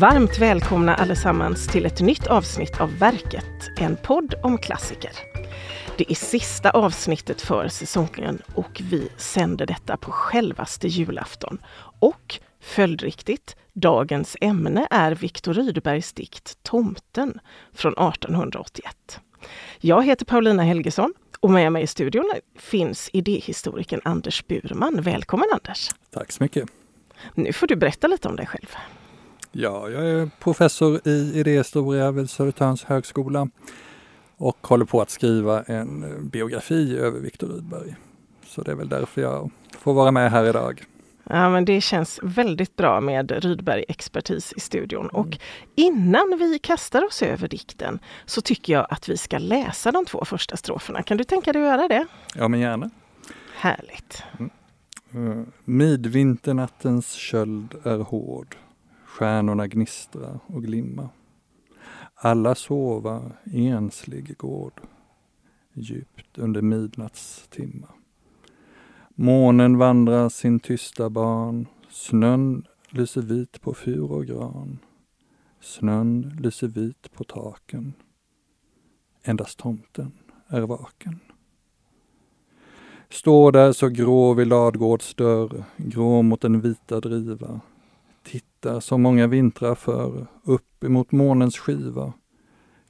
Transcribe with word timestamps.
Varmt 0.00 0.38
välkomna 0.38 0.94
allesammans 0.94 1.66
till 1.66 1.86
ett 1.86 2.00
nytt 2.00 2.26
avsnitt 2.26 2.80
av 2.80 2.98
Verket, 2.98 3.70
en 3.80 3.96
podd 3.96 4.34
om 4.42 4.58
klassiker. 4.58 5.10
Det 5.96 6.10
är 6.10 6.14
sista 6.14 6.70
avsnittet 6.70 7.40
för 7.40 7.68
säsongen 7.68 8.42
och 8.54 8.80
vi 8.90 9.08
sänder 9.16 9.66
detta 9.66 9.96
på 9.96 10.10
självaste 10.10 10.88
julafton. 10.88 11.58
Och 12.00 12.40
följdriktigt, 12.60 13.56
dagens 13.72 14.36
ämne 14.40 14.88
är 14.90 15.12
Viktor 15.12 15.54
Rydbergs 15.54 16.12
dikt 16.12 16.58
Tomten 16.62 17.40
från 17.72 17.92
1881. 17.92 19.20
Jag 19.80 20.04
heter 20.04 20.24
Paulina 20.24 20.62
Helgesson 20.62 21.14
och 21.40 21.50
med 21.50 21.72
mig 21.72 21.82
i 21.82 21.86
studion 21.86 22.32
finns 22.58 23.10
idéhistorikern 23.12 24.00
Anders 24.04 24.46
Burman. 24.46 25.02
Välkommen 25.02 25.48
Anders! 25.52 25.90
Tack 26.10 26.32
så 26.32 26.42
mycket! 26.42 26.68
Nu 27.34 27.52
får 27.52 27.66
du 27.66 27.76
berätta 27.76 28.06
lite 28.06 28.28
om 28.28 28.36
dig 28.36 28.46
själv. 28.46 28.76
Ja, 29.60 29.88
jag 29.90 30.06
är 30.10 30.30
professor 30.38 31.08
i 31.08 31.32
idéhistoria 31.34 32.10
vid 32.10 32.30
Södertörns 32.30 32.84
högskola 32.84 33.48
och 34.36 34.66
håller 34.66 34.84
på 34.84 35.00
att 35.00 35.10
skriva 35.10 35.62
en 35.62 36.28
biografi 36.28 36.98
över 36.98 37.20
Viktor 37.20 37.48
Rydberg. 37.48 37.94
Så 38.46 38.62
det 38.62 38.70
är 38.70 38.74
väl 38.74 38.88
därför 38.88 39.20
jag 39.22 39.50
får 39.70 39.94
vara 39.94 40.10
med 40.10 40.30
här 40.30 40.44
idag. 40.44 40.84
Ja, 41.24 41.50
men 41.50 41.64
det 41.64 41.80
känns 41.80 42.20
väldigt 42.22 42.76
bra 42.76 43.00
med 43.00 43.30
Rydberg-expertis 43.30 44.52
i 44.56 44.60
studion. 44.60 45.10
Mm. 45.10 45.14
Och 45.14 45.38
innan 45.74 46.36
vi 46.38 46.58
kastar 46.58 47.04
oss 47.04 47.22
över 47.22 47.48
dikten 47.48 47.98
så 48.26 48.40
tycker 48.40 48.72
jag 48.72 48.86
att 48.90 49.08
vi 49.08 49.16
ska 49.16 49.38
läsa 49.38 49.92
de 49.92 50.04
två 50.04 50.24
första 50.24 50.56
stroferna. 50.56 51.02
Kan 51.02 51.16
du 51.16 51.24
tänka 51.24 51.52
dig 51.52 51.62
att 51.62 51.68
göra 51.68 51.88
det? 51.88 52.06
Ja, 52.34 52.48
men 52.48 52.60
gärna. 52.60 52.90
Härligt. 53.54 54.22
Mm. 54.38 54.50
Uh, 55.14 55.44
midvinternattens 55.64 57.12
köld 57.12 57.74
är 57.84 57.98
hård. 57.98 58.56
Stjärnorna 59.18 59.66
gnistra 59.66 60.40
och 60.46 60.62
glimma. 60.62 61.08
Alla 62.14 62.54
sova 62.54 63.32
i 63.44 63.66
enslig 63.66 64.36
gård 64.36 64.80
djupt 65.72 66.38
under 66.38 66.62
midnattstimma. 66.62 67.88
Månen 69.08 69.78
vandrar 69.78 70.28
sin 70.28 70.60
tysta 70.60 71.10
ban, 71.10 71.66
snön 71.90 72.66
lyser 72.88 73.22
vit 73.22 73.60
på 73.60 73.74
fur 73.74 74.12
och 74.12 74.26
gran. 74.26 74.78
Snön 75.60 76.36
lyser 76.40 76.68
vit 76.68 77.12
på 77.12 77.24
taken. 77.24 77.92
Endast 79.22 79.58
tomten 79.58 80.12
är 80.48 80.60
vaken. 80.60 81.20
Står 83.10 83.52
där 83.52 83.72
så 83.72 83.88
grå 83.88 84.34
vid 84.34 84.46
ladgårds 84.46 85.14
dörr, 85.14 85.64
grå 85.76 86.22
mot 86.22 86.40
den 86.40 86.60
vita 86.60 87.00
driva. 87.00 87.60
Tittar 88.30 88.80
som 88.80 89.02
många 89.02 89.26
vintrar 89.26 89.74
förr, 89.74 90.26
upp 90.44 90.84
emot 90.84 91.12
månens 91.12 91.58
skiva. 91.58 92.12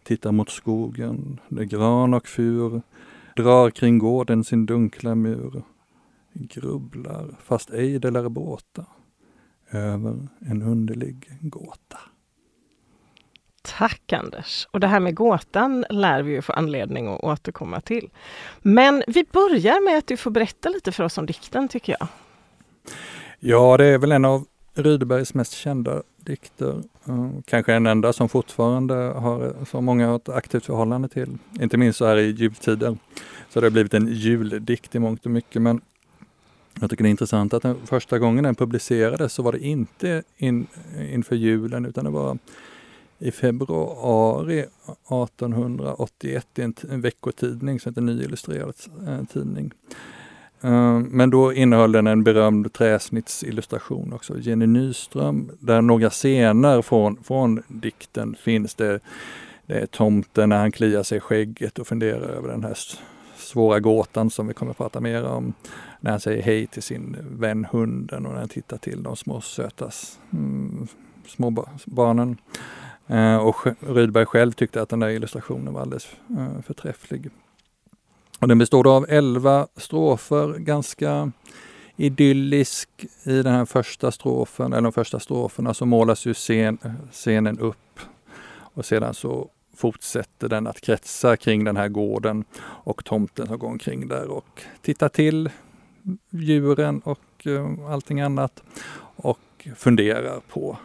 Tittar 0.02 0.32
mot 0.32 0.50
skogen, 0.50 1.40
där 1.48 1.64
gran 1.64 2.14
och 2.14 2.28
fur 2.28 2.82
drar 3.36 3.70
kring 3.70 3.98
gården 3.98 4.44
sin 4.44 4.66
dunkla 4.66 5.14
mur 5.14 5.62
grubblar, 6.32 7.36
fast 7.42 7.70
ej 7.70 7.98
det 7.98 8.10
lär 8.10 8.28
båta, 8.28 8.86
över 9.70 10.28
en 10.40 10.62
underlig 10.62 11.38
gåta. 11.40 11.98
Tack 13.62 14.12
Anders! 14.12 14.68
Och 14.70 14.80
det 14.80 14.86
här 14.86 15.00
med 15.00 15.14
gåtan 15.14 15.84
lär 15.90 16.22
vi 16.22 16.32
ju 16.32 16.42
få 16.42 16.52
anledning 16.52 17.06
att 17.06 17.20
återkomma 17.20 17.80
till. 17.80 18.10
Men 18.62 19.02
vi 19.06 19.24
börjar 19.32 19.84
med 19.84 19.98
att 19.98 20.06
du 20.06 20.16
får 20.16 20.30
berätta 20.30 20.68
lite 20.68 20.92
för 20.92 21.04
oss 21.04 21.18
om 21.18 21.26
dikten 21.26 21.68
tycker 21.68 21.96
jag. 22.00 22.08
Ja, 23.38 23.76
det 23.76 23.86
är 23.86 23.98
väl 23.98 24.12
en 24.12 24.24
av 24.24 24.44
Rydbergs 24.78 25.34
mest 25.34 25.52
kända 25.52 26.02
dikter. 26.16 26.82
Eh, 27.08 27.30
kanske 27.44 27.74
en 27.74 27.86
enda 27.86 28.12
som 28.12 28.28
fortfarande 28.28 28.94
har 28.94 29.54
så 29.70 29.80
många 29.80 30.06
har 30.06 30.16
ett 30.16 30.28
aktivt 30.28 30.64
förhållande 30.64 31.08
till. 31.08 31.38
Inte 31.60 31.76
minst 31.76 31.98
så 31.98 32.06
här 32.06 32.16
i 32.16 32.30
jultider. 32.30 32.96
Så 33.48 33.60
det 33.60 33.66
har 33.66 33.70
blivit 33.70 33.94
en 33.94 34.06
juldikt 34.06 34.94
i 34.94 34.98
mångt 34.98 35.24
och 35.24 35.30
mycket. 35.30 35.62
Men 35.62 35.80
jag 36.80 36.90
tycker 36.90 37.04
det 37.04 37.08
är 37.08 37.10
intressant 37.10 37.54
att 37.54 37.62
den 37.62 37.76
första 37.86 38.18
gången 38.18 38.44
den 38.44 38.54
publicerades 38.54 39.32
så 39.32 39.42
var 39.42 39.52
det 39.52 39.58
inte 39.58 40.22
in, 40.36 40.66
inför 41.12 41.36
julen 41.36 41.86
utan 41.86 42.04
det 42.04 42.10
var 42.10 42.38
i 43.18 43.30
februari 43.30 44.58
1881 44.58 46.46
i 46.54 46.62
en, 46.62 46.74
en 46.90 47.00
veckotidning 47.00 47.80
som 47.80 47.90
heter 47.90 48.02
Ny 48.02 48.22
Illustrerad 48.22 48.74
eh, 49.06 49.24
Tidning. 49.24 49.72
Ehm, 50.60 51.02
men 51.02 51.30
då 51.30 51.52
innehöll 51.52 51.92
den 51.92 52.06
en 52.06 52.24
berömd 52.24 52.72
träsnittsillustration 52.72 54.12
också, 54.12 54.38
Jenny 54.38 54.66
Nyström, 54.66 55.50
där 55.60 55.82
några 55.82 56.10
scener 56.10 56.82
från, 56.82 57.16
från 57.24 57.62
dikten 57.68 58.36
finns. 58.40 58.74
Det, 58.74 59.00
det 59.66 59.74
är 59.74 59.86
tomten 59.86 60.48
när 60.48 60.58
han 60.58 60.72
kliar 60.72 61.02
sig 61.02 61.18
i 61.18 61.20
skägget 61.20 61.78
och 61.78 61.86
funderar 61.86 62.28
över 62.28 62.48
den 62.48 62.64
här 62.64 62.78
svåra 63.36 63.80
gåtan 63.80 64.30
som 64.30 64.46
vi 64.46 64.54
kommer 64.54 64.70
att 64.70 64.78
prata 64.78 65.00
mer 65.00 65.24
om. 65.24 65.54
När 66.00 66.10
han 66.10 66.20
säger 66.20 66.42
hej 66.42 66.66
till 66.66 66.82
sin 66.82 67.16
vän 67.30 67.66
hunden 67.70 68.26
och 68.26 68.32
när 68.32 68.40
han 68.40 68.48
tittar 68.48 68.78
till 68.78 69.02
de 69.02 69.16
små 69.16 69.40
söta 69.40 69.90
mm, 70.32 70.86
små 71.26 71.66
barnen. 71.84 72.36
Eh, 73.06 73.36
och 73.36 73.56
Rydberg 73.80 74.26
själv 74.26 74.52
tyckte 74.52 74.82
att 74.82 74.88
den 74.88 75.00
där 75.00 75.08
illustrationen 75.08 75.74
var 75.74 75.80
alldeles 75.80 76.08
eh, 76.38 76.62
förträfflig. 76.62 77.30
Och 78.38 78.48
den 78.48 78.58
består 78.58 78.96
av 78.96 79.06
elva 79.08 79.68
strofer, 79.76 80.58
ganska 80.58 81.32
idyllisk 81.96 82.88
i 83.24 83.42
den 83.42 83.54
här 83.54 83.64
första 83.64 84.10
strofen, 84.10 84.72
eller 84.72 84.82
de 84.82 84.92
första 84.92 85.20
stroferna 85.20 85.74
så 85.74 85.86
målas 85.86 86.26
ju 86.26 86.34
scen, 86.34 86.78
scenen 87.12 87.58
upp. 87.58 88.00
Och 88.50 88.84
sedan 88.84 89.14
så 89.14 89.50
fortsätter 89.76 90.48
den 90.48 90.66
att 90.66 90.80
kretsa 90.80 91.36
kring 91.36 91.64
den 91.64 91.76
här 91.76 91.88
gården 91.88 92.44
och 92.60 93.04
tomten 93.04 93.46
som 93.46 93.58
går 93.58 93.68
omkring 93.68 94.08
där 94.08 94.28
och 94.28 94.62
tittar 94.82 95.08
till 95.08 95.50
djuren 96.30 97.00
och 97.00 97.46
eh, 97.46 97.90
allting 97.90 98.20
annat 98.20 98.62
och 99.16 99.68
funderar 99.76 100.40
på 100.48 100.78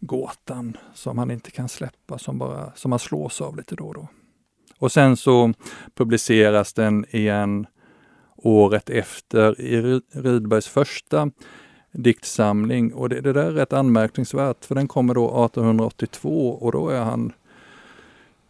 gåtan 0.00 0.76
som 0.94 1.18
han 1.18 1.30
inte 1.30 1.50
kan 1.50 1.68
släppa, 1.68 2.18
som, 2.18 2.38
bara, 2.38 2.72
som 2.74 2.92
han 2.92 2.98
slås 2.98 3.40
av 3.40 3.56
lite 3.56 3.74
då 3.74 3.84
och 3.84 3.94
då. 3.94 4.08
Och 4.80 4.92
sen 4.92 5.16
så 5.16 5.52
publiceras 5.94 6.72
den 6.72 7.04
igen 7.10 7.66
året 8.36 8.90
efter 8.90 9.60
i 9.60 10.00
Rydbergs 10.12 10.68
första 10.68 11.30
diktsamling 11.92 12.94
och 12.94 13.08
det, 13.08 13.20
det 13.20 13.32
där 13.32 13.44
är 13.44 13.52
rätt 13.52 13.72
anmärkningsvärt 13.72 14.64
för 14.64 14.74
den 14.74 14.88
kommer 14.88 15.14
då 15.14 15.44
1882 15.44 16.50
och 16.50 16.72
då 16.72 16.88
är 16.88 17.00
han 17.00 17.32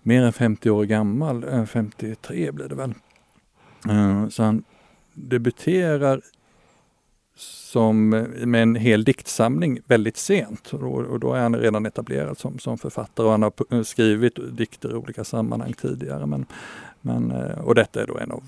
mer 0.03 0.23
än 0.23 0.33
50 0.33 0.71
år 0.71 0.85
gammal, 0.85 1.45
eh, 1.45 1.65
53 1.65 2.51
blir 2.53 2.69
det 2.69 2.75
väl. 2.75 2.95
Eh, 3.89 4.29
så 4.29 4.43
han 4.43 4.65
debuterar 5.15 6.21
som, 7.37 8.09
med 8.45 8.63
en 8.63 8.75
hel 8.75 9.05
diktsamling 9.05 9.81
väldigt 9.87 10.17
sent 10.17 10.73
och, 10.73 11.21
då 11.21 11.35
är 11.35 11.41
han 11.41 11.57
redan 11.57 11.87
etablerad 11.87 12.39
som, 12.39 12.59
som 12.59 12.79
författare 12.79 13.27
och 13.27 13.33
han 13.33 13.43
har 13.43 13.53
eh, 13.71 13.83
skrivit 13.83 14.57
dikter 14.57 14.91
i 14.91 14.95
olika 14.95 15.25
sammanhang 15.25 15.73
tidigare. 15.73 16.27
Men, 16.27 16.47
men, 17.01 17.31
och 17.59 17.75
detta 17.75 18.03
är 18.03 18.07
då 18.07 18.19
en 18.19 18.31
av 18.31 18.43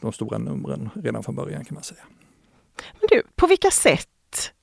de 0.00 0.12
stora 0.12 0.38
numren 0.38 0.90
redan 0.94 1.22
från 1.22 1.34
början 1.34 1.64
kan 1.64 1.74
man 1.74 1.82
säga. 1.82 2.02
Men 3.00 3.08
du, 3.10 3.22
på 3.36 3.46
vilka 3.46 3.70
sätt 3.70 4.08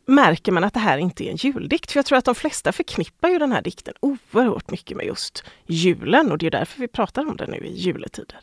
märker 0.05 0.51
man 0.51 0.63
att 0.63 0.73
det 0.73 0.79
här 0.79 0.97
inte 0.97 1.23
är 1.23 1.31
en 1.31 1.35
juldikt. 1.35 1.91
För 1.91 1.97
jag 1.97 2.05
tror 2.05 2.17
att 2.17 2.25
de 2.25 2.35
flesta 2.35 2.71
förknippar 2.71 3.29
ju 3.29 3.39
den 3.39 3.51
här 3.51 3.61
dikten 3.61 3.93
oerhört 3.99 4.71
mycket 4.71 4.97
med 4.97 5.05
just 5.05 5.43
julen 5.65 6.31
och 6.31 6.37
det 6.37 6.47
är 6.47 6.51
därför 6.51 6.79
vi 6.81 6.87
pratar 6.87 7.25
om 7.25 7.37
den 7.37 7.49
nu 7.49 7.57
i 7.57 7.73
juletider. 7.73 8.39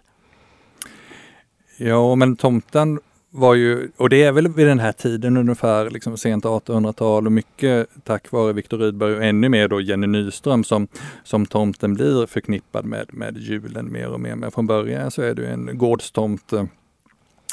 Ja, 1.78 2.14
men 2.14 2.36
tomten 2.36 3.00
var 3.36 3.54
ju, 3.54 3.90
och 3.96 4.08
det 4.08 4.22
är 4.22 4.32
väl 4.32 4.48
vid 4.48 4.66
den 4.66 4.78
här 4.78 4.92
tiden 4.92 5.36
ungefär, 5.36 5.90
liksom 5.90 6.16
sent 6.16 6.44
1800-tal 6.44 7.26
och 7.26 7.32
mycket 7.32 7.88
tack 8.04 8.32
vare 8.32 8.52
Viktor 8.52 8.78
Rydberg 8.78 9.14
och 9.14 9.24
ännu 9.24 9.48
mer 9.48 9.68
då 9.68 9.80
Jenny 9.80 10.06
Nyström 10.06 10.64
som, 10.64 10.88
som 11.24 11.46
tomten 11.46 11.94
blir 11.94 12.26
förknippad 12.26 12.84
med, 12.84 13.06
med 13.12 13.36
julen 13.38 13.92
mer 13.92 14.08
och 14.08 14.20
mer. 14.20 14.34
Men 14.34 14.50
från 14.50 14.66
början 14.66 15.10
så 15.10 15.22
är 15.22 15.34
det 15.34 15.46
en 15.46 15.78
gårdstomte 15.78 16.66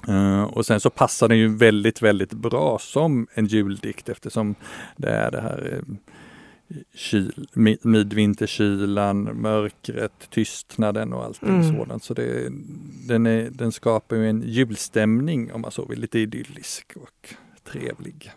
Uh, 0.10 0.40
eh, 0.40 0.44
och 0.44 0.66
sen 0.66 0.80
så 0.80 0.90
passar 0.90 1.28
den 1.28 1.38
ju 1.38 1.56
väldigt, 1.56 2.02
väldigt 2.02 2.34
bra 2.34 2.78
som 2.80 3.28
en 3.34 3.46
juldikt 3.46 4.10
eftersom 4.10 4.56
det 4.98 5.10
är 5.10 5.32
det 5.32 5.42
här 5.42 5.74
uh, 5.74 5.96
kyl, 6.94 7.48
midvinterkylan, 7.84 9.24
mörkret, 9.24 10.30
tystnaden 10.30 11.14
och 11.14 11.24
allting 11.24 11.50
mm. 11.50 11.78
sådant. 11.78 12.04
Så 12.04 12.14
det, 12.14 12.50
den, 13.08 13.26
är, 13.26 13.50
den 13.50 13.72
skapar 13.72 14.16
ju 14.16 14.30
en 14.30 14.44
julstämning 14.46 15.54
om 15.54 15.62
man 15.62 15.72
så 15.72 15.86
vill, 15.86 16.00
lite 16.00 16.20
idyllisk 16.20 16.94
och 16.96 17.36
trevlig. 17.72 18.32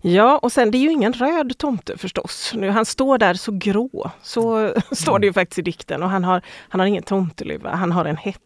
Ja, 0.00 0.38
och 0.38 0.52
sen 0.52 0.70
det 0.70 0.78
är 0.78 0.82
ju 0.82 0.92
ingen 0.92 1.12
röd 1.12 1.58
tomte 1.58 1.98
förstås. 1.98 2.52
Nu, 2.56 2.70
han 2.70 2.84
står 2.84 3.18
där 3.18 3.34
så 3.34 3.52
grå, 3.52 4.10
så 4.22 4.56
mm. 4.56 4.72
står 4.92 5.18
det 5.18 5.26
ju 5.26 5.32
faktiskt 5.32 5.58
i 5.58 5.62
dikten 5.62 6.02
och 6.02 6.10
han 6.10 6.24
har, 6.24 6.42
han 6.68 6.80
har 6.80 6.86
ingen 6.86 7.02
tomteluva, 7.02 7.74
han 7.74 7.92
har 7.92 8.04
en 8.04 8.16
hett 8.16 8.38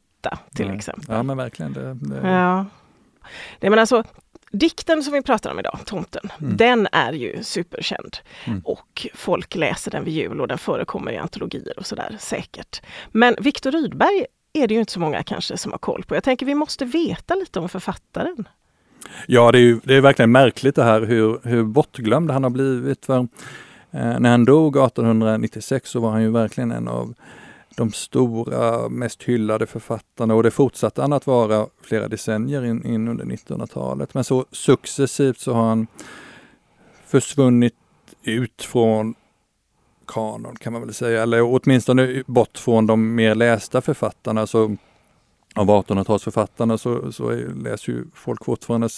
till 0.55 0.67
Nej. 0.67 0.77
exempel. 0.77 1.05
Ja 1.09 1.23
men 1.23 1.37
verkligen. 1.37 1.73
Det, 1.73 1.95
det... 1.95 2.29
Ja. 2.29 2.67
Nej, 3.61 3.71
men 3.71 3.79
alltså, 3.79 4.05
Dikten 4.59 5.03
som 5.03 5.13
vi 5.13 5.23
pratar 5.23 5.51
om 5.51 5.59
idag, 5.59 5.79
Tomten, 5.87 6.31
mm. 6.41 6.57
den 6.57 6.89
är 6.93 7.13
ju 7.13 7.43
superkänd. 7.43 8.17
Mm. 8.45 8.61
Och 8.65 9.07
folk 9.15 9.55
läser 9.55 9.91
den 9.91 10.05
vid 10.05 10.15
jul 10.15 10.41
och 10.41 10.49
den 10.49 10.59
förekommer 10.59 11.13
i 11.13 11.17
antologier 11.17 11.79
och 11.79 11.87
sådär 11.87 12.17
säkert. 12.21 12.83
Men 13.13 13.37
Viktor 13.39 13.73
Rydberg 13.73 14.27
är 14.53 14.67
det 14.67 14.75
ju 14.75 14.81
inte 14.81 14.93
så 14.93 15.01
många 15.01 15.23
kanske 15.23 15.57
som 15.57 15.73
har 15.73 15.79
koll 15.79 16.05
på. 16.05 16.15
Jag 16.15 16.25
tänker 16.25 16.47
vi 16.47 16.55
måste 16.55 16.85
veta 16.85 17.35
lite 17.35 17.61
om 17.61 17.69
författaren. 17.69 18.49
Ja, 19.27 19.53
det 19.53 19.59
är, 19.59 19.63
ju, 19.63 19.81
det 19.85 19.95
är 19.95 20.01
verkligen 20.01 20.33
märkligt 20.33 20.75
det 20.75 20.85
här 20.85 21.01
hur, 21.01 21.41
hur 21.45 21.65
bortglömd 21.65 22.31
han 22.31 22.43
har 22.43 22.51
blivit. 22.51 23.07
För, 23.07 23.19
eh, 23.91 24.19
när 24.21 24.31
han 24.31 24.45
dog 24.45 24.77
1896 24.77 25.91
så 25.91 26.01
var 26.01 26.11
han 26.11 26.23
ju 26.23 26.31
verkligen 26.31 26.71
en 26.71 26.89
av 26.89 27.15
de 27.77 27.93
stora, 27.93 28.89
mest 28.89 29.23
hyllade 29.23 29.67
författarna 29.67 30.35
och 30.35 30.43
det 30.43 30.51
fortsatte 30.51 31.01
han 31.01 31.13
att 31.13 31.27
vara 31.27 31.67
flera 31.83 32.09
decennier 32.09 32.65
in, 32.65 32.87
in 32.87 33.09
under 33.09 33.25
1900-talet. 33.25 34.15
Men 34.15 34.25
så 34.25 34.45
successivt 34.53 35.39
så 35.39 35.53
har 35.53 35.69
han 35.69 35.87
försvunnit 37.07 37.75
ut 38.23 38.63
från 38.63 39.15
kanon 40.07 40.57
kan 40.57 40.73
man 40.73 40.83
väl 40.83 40.95
säga, 40.95 41.23
eller 41.23 41.43
åtminstone 41.43 42.23
bort 42.27 42.59
från 42.59 42.87
de 42.87 43.15
mer 43.15 43.35
lästa 43.35 43.81
författarna. 43.81 44.47
Så 44.47 44.77
av 45.57 45.71
1800-talsförfattarna 45.71 46.77
så, 46.77 47.13
så 47.13 47.31
läser 47.55 47.93
ju 47.93 48.05
folk 48.15 48.45
fortfarande 48.45 48.89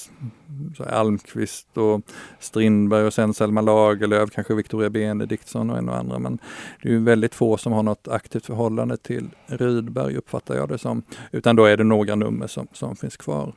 så 0.76 0.84
Almqvist 0.90 1.76
och 1.76 2.00
Strindberg 2.40 3.04
och 3.04 3.14
sen 3.14 3.34
Selma 3.34 3.60
Lagerlöf, 3.60 4.30
kanske 4.30 4.54
Victoria 4.54 4.90
Benediktsson 4.90 5.70
och 5.70 5.78
en 5.78 5.88
och 5.88 5.96
andra. 5.96 6.18
Men 6.18 6.38
det 6.82 6.88
är 6.88 6.92
ju 6.92 7.04
väldigt 7.04 7.34
få 7.34 7.56
som 7.56 7.72
har 7.72 7.82
något 7.82 8.08
aktivt 8.08 8.46
förhållande 8.46 8.96
till 8.96 9.30
Rydberg 9.46 10.16
uppfattar 10.16 10.56
jag 10.56 10.68
det 10.68 10.78
som. 10.78 11.02
Utan 11.32 11.56
då 11.56 11.64
är 11.64 11.76
det 11.76 11.84
några 11.84 12.14
nummer 12.14 12.46
som, 12.46 12.66
som 12.72 12.96
finns 12.96 13.16
kvar. 13.16 13.52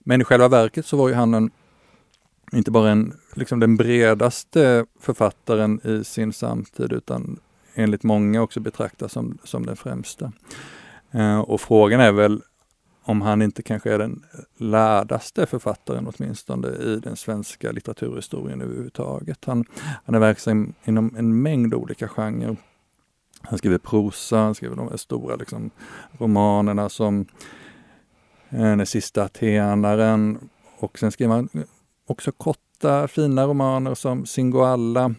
Men 0.00 0.20
i 0.20 0.24
själva 0.24 0.48
verket 0.48 0.86
så 0.86 0.96
var 0.96 1.08
ju 1.08 1.14
han 1.14 1.34
en, 1.34 1.50
inte 2.52 2.70
bara 2.70 2.90
en, 2.90 3.12
liksom 3.34 3.60
den 3.60 3.76
bredaste 3.76 4.86
författaren 5.00 5.80
i 5.84 6.04
sin 6.04 6.32
samtid 6.32 6.92
utan 6.92 7.38
enligt 7.74 8.02
många 8.02 8.42
också 8.42 8.60
betraktas 8.60 9.12
som, 9.12 9.38
som 9.44 9.66
den 9.66 9.76
främsta. 9.76 10.32
Eh, 11.14 11.38
och 11.38 11.60
frågan 11.60 12.00
är 12.00 12.12
väl 12.12 12.42
om 13.06 13.22
han 13.22 13.42
inte 13.42 13.62
kanske 13.62 13.92
är 13.92 13.98
den 13.98 14.24
lärdaste 14.56 15.46
författaren 15.46 16.12
åtminstone 16.16 16.68
i 16.68 17.00
den 17.02 17.16
svenska 17.16 17.72
litteraturhistorien 17.72 18.60
överhuvudtaget. 18.60 19.44
Han, 19.44 19.64
han 20.04 20.14
är 20.14 20.18
verksam 20.18 20.74
inom 20.84 21.16
en 21.16 21.42
mängd 21.42 21.74
olika 21.74 22.08
genrer. 22.08 22.56
Han 23.40 23.58
skriver 23.58 23.78
prosa, 23.78 24.36
han 24.36 24.54
skriver 24.54 24.76
de 24.76 24.88
här 24.88 24.96
stora 24.96 25.36
liksom, 25.36 25.70
romanerna 26.18 26.88
som 26.88 27.26
eh, 28.50 28.76
Den 28.76 28.86
sista 28.86 29.22
atenaren 29.22 30.48
och 30.78 30.98
sen 30.98 31.12
skriver 31.12 31.34
han 31.34 31.48
också 32.06 32.32
korta 32.32 33.08
fina 33.08 33.46
romaner 33.46 33.94
som 33.94 34.26
Singoalla, 34.26 35.14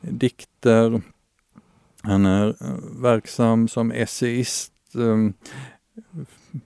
dikter. 0.00 1.02
Han 2.02 2.26
är 2.26 2.48
eh, 2.48 3.02
verksam 3.02 3.68
som 3.68 3.92
essayist 3.92 4.72
um, 4.94 5.34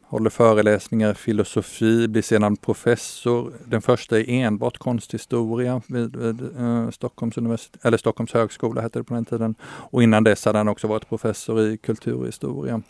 håller 0.02 0.30
föreläsningar 0.30 1.10
i 1.10 1.14
filosofi, 1.14 2.08
blir 2.08 2.22
sedan 2.22 2.56
professor. 2.56 3.52
Den 3.66 3.82
första 3.82 4.18
är 4.18 4.28
enbart 4.28 4.78
konsthistoria 4.78 5.82
vid, 5.86 6.16
vid 6.16 6.42
uh, 6.42 6.90
Stockholms, 6.90 7.38
universitet, 7.38 7.84
eller 7.84 7.98
Stockholms 7.98 8.32
högskola 8.32 8.80
hette 8.80 8.98
det 8.98 9.04
på 9.04 9.14
den 9.14 9.24
tiden. 9.24 9.54
Och 9.62 10.02
innan 10.02 10.24
dess 10.24 10.44
hade 10.44 10.58
han 10.58 10.68
också 10.68 10.86
varit 10.86 11.08
professor 11.08 11.60
i 11.60 11.76
kulturhistoria. 11.76 12.82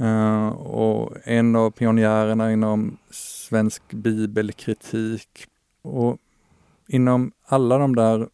Uh, 0.00 0.48
och 0.48 1.16
en 1.24 1.56
av 1.56 1.70
pionjärerna 1.70 2.52
inom 2.52 2.96
svensk 3.10 3.82
bibelkritik. 3.92 5.46
Och 5.82 6.18
inom 6.88 7.32
alla 7.46 7.78
de 7.78 7.96
där 7.96 8.28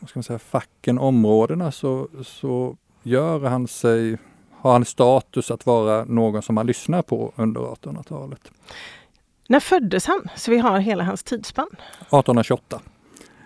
vad 0.00 0.08
ska 0.08 0.18
man 0.18 0.24
säga, 0.24 0.38
facken, 0.38 0.98
områdena 0.98 1.72
så, 1.72 2.08
så 2.22 2.76
gör 3.02 3.40
han 3.40 3.68
sig 3.68 4.18
har 4.64 4.72
han 4.72 4.84
status 4.84 5.50
att 5.50 5.66
vara 5.66 6.04
någon 6.04 6.42
som 6.42 6.54
man 6.54 6.66
lyssnar 6.66 7.02
på 7.02 7.32
under 7.36 7.60
1800-talet. 7.60 8.50
När 9.48 9.60
föddes 9.60 10.06
han? 10.06 10.28
Så 10.36 10.50
vi 10.50 10.58
har 10.58 10.78
hela 10.78 11.04
hans 11.04 11.22
tidsspann. 11.22 11.68
1828. 11.72 12.80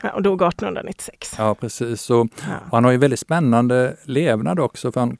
Ja, 0.02 0.10
och 0.10 0.22
dog 0.22 0.42
1896. 0.42 1.34
Ja, 1.38 1.54
precis. 1.54 2.10
Och, 2.10 2.26
ja. 2.48 2.54
han 2.72 2.84
har 2.84 2.90
ju 2.90 2.98
väldigt 2.98 3.20
spännande 3.20 3.96
levnad 4.04 4.60
också. 4.60 4.92
För 4.92 5.00
han, 5.00 5.16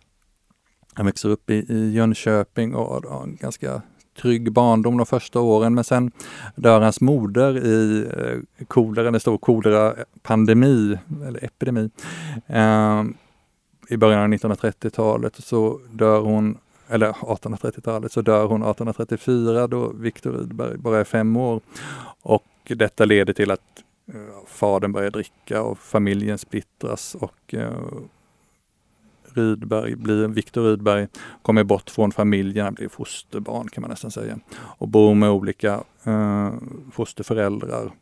han 0.95 1.07
växer 1.07 1.29
upp 1.29 1.51
i, 1.51 1.55
i 1.55 1.93
Jönköping 1.93 2.75
och 2.75 3.05
har 3.05 3.23
en 3.23 3.37
ganska 3.37 3.83
trygg 4.21 4.53
barndom 4.53 4.97
de 4.97 5.07
första 5.07 5.41
åren. 5.41 5.75
Men 5.75 5.85
sen 5.85 6.11
dör 6.55 6.81
hans 6.81 7.01
moder 7.01 7.67
i 7.67 8.07
eh, 8.17 8.65
kolera, 8.67 9.09
en 9.09 9.21
stor 9.21 9.39
kolera-pandemi, 9.39 10.99
eller 11.27 11.45
epidemi. 11.45 11.91
Eh, 12.47 13.05
i 13.89 13.97
början 13.97 14.23
av 14.23 14.39
1930-talet 14.39 15.37
så 15.37 15.81
dör 15.93 16.21
hon, 16.21 16.59
eller 16.89 17.13
1830-talet, 17.13 18.13
så 18.13 18.23
dör 18.23 18.47
hon 18.47 18.63
1834 18.63 19.67
då 19.67 19.93
Viktor 19.93 20.33
Rydberg 20.33 20.77
bara 20.77 21.01
är 21.01 21.05
fem 21.05 21.37
år. 21.37 21.61
Och 22.23 22.47
detta 22.69 23.05
leder 23.05 23.33
till 23.33 23.51
att 23.51 23.85
eh, 24.09 24.47
fadern 24.47 24.93
börjar 24.93 25.11
dricka 25.11 25.63
och 25.63 25.79
familjen 25.79 26.39
splittras 26.39 27.15
och 27.15 27.55
eh, 27.55 27.73
Rydberg 29.35 29.97
blir, 29.97 30.29
Viktor 30.29 30.63
Rydberg 30.63 31.07
kommer 31.43 31.65
bort 31.65 31.91
från 31.91 32.13
familjen, 32.13 32.65
han 32.65 32.75
blir 32.75 32.89
fosterbarn 32.89 33.69
kan 33.69 33.83
man 33.83 33.91
nästan 33.91 34.11
säga. 34.11 34.39
Och 34.55 34.89
bor 34.89 35.15
med 35.15 35.31
olika 35.31 35.81
eh, 36.05 36.53
fosterföräldrar 36.93 37.93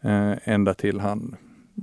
eh, 0.00 0.34
ända 0.44 0.74
till 0.74 1.00
han 1.00 1.36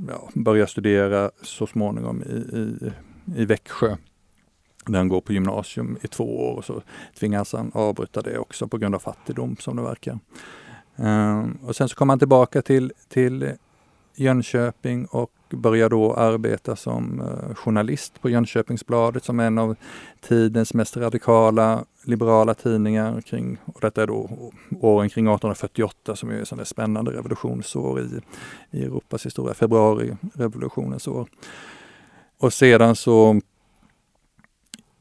ja, 0.08 0.30
börjar 0.34 0.66
studera 0.66 1.32
så 1.42 1.68
småningom 1.68 2.24
i, 2.24 2.58
i 2.58 2.92
i 3.36 3.46
Växjö 3.46 3.96
där 4.86 4.98
han 4.98 5.08
går 5.08 5.22
på 5.22 5.34
gymnasium 5.34 5.98
i 6.02 6.08
två 6.08 6.50
år 6.50 6.56
och 6.56 6.66
så 6.66 6.82
tvingas 7.20 7.54
han 7.54 7.72
avbryta 7.74 8.22
det 8.22 8.38
också 8.38 8.68
på 8.68 8.78
grund 8.78 8.96
av 8.96 9.00
fattigdom 9.00 9.56
som 9.60 9.76
det 9.76 9.82
verkar. 9.82 10.20
Um, 10.96 11.58
och 11.64 11.76
sen 11.76 11.90
så 11.90 11.96
kommer 11.96 12.12
han 12.12 12.20
tillbaka 12.20 12.62
till, 12.62 12.94
till 13.10 13.52
Jönköping 14.16 15.06
och 15.06 15.32
börjar 15.50 15.90
då 15.90 16.14
arbeta 16.14 16.76
som 16.76 17.22
uh, 17.22 17.56
journalist 17.56 18.22
på 18.22 18.30
Jönköpingsbladet 18.30 19.24
som 19.24 19.40
en 19.40 19.58
av 19.58 19.76
tidens 20.22 20.74
mest 20.74 20.98
radikala 20.98 21.86
liberala 22.04 22.54
tidningar 22.54 23.22
kring, 23.22 23.58
och 23.66 23.82
detta 23.82 24.04
är 24.04 24.08
då 24.08 24.30
åren 24.82 25.10
kring 25.10 25.26
1848 25.26 26.16
som 26.16 26.30
är 26.30 26.62
ett 26.62 26.68
spännande 26.68 27.12
revolutionsår 27.12 28.02
i, 28.02 28.22
i 28.72 28.84
Europas 28.84 29.26
historia, 29.26 29.54
februarirevolutionens 29.54 31.08
år. 31.08 31.28
Och 32.38 32.54
sedan 32.54 32.96
så 32.96 33.42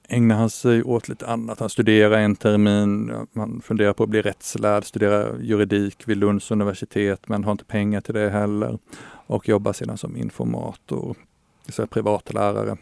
ägnar 0.09 0.37
han 0.37 0.51
sig 0.51 0.83
åt 0.83 1.09
lite 1.09 1.27
annat. 1.27 1.61
Han 1.61 1.69
studerar 1.69 2.19
en 2.19 2.37
termin, 2.37 3.13
man 3.33 3.61
funderar 3.65 3.93
på 3.93 4.03
att 4.03 4.09
bli 4.09 4.23
rättslärd, 4.23 4.85
studerar 4.85 5.39
juridik 5.41 6.09
vid 6.09 6.17
Lunds 6.17 6.51
universitet 6.51 7.29
men 7.29 7.45
har 7.45 7.53
inte 7.53 7.65
pengar 7.65 8.01
till 8.01 8.15
det 8.15 8.31
heller. 8.31 8.79
Och 9.27 9.49
jobbar 9.49 9.73
sedan 9.73 9.99
som 9.99 10.17
informator, 10.17 11.17
så 11.69 11.87
privatlärare. 11.87 12.77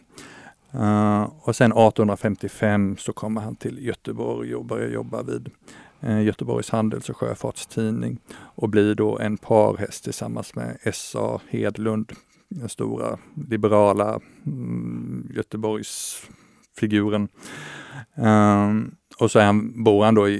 Uh, 0.75 1.29
och 1.39 1.55
sen 1.55 1.71
1855 1.71 2.97
så 2.99 3.13
kommer 3.13 3.41
han 3.41 3.55
till 3.55 3.85
Göteborg 3.85 4.55
och 4.55 4.65
börjar 4.65 4.89
jobba 4.89 5.23
vid 5.23 5.49
uh, 6.03 6.23
Göteborgs 6.23 6.69
Handels 6.69 7.09
och 7.09 7.17
Sjöfartstidning 7.17 8.19
och 8.33 8.69
blir 8.69 8.95
då 8.95 9.19
en 9.19 9.37
parhäst 9.37 10.03
tillsammans 10.03 10.55
med 10.55 10.77
S.A. 10.83 11.39
Hedlund 11.49 12.11
den 12.59 12.69
stora 12.69 13.17
liberala 13.49 14.19
mm, 14.45 15.31
Göteborgsfiguren. 15.35 17.27
Um, 18.15 18.95
och 19.19 19.31
så 19.31 19.39
är 19.39 19.45
han, 19.45 19.83
bor 19.83 20.05
han 20.05 20.15
då 20.15 20.29
i, 20.29 20.33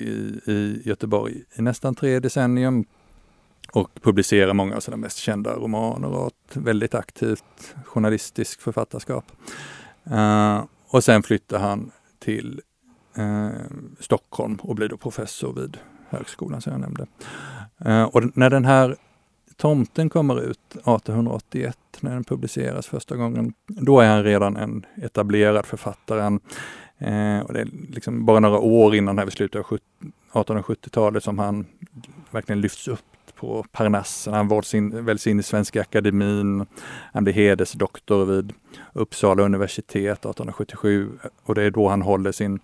i 0.47 0.81
Göteborg 0.85 1.43
i 1.57 1.61
nästan 1.61 1.95
tre 1.95 2.19
decennium 2.19 2.85
och 3.71 3.89
publicerar 4.01 4.53
många 4.53 4.75
av 4.75 4.79
sina 4.79 4.97
mest 4.97 5.17
kända 5.17 5.55
romaner 5.55 6.07
och 6.07 6.27
ett 6.27 6.57
väldigt 6.57 6.95
aktivt 6.95 7.75
journalistiskt 7.85 8.61
författarskap. 8.61 9.25
Uh, 10.11 10.63
och 10.87 11.03
sen 11.03 11.23
flyttar 11.23 11.59
han 11.59 11.91
till 12.19 12.61
uh, 13.17 13.49
Stockholm 13.99 14.55
och 14.55 14.75
blir 14.75 14.89
då 14.89 14.97
professor 14.97 15.53
vid 15.53 15.77
högskolan 16.09 16.61
som 16.61 16.71
jag 16.71 16.81
nämnde. 16.81 17.07
Uh, 17.85 18.03
och 18.03 18.37
när 18.37 18.49
den 18.49 18.65
här 18.65 18.97
Tomten 19.57 20.09
kommer 20.09 20.41
ut 20.41 20.59
1881 20.71 21.77
när 21.99 22.13
den 22.13 22.23
publiceras 22.23 22.87
första 22.87 23.15
gången. 23.15 23.53
Då 23.67 23.99
är 23.99 24.09
han 24.09 24.23
redan 24.23 24.57
en 24.57 24.85
etablerad 24.95 25.65
författare. 25.65 26.21
Han, 26.21 26.39
eh, 26.97 27.39
och 27.39 27.53
det 27.53 27.61
är 27.61 27.67
liksom 27.89 28.25
bara 28.25 28.39
några 28.39 28.59
år 28.59 28.95
innan 28.95 29.17
här 29.17 29.25
vid 29.25 29.33
slutet 29.33 29.65
av 29.65 29.79
1870-talet 30.31 31.23
som 31.23 31.39
han 31.39 31.65
verkligen 32.31 32.61
lyfts 32.61 32.87
upp 32.87 32.99
på 33.35 33.65
Parnassen. 33.71 34.33
Han 34.33 34.47
väljs 34.47 34.73
in, 34.73 35.05
väljs 35.05 35.27
in 35.27 35.39
i 35.39 35.43
Svenska 35.43 35.81
Akademin. 35.81 36.65
Han 37.13 37.23
blir 37.23 37.33
hedersdoktor 37.33 38.25
vid 38.25 38.53
Uppsala 38.93 39.43
universitet 39.43 40.17
1877 40.17 41.09
och 41.43 41.55
det 41.55 41.63
är 41.63 41.71
då 41.71 41.87
han 41.87 42.01
håller 42.01 42.31
sin 42.31 42.59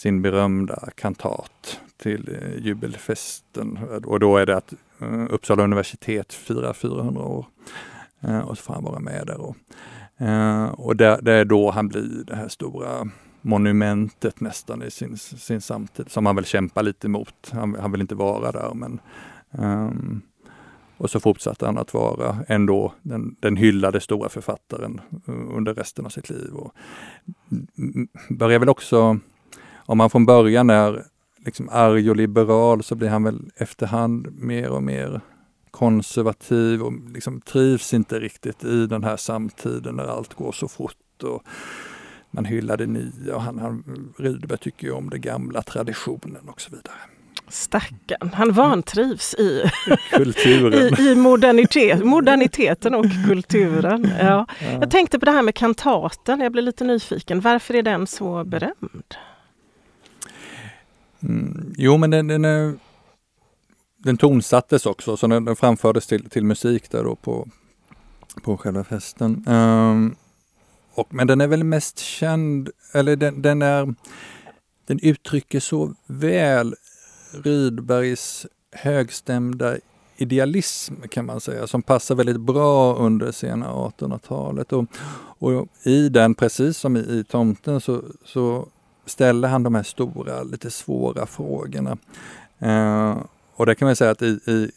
sin 0.00 0.22
berömda 0.22 0.88
kantat 0.94 1.80
till 1.96 2.38
eh, 2.40 2.66
jubelfesten. 2.66 3.78
Och 4.04 4.20
då 4.20 4.36
är 4.36 4.46
det 4.46 4.56
att 4.56 4.74
Eh, 5.00 5.26
Uppsala 5.30 5.62
universitet 5.62 6.32
firar 6.32 6.72
400 6.72 7.22
år. 7.22 7.46
Eh, 8.20 8.38
och 8.38 8.58
så 8.58 8.62
får 8.62 8.74
han 8.74 8.84
vara 8.84 8.98
med 8.98 9.26
där. 9.26 9.40
Och, 9.40 9.56
eh, 10.26 10.64
och 10.64 10.96
det, 10.96 11.18
det, 11.22 11.32
är 11.32 11.44
då 11.44 11.70
han 11.70 11.88
blir 11.88 12.24
det 12.26 12.36
här 12.36 12.48
stora 12.48 13.08
monumentet 13.40 14.40
nästan 14.40 14.82
i 14.82 14.90
sin, 14.90 15.16
sin 15.16 15.60
samtid, 15.60 16.10
som 16.10 16.26
han 16.26 16.36
väl 16.36 16.44
kämpar 16.44 16.82
lite 16.82 17.06
emot. 17.06 17.50
Han, 17.52 17.76
han 17.80 17.92
vill 17.92 18.00
inte 18.00 18.14
vara 18.14 18.52
där 18.52 18.74
men 18.74 19.00
um, 19.50 20.22
och 21.00 21.10
så 21.10 21.20
fortsatte 21.20 21.66
han 21.66 21.78
att 21.78 21.94
vara 21.94 22.36
ändå 22.48 22.92
den, 23.02 23.36
den 23.40 23.56
hyllade 23.56 24.00
stora 24.00 24.28
författaren 24.28 25.00
eh, 25.26 25.56
under 25.56 25.74
resten 25.74 26.06
av 26.06 26.10
sitt 26.10 26.30
liv. 26.30 26.52
Och 26.52 26.72
mm, 27.50 27.66
mm, 27.78 28.08
börjar 28.28 28.58
väl 28.58 28.68
också, 28.68 29.18
om 29.76 29.98
man 29.98 30.10
från 30.10 30.26
början 30.26 30.70
är 30.70 31.04
liksom 31.44 31.68
arg 31.68 32.10
och 32.10 32.16
liberal 32.16 32.82
så 32.82 32.94
blir 32.94 33.08
han 33.08 33.22
väl 33.22 33.50
efterhand 33.56 34.28
mer 34.38 34.70
och 34.70 34.82
mer 34.82 35.20
konservativ 35.70 36.82
och 36.82 36.92
liksom 37.14 37.40
trivs 37.40 37.94
inte 37.94 38.20
riktigt 38.20 38.64
i 38.64 38.86
den 38.86 39.04
här 39.04 39.16
samtiden 39.16 39.96
när 39.96 40.04
allt 40.04 40.34
går 40.34 40.52
så 40.52 40.68
fort. 40.68 41.22
Och 41.22 41.42
man 42.30 42.44
hyllar 42.44 42.76
det 42.76 42.86
nya 42.86 43.34
och 43.34 43.42
han, 43.42 43.58
han 43.58 43.84
Rydberg 44.18 44.58
tycker 44.58 44.86
ju 44.86 44.92
om 44.92 45.10
den 45.10 45.20
gamla 45.20 45.62
traditionen 45.62 46.48
och 46.48 46.60
så 46.60 46.70
vidare. 46.70 46.96
Stackarn, 47.48 48.30
han 48.34 48.52
vantrivs 48.52 49.34
i, 49.34 49.70
kulturen. 50.10 50.94
i, 50.98 51.02
i 51.02 51.14
modernitet, 51.14 52.04
moderniteten 52.04 52.94
och 52.94 53.06
kulturen. 53.28 54.12
Ja. 54.20 54.46
ja. 54.60 54.70
Jag 54.80 54.90
tänkte 54.90 55.18
på 55.18 55.24
det 55.24 55.32
här 55.32 55.42
med 55.42 55.54
kantaten, 55.54 56.40
jag 56.40 56.52
blev 56.52 56.64
lite 56.64 56.84
nyfiken. 56.84 57.40
Varför 57.40 57.74
är 57.74 57.82
den 57.82 58.06
så 58.06 58.44
berömd? 58.44 59.14
Mm, 61.22 61.74
jo, 61.76 61.96
men 61.96 62.10
den, 62.10 62.26
den, 62.26 62.44
är, 62.44 62.74
den 63.96 64.16
tonsattes 64.16 64.86
också, 64.86 65.16
så 65.16 65.26
den, 65.26 65.44
den 65.44 65.56
framfördes 65.56 66.06
till, 66.06 66.30
till 66.30 66.44
musik 66.44 66.90
där 66.90 67.04
då 67.04 67.16
på, 67.16 67.48
på 68.42 68.56
själva 68.56 68.84
festen. 68.84 69.48
Um, 69.48 70.16
och, 70.94 71.14
men 71.14 71.26
den 71.26 71.40
är 71.40 71.46
väl 71.46 71.64
mest 71.64 71.98
känd, 71.98 72.70
eller 72.94 73.16
den, 73.16 73.42
den 73.42 73.62
är 73.62 73.94
den 74.86 75.00
uttrycker 75.02 75.60
så 75.60 75.94
väl 76.06 76.74
Rydbergs 77.32 78.46
högstämda 78.72 79.76
idealism 80.16 80.94
kan 81.10 81.26
man 81.26 81.40
säga, 81.40 81.66
som 81.66 81.82
passar 81.82 82.14
väldigt 82.14 82.40
bra 82.40 82.94
under 82.94 83.32
sena 83.32 83.72
1800-talet. 83.72 84.72
Och, 84.72 84.84
och, 85.38 85.68
i 85.84 86.08
den, 86.08 86.34
precis 86.34 86.78
som 86.78 86.96
i, 86.96 87.00
i 87.00 87.24
Tomten, 87.24 87.80
så, 87.80 88.02
så 88.24 88.68
ställer 89.06 89.48
han 89.48 89.62
de 89.62 89.74
här 89.74 89.82
stora, 89.82 90.42
lite 90.42 90.70
svåra 90.70 91.26
frågorna. 91.26 91.98
Eh, 92.58 93.18
och 93.54 93.66
det 93.66 93.74
kan 93.74 93.86
man 93.86 93.96
säga 93.96 94.10
att 94.10 94.22
i, 94.22 94.40
i 94.46 94.70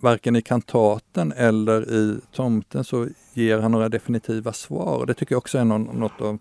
varken 0.00 0.36
i 0.36 0.42
kantaten 0.42 1.32
eller 1.32 1.92
i 1.92 2.18
Tomten 2.32 2.84
så 2.84 3.08
ger 3.32 3.58
han 3.58 3.72
några 3.72 3.88
definitiva 3.88 4.52
svar. 4.52 5.06
Det 5.06 5.14
tycker 5.14 5.34
jag 5.34 5.38
också 5.38 5.58
är 5.58 5.64
något 5.64 6.20
av 6.20 6.38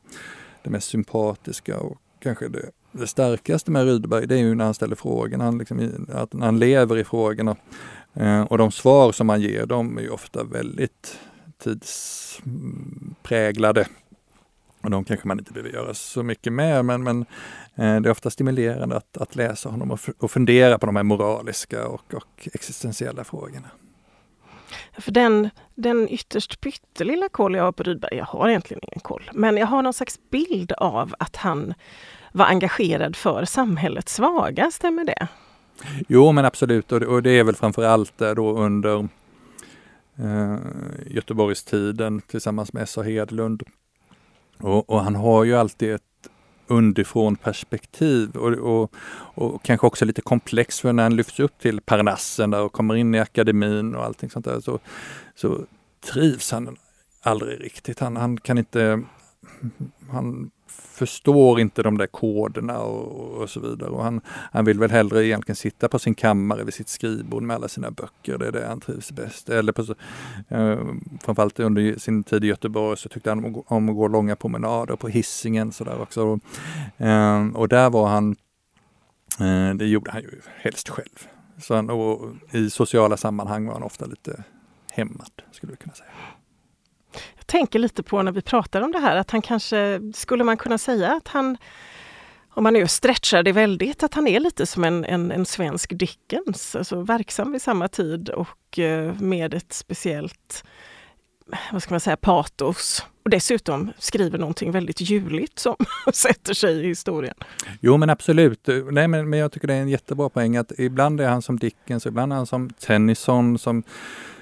det 0.63 0.69
mest 0.69 0.89
sympatiska 0.89 1.79
och 1.79 1.97
kanske 2.19 2.47
det 2.47 2.71
det 2.91 3.07
starkaste 3.07 3.71
med 3.71 3.85
Rydberg 3.85 4.27
det 4.27 4.35
är 4.35 4.39
ju 4.39 4.55
när 4.55 4.65
han 4.65 4.73
ställer 4.73 4.95
frågorna, 4.95 5.43
han, 5.43 5.57
liksom, 5.57 6.07
att 6.13 6.33
han 6.33 6.59
lever 6.59 6.97
i 6.97 7.03
frågorna. 7.03 7.55
Eh, 8.13 8.41
och 8.41 8.57
de 8.57 8.71
svar 8.71 9.11
som 9.11 9.29
han 9.29 9.41
ger 9.41 9.65
de 9.65 9.97
är 9.97 10.01
ju 10.01 10.09
ofta 10.09 10.43
väldigt 10.43 11.19
tidspräglade. 11.63 13.87
Och 14.83 14.89
de 14.89 15.03
kanske 15.03 15.27
man 15.27 15.39
inte 15.39 15.53
behöver 15.53 15.69
göra 15.69 15.93
så 15.93 16.23
mycket 16.23 16.53
med 16.53 16.85
men, 16.85 17.03
men 17.03 17.21
eh, 17.75 18.01
det 18.01 18.09
är 18.09 18.11
ofta 18.11 18.29
stimulerande 18.29 18.97
att, 18.97 19.17
att 19.17 19.35
läsa 19.35 19.69
honom 19.69 19.91
och, 19.91 19.99
och 20.19 20.31
fundera 20.31 20.77
på 20.77 20.85
de 20.85 20.95
här 20.95 21.03
moraliska 21.03 21.87
och, 21.87 22.13
och 22.13 22.47
existentiella 22.53 23.23
frågorna. 23.23 23.71
För 24.99 25.11
den, 25.11 25.49
den 25.75 26.09
ytterst 26.09 26.61
pyttelilla 26.61 27.29
koll 27.29 27.55
jag 27.55 27.63
har 27.63 27.71
på 27.71 27.83
Rydberg, 27.83 28.17
jag 28.17 28.25
har 28.25 28.49
egentligen 28.49 28.81
ingen 28.83 28.99
koll, 28.99 29.29
men 29.33 29.57
jag 29.57 29.67
har 29.67 29.81
någon 29.81 29.93
slags 29.93 30.19
bild 30.31 30.71
av 30.71 31.15
att 31.19 31.35
han 31.35 31.73
var 32.31 32.45
engagerad 32.45 33.15
för 33.15 33.45
samhällets 33.45 34.15
svaga, 34.15 34.71
stämmer 34.71 35.05
det? 35.05 35.27
Jo 36.07 36.31
men 36.31 36.45
absolut 36.45 36.91
och 36.91 36.99
det, 36.99 37.05
och 37.05 37.23
det 37.23 37.31
är 37.31 37.43
väl 37.43 37.55
framförallt 37.55 38.17
då 38.17 38.57
under 38.57 39.07
eh, 40.19 40.57
Göteborgstiden 41.07 42.21
tillsammans 42.21 42.73
med 42.73 42.83
S.A. 42.83 43.01
Hedlund. 43.01 43.63
Och, 44.57 44.89
och, 44.89 45.03
han 45.03 45.15
har 45.15 45.43
ju 45.43 45.55
alltid 45.55 45.93
ett 45.93 46.01
underifrån 46.67 47.35
perspektiv 47.35 48.35
och, 48.35 48.51
och, 48.51 48.93
och, 49.35 49.63
kanske 49.63 49.87
också 49.87 50.05
lite 50.05 50.21
komplex 50.21 50.79
för 50.79 50.93
när 50.93 51.03
han 51.03 51.15
lyfts 51.15 51.39
upp 51.39 51.59
till 51.59 51.81
Parnassen 51.81 52.53
och 52.53 52.73
kommer 52.73 52.95
in 52.95 53.15
i 53.15 53.19
akademin 53.19 53.95
och 53.95 54.05
allting 54.05 54.29
sånt 54.29 54.45
där 54.45 54.59
så, 54.59 54.79
så 55.35 55.65
trivs 56.13 56.51
han 56.51 56.77
aldrig 57.21 57.61
riktigt. 57.61 57.99
Han, 57.99 58.17
han 58.17 58.37
kan 58.37 58.57
inte 58.57 59.03
han 60.11 60.51
förstår 61.01 61.59
inte 61.59 61.83
de 61.83 61.97
där 61.97 62.07
koderna 62.07 62.79
och, 62.79 63.41
och, 63.41 63.49
så 63.49 63.59
vidare. 63.59 63.89
Och 63.89 64.03
han, 64.03 64.21
han 64.27 64.65
vill 64.65 64.79
väl 64.79 64.91
hellre 64.91 65.25
egentligen 65.25 65.55
sitta 65.55 65.89
på 65.89 65.99
sin 65.99 66.15
kammare 66.15 66.63
vid 66.63 66.73
sitt 66.73 66.89
skrivbord 66.89 67.43
med 67.43 67.55
alla 67.55 67.67
sina 67.67 67.91
böcker. 67.91 68.37
Det 68.37 68.47
är 68.47 68.51
det 68.51 68.67
han 68.67 68.79
trivs 68.79 69.11
bäst. 69.11 69.49
Eller 69.49 69.71
på, 69.71 69.81
eh, 70.47 70.79
framförallt 71.21 71.59
under 71.59 71.99
sin 71.99 72.23
tid 72.23 72.43
i 72.43 72.47
Göteborg 72.47 72.97
så 72.97 73.09
tyckte 73.09 73.29
han 73.29 73.45
om, 73.45 73.63
om 73.67 73.89
att 73.89 73.95
gå 73.95 74.07
långa 74.07 74.35
promenader 74.35 74.95
på 74.95 75.07
hissingen 75.07 75.71
så 75.71 75.83
där 75.83 76.01
också. 76.01 76.23
Och, 76.27 77.05
eh, 77.05 77.47
och 77.53 77.67
där 77.67 77.89
var 77.89 78.07
han, 78.07 78.35
eh, 79.39 79.75
det 79.75 79.85
gjorde 79.85 80.11
han 80.11 80.21
ju 80.21 80.41
helst 80.55 80.89
själv. 80.89 81.27
Så 81.57 81.75
han, 81.75 81.89
och 81.89 82.31
I 82.51 82.69
sociala 82.69 83.17
sammanhang 83.17 83.65
var 83.65 83.73
han 83.73 83.83
ofta 83.83 84.05
lite 84.05 84.43
hämmad, 84.91 85.31
skulle 85.51 85.71
vi 85.71 85.77
kunna 85.77 85.93
säga 85.93 86.09
tänker 87.51 87.79
lite 87.79 88.03
på 88.03 88.21
när 88.21 88.31
vi 88.31 88.41
pratar 88.41 88.81
om 88.81 88.91
det 88.91 88.99
här 88.99 89.15
att 89.15 89.31
han 89.31 89.41
kanske, 89.41 90.01
skulle 90.13 90.43
man 90.43 90.57
kunna 90.57 90.77
säga 90.77 91.11
att 91.11 91.27
han, 91.27 91.57
om 92.49 92.63
man 92.63 92.73
nu 92.73 92.87
stretchar 92.87 93.43
det 93.43 93.51
väldigt, 93.51 94.03
att 94.03 94.13
han 94.13 94.27
är 94.27 94.39
lite 94.39 94.65
som 94.65 94.83
en, 94.83 95.05
en, 95.05 95.31
en 95.31 95.45
svensk 95.45 95.91
Dickens, 95.93 96.75
alltså 96.75 97.01
verksam 97.01 97.51
vid 97.51 97.61
samma 97.61 97.87
tid 97.87 98.29
och 98.29 98.79
eh, 98.79 99.13
med 99.19 99.53
ett 99.53 99.73
speciellt, 99.73 100.63
vad 101.71 101.83
ska 101.83 101.93
man 101.93 101.99
säga, 101.99 102.17
patos. 102.17 103.05
Och 103.23 103.29
dessutom 103.29 103.91
skriver 103.97 104.37
någonting 104.37 104.71
väldigt 104.71 105.01
juligt 105.01 105.59
som 105.59 105.75
sätter 106.13 106.53
sig 106.53 106.85
i 106.85 106.87
historien. 106.87 107.35
Jo 107.81 107.97
men 107.97 108.09
absolut, 108.09 108.67
Nej, 108.91 109.07
men, 109.07 109.29
men 109.29 109.39
jag 109.39 109.51
tycker 109.51 109.67
det 109.67 109.73
är 109.73 109.81
en 109.81 109.89
jättebra 109.89 110.29
poäng 110.29 110.57
att 110.57 110.71
ibland 110.77 111.21
är 111.21 111.27
han 111.27 111.41
som 111.41 111.59
Dickens, 111.59 112.05
ibland 112.05 112.33
är 112.33 112.37
han 112.37 112.47
som 112.47 112.69
Tennyson 112.69 113.57
som, 113.57 113.83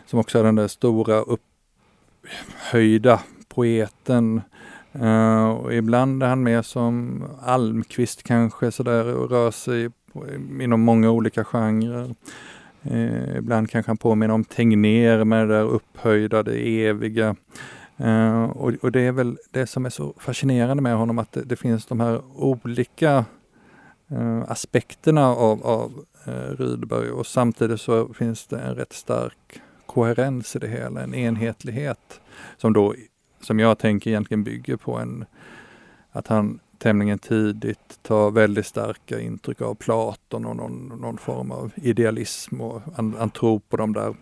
som 0.05 0.19
också 0.19 0.39
är 0.39 0.43
den 0.43 0.55
där 0.55 0.67
stora 0.67 1.15
upp 1.15 1.41
höjda 2.71 3.19
poeten. 3.47 4.41
Uh, 4.95 5.49
och 5.49 5.73
ibland 5.73 6.23
är 6.23 6.27
han 6.27 6.43
med 6.43 6.65
som 6.65 7.23
Almqvist 7.41 8.23
kanske 8.23 8.71
sådär 8.71 9.15
och 9.15 9.29
rör 9.29 9.51
sig 9.51 9.89
inom 10.61 10.81
många 10.81 11.11
olika 11.11 11.43
genrer. 11.43 12.15
Uh, 12.91 13.37
ibland 13.37 13.69
kanske 13.69 13.89
han 13.89 13.97
påminner 13.97 14.33
om 14.33 14.43
Tegnér 14.43 15.23
med 15.23 15.47
det 15.47 15.55
där 15.55 15.63
upphöjda, 15.63 16.43
det 16.43 16.85
eviga. 16.85 17.35
Uh, 17.99 18.43
och, 18.43 18.73
och, 18.81 18.91
det 18.91 19.01
är 19.01 19.11
väl 19.11 19.37
det 19.51 19.67
som 19.67 19.85
är 19.85 19.89
så 19.89 20.13
fascinerande 20.17 20.83
med 20.83 20.95
honom 20.95 21.19
att 21.19 21.31
det, 21.31 21.41
det 21.41 21.55
finns 21.55 21.85
de 21.85 21.99
här 21.99 22.21
olika 22.35 23.25
aspekterna 24.47 25.27
av, 25.27 25.63
av 25.63 26.05
Rydberg 26.57 27.09
och 27.09 27.27
samtidigt 27.27 27.81
så 27.81 28.13
finns 28.13 28.47
det 28.47 28.59
en 28.59 28.75
rätt 28.75 28.93
stark 28.93 29.61
koherens 29.89 30.55
i 30.55 30.59
det 30.59 30.67
hela, 30.67 31.01
en 31.01 31.13
enhetlighet 31.13 32.21
som 32.57 32.73
då, 32.73 32.95
som 33.41 33.59
jag 33.59 33.77
tänker 33.77 34.09
egentligen 34.09 34.43
bygger 34.43 34.77
på 34.77 34.97
en, 34.97 35.25
att 36.11 36.27
han 36.27 36.59
tämligen 36.77 37.19
tidigt 37.19 37.99
tar 38.01 38.31
väldigt 38.31 38.65
starka 38.65 39.19
intryck 39.19 39.61
av 39.61 39.75
Platon 39.75 40.45
och 40.45 40.55
någon, 40.55 40.87
någon 41.01 41.17
form 41.17 41.51
av 41.51 41.71
idealism 41.75 42.61
och 42.61 42.81
han, 42.95 43.15
han 43.19 43.29
tror 43.29 43.59
på 43.59 43.77
de 43.77 43.93
där 43.93 44.15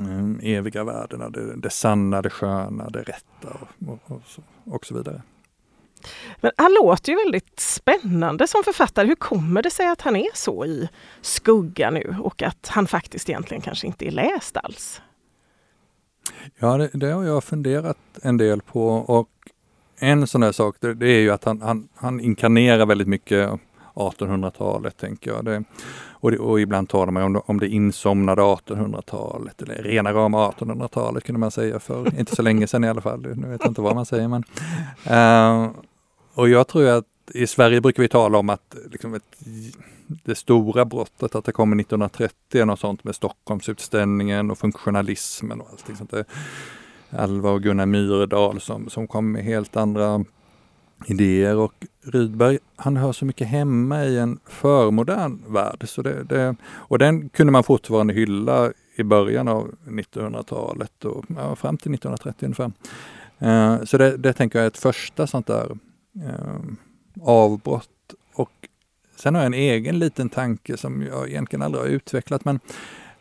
mm, 0.00 0.40
eviga 0.42 0.84
värdena, 0.84 1.30
det, 1.30 1.56
det 1.56 1.70
sanna, 1.70 2.22
det 2.22 2.30
sköna, 2.30 2.90
det 2.90 3.02
rätta 3.02 3.48
och, 3.48 3.88
och, 3.88 3.98
och, 4.16 4.22
så, 4.26 4.42
och 4.64 4.86
så 4.86 4.94
vidare. 4.94 5.22
Men 6.40 6.52
han 6.56 6.74
låter 6.74 7.12
ju 7.12 7.18
väldigt 7.18 7.60
spännande 7.60 8.46
som 8.46 8.62
författare. 8.64 9.06
Hur 9.06 9.14
kommer 9.14 9.62
det 9.62 9.70
sig 9.70 9.88
att 9.88 10.00
han 10.00 10.16
är 10.16 10.28
så 10.34 10.64
i 10.64 10.88
skugga 11.20 11.90
nu 11.90 12.16
och 12.22 12.42
att 12.42 12.68
han 12.68 12.86
faktiskt 12.86 13.28
egentligen 13.28 13.60
kanske 13.60 13.86
inte 13.86 14.06
är 14.06 14.10
läst 14.10 14.56
alls? 14.56 15.02
Ja, 16.58 16.76
det, 16.76 16.90
det 16.92 17.12
har 17.12 17.24
jag 17.24 17.44
funderat 17.44 17.98
en 18.22 18.36
del 18.36 18.62
på 18.62 18.88
och 18.88 19.28
en 19.98 20.26
sån 20.26 20.42
här 20.42 20.52
sak 20.52 20.76
det, 20.80 20.94
det 20.94 21.08
är 21.08 21.20
ju 21.20 21.30
att 21.30 21.44
han, 21.44 21.62
han, 21.62 21.88
han 21.94 22.20
inkarnerar 22.20 22.86
väldigt 22.86 23.08
mycket 23.08 23.50
1800-talet, 23.94 24.96
tänker 24.96 25.30
jag. 25.30 25.44
Det, 25.44 25.64
och, 26.10 26.30
det, 26.30 26.38
och, 26.38 26.60
ibland 26.60 26.88
talar 26.88 27.12
man 27.12 27.22
om, 27.22 27.42
om 27.46 27.60
det 27.60 27.68
insomnade 27.68 28.42
1800-talet, 28.42 29.62
eller 29.62 29.74
rena 29.74 30.12
rama 30.12 30.50
1800-talet 30.50 31.24
kunde 31.24 31.38
man 31.38 31.50
säga 31.50 31.80
för 31.80 32.18
inte 32.18 32.36
så 32.36 32.42
länge 32.42 32.66
sedan 32.66 32.84
i 32.84 32.88
alla 32.88 33.00
fall. 33.00 33.20
Nu 33.20 33.48
vet 33.48 33.60
jag 33.60 33.70
inte 33.70 33.80
vad 33.80 33.94
man 33.94 34.06
säger. 34.06 34.28
Men, 34.28 34.44
uh, 35.06 35.70
och 36.34 36.48
jag 36.48 36.68
tror 36.68 36.88
att 36.88 37.04
i 37.34 37.46
Sverige 37.46 37.80
brukar 37.80 38.02
vi 38.02 38.08
tala 38.08 38.38
om 38.38 38.50
att 38.50 38.76
liksom 38.90 39.14
ett, 39.14 39.36
det 40.24 40.34
stora 40.34 40.84
brottet, 40.84 41.34
att 41.34 41.44
det 41.44 41.52
kommer 41.52 41.80
1930 41.80 42.70
och 42.70 42.78
sånt 42.78 43.04
med 43.04 43.14
Stockholmsutställningen 43.14 44.50
och 44.50 44.58
funktionalismen 44.58 45.60
och 45.60 45.68
allting 45.70 45.96
sånt 45.96 46.10
där. 46.10 46.24
Alva 47.10 47.50
och 47.50 47.62
Gunnar 47.62 47.86
Myrdal 47.86 48.60
som, 48.60 48.88
som 48.88 49.06
kom 49.06 49.32
med 49.32 49.44
helt 49.44 49.76
andra 49.76 50.24
idéer 51.06 51.56
och 51.56 51.86
Rydberg 52.02 52.58
han 52.76 52.96
hör 52.96 53.12
så 53.12 53.24
mycket 53.24 53.48
hemma 53.48 54.04
i 54.04 54.18
en 54.18 54.38
förmodern 54.46 55.42
värld. 55.46 55.88
Så 55.88 56.02
det, 56.02 56.24
det, 56.24 56.56
och 56.64 56.98
den 56.98 57.28
kunde 57.28 57.52
man 57.52 57.64
fortfarande 57.64 58.14
hylla 58.14 58.72
i 58.96 59.02
början 59.02 59.48
av 59.48 59.74
1900-talet 59.84 61.04
och 61.04 61.24
ja, 61.28 61.56
fram 61.56 61.76
till 61.76 61.94
1930 61.94 62.46
ungefär. 62.46 62.72
Uh, 63.42 63.84
så 63.84 63.98
det, 63.98 64.16
det 64.16 64.32
tänker 64.32 64.58
jag 64.58 64.64
är 64.64 64.68
ett 64.68 64.78
första 64.78 65.26
sånt 65.26 65.46
där 65.46 65.76
eh, 66.14 66.60
avbrott. 67.22 68.14
Och 68.34 68.68
sen 69.16 69.34
har 69.34 69.42
jag 69.42 69.46
en 69.46 69.54
egen 69.54 69.98
liten 69.98 70.28
tanke 70.28 70.76
som 70.76 71.02
jag 71.02 71.28
egentligen 71.28 71.62
aldrig 71.62 71.84
har 71.84 71.88
utvecklat 71.88 72.44
men, 72.44 72.60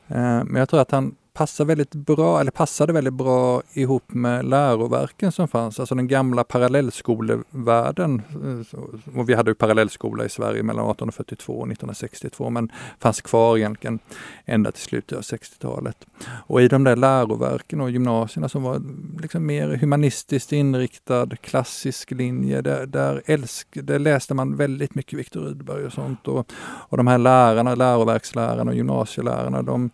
eh, 0.08 0.44
men 0.44 0.56
jag 0.56 0.70
tror 0.70 0.82
att 0.82 0.92
han 0.92 1.16
passar 1.34 1.66
väldigt 1.66 1.96
bra, 1.96 2.40
eller 2.40 2.52
passade 2.52 2.94
väldigt 2.94 3.14
bra 3.14 3.62
ihop 3.74 4.04
med 4.14 4.46
läroverken 4.46 5.32
som 5.32 5.48
fanns, 5.48 5.80
alltså 5.80 5.96
den 5.96 6.08
gamla 6.08 6.44
parallellskolevärlden. 6.44 8.22
Eh, 8.30 9.20
och 9.20 9.30
vi 9.30 9.34
hade 9.34 9.52
ju 9.52 9.56
parallellskola 9.56 10.26
i 10.26 10.30
Sverige 10.30 10.64
mellan 10.64 10.86
1842 10.86 11.54
och 11.54 11.68
1962, 11.68 12.50
men 12.50 12.72
fanns 13.00 13.22
kvar 13.22 13.58
egentligen 13.58 14.00
ända 14.46 14.72
till 14.72 14.82
slutet 14.82 15.18
av 15.18 15.24
60-talet. 15.24 16.06
Och 16.48 16.62
i 16.62 16.68
de 16.68 16.84
där 16.84 16.96
läroverken 16.96 17.82
och 17.82 17.92
gymnasierna 17.92 18.50
som 18.50 18.64
var 18.64 18.82
liksom 19.22 19.46
mer 19.46 19.78
humanistiskt 19.78 20.52
inriktad, 20.52 21.28
klassisk 21.42 22.12
linje, 22.12 22.62
där, 22.62 22.86
där, 22.86 23.22
älsk, 23.26 23.68
där 23.74 24.00
läste 24.00 24.34
man 24.34 24.56
väldigt 24.56 24.96
mycket 24.96 25.20
Viktor 25.20 25.42
Rydberg 25.42 25.86
och 25.86 25.94
sånt. 25.94 26.28
Och, 26.28 26.52
och 26.62 26.98
de 26.98 27.08
här 27.08 27.18
lärarna, 27.18 27.76
läroverkslärarna 27.76 28.72
och 28.72 28.78
gymnasielärarna, 28.78 29.62
de 29.62 29.90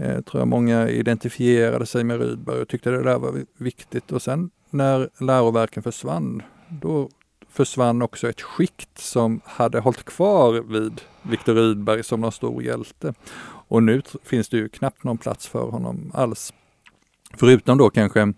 eh, 0.00 0.20
tror 0.20 0.40
jag 0.40 0.48
många 0.48 0.88
identifierade 0.88 1.86
sig 1.86 2.04
med 2.04 2.20
Rydberg 2.20 2.60
och 2.60 2.68
tyckte 2.68 2.90
det 2.90 3.02
där 3.02 3.18
var 3.18 3.44
viktigt. 3.56 4.12
Och 4.12 4.22
sen 4.22 4.50
när 4.70 5.08
läroverken 5.18 5.82
försvann, 5.82 6.42
då 6.68 7.08
försvann 7.48 8.02
också 8.02 8.28
ett 8.28 8.40
skikt 8.40 8.98
som 8.98 9.40
hade 9.44 9.80
hållit 9.80 10.04
kvar 10.04 10.52
vid 10.52 11.00
Viktor 11.22 11.54
Rydberg 11.54 12.04
som 12.04 12.20
någon 12.20 12.32
stor 12.32 12.62
hjälte. 12.62 13.14
Och 13.68 13.82
nu 13.82 14.02
finns 14.24 14.48
det 14.48 14.56
ju 14.56 14.68
knappt 14.68 15.04
någon 15.04 15.18
plats 15.18 15.46
för 15.46 15.70
honom 15.70 16.12
alls. 16.14 16.52
Förutom 17.34 17.78
då 17.78 17.90
kanske 17.90 18.32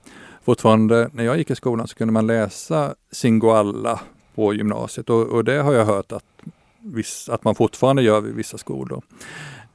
fortfarande, 0.45 1.11
när 1.13 1.25
jag 1.25 1.39
gick 1.39 1.51
i 1.51 1.55
skolan 1.55 1.89
så 1.89 1.95
kunde 1.95 2.13
man 2.13 2.27
läsa 2.27 2.95
Singoalla 3.11 4.01
på 4.35 4.55
gymnasiet 4.55 5.11
och, 5.11 5.27
och 5.27 5.45
det 5.45 5.63
har 5.63 5.73
jag 5.73 5.85
hört 5.85 6.13
att, 6.13 6.25
viss, 6.81 7.29
att 7.29 7.45
man 7.45 7.55
fortfarande 7.55 8.03
gör 8.03 8.21
vid 8.21 8.35
vissa 8.35 8.59
skolor. 8.59 9.03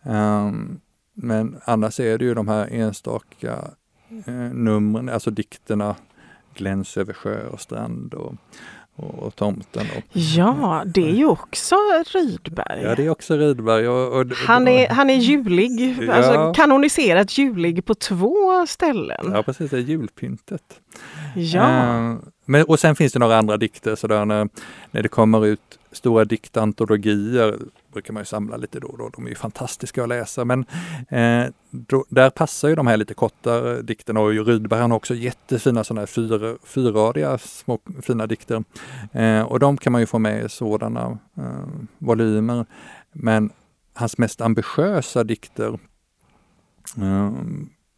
Um, 0.04 0.80
men 1.20 1.60
annars 1.66 2.00
är 2.00 2.18
det 2.18 2.26
ju 2.26 2.34
de 2.34 2.48
här 2.48 2.68
enstaka 2.72 3.68
eh, 4.26 4.34
numren, 4.34 5.10
alltså 5.10 5.32
dikterna 5.32 5.96
Gläns 6.54 6.98
över 6.98 7.14
sjö 7.14 7.48
och 7.48 7.62
strand 7.62 8.14
och, 8.14 8.36
och, 8.96 9.14
och 9.20 9.36
Tomten. 9.36 9.88
Och, 9.98 10.04
ja, 10.18 10.84
det 10.86 11.10
är 11.10 11.16
ju 11.16 11.26
också 11.26 11.76
Rydberg. 12.14 12.84
Ja, 12.84 12.96
det 12.96 13.06
är 13.06 13.10
också 13.10 13.38
Rydberg. 13.38 13.88
Och, 13.88 14.20
och, 14.20 14.26
han, 14.48 14.68
är, 14.68 14.90
han 14.90 15.10
är 15.10 15.16
julig, 15.16 15.98
ja. 16.02 16.14
alltså 16.14 16.54
kanoniserat 16.54 17.38
julig 17.38 17.86
på 17.86 17.96
två 17.96 18.68
ställen. 18.68 19.32
Ja, 19.34 19.44
precis, 19.44 19.72
det 19.72 19.78
är 19.78 19.82
julpyntet. 19.82 20.82
Ja. 21.36 21.62
Uh, 21.62 22.18
men, 22.46 22.64
och 22.64 22.80
sen 22.80 22.96
finns 22.96 23.14
det 23.14 23.20
några 23.20 23.38
andra 23.38 23.58
dikter, 23.58 23.96
sådär 23.96 24.26
när, 24.26 24.50
när 24.92 25.04
det 25.04 25.10
kommer 25.10 25.46
ut 25.46 25.80
stora 25.92 26.26
diktantologier 26.26 27.58
brukar 27.98 28.14
man 28.14 28.22
ju 28.22 28.26
samla 28.26 28.58
lite 28.58 28.80
då 28.80 28.88
och 28.88 28.98
då. 28.98 29.10
De 29.10 29.26
är 29.26 29.30
ju 29.30 29.36
fantastiska 29.36 30.04
att 30.04 30.10
läsa 30.10 30.46
men 30.46 30.66
eh, 31.10 31.52
då, 31.72 32.06
där 32.10 32.30
passar 32.30 32.70
ju 32.70 32.76
de 32.76 32.88
här 32.88 32.98
lite 32.98 33.14
kortare 33.14 33.78
eh, 33.78 33.84
dikterna 33.84 34.20
och 34.20 34.46
Rydberg 34.46 34.82
har 34.82 34.94
också 34.94 35.16
jättefina 35.16 35.84
sådana 35.84 36.02
här 36.02 36.06
fyr, 36.06 36.58
fyrradiga 36.64 37.38
små 37.38 37.80
fina 38.02 38.28
dikter. 38.28 38.64
Eh, 39.12 39.42
och 39.42 39.60
de 39.60 39.78
kan 39.78 39.92
man 39.92 40.02
ju 40.02 40.06
få 40.06 40.20
med 40.20 40.46
i 40.46 40.50
sådana 40.50 41.18
eh, 41.38 41.68
volymer. 41.98 42.66
Men 43.12 43.52
hans 43.94 44.18
mest 44.18 44.42
ambitiösa 44.42 45.24
dikter 45.24 45.80
eh, 46.98 47.32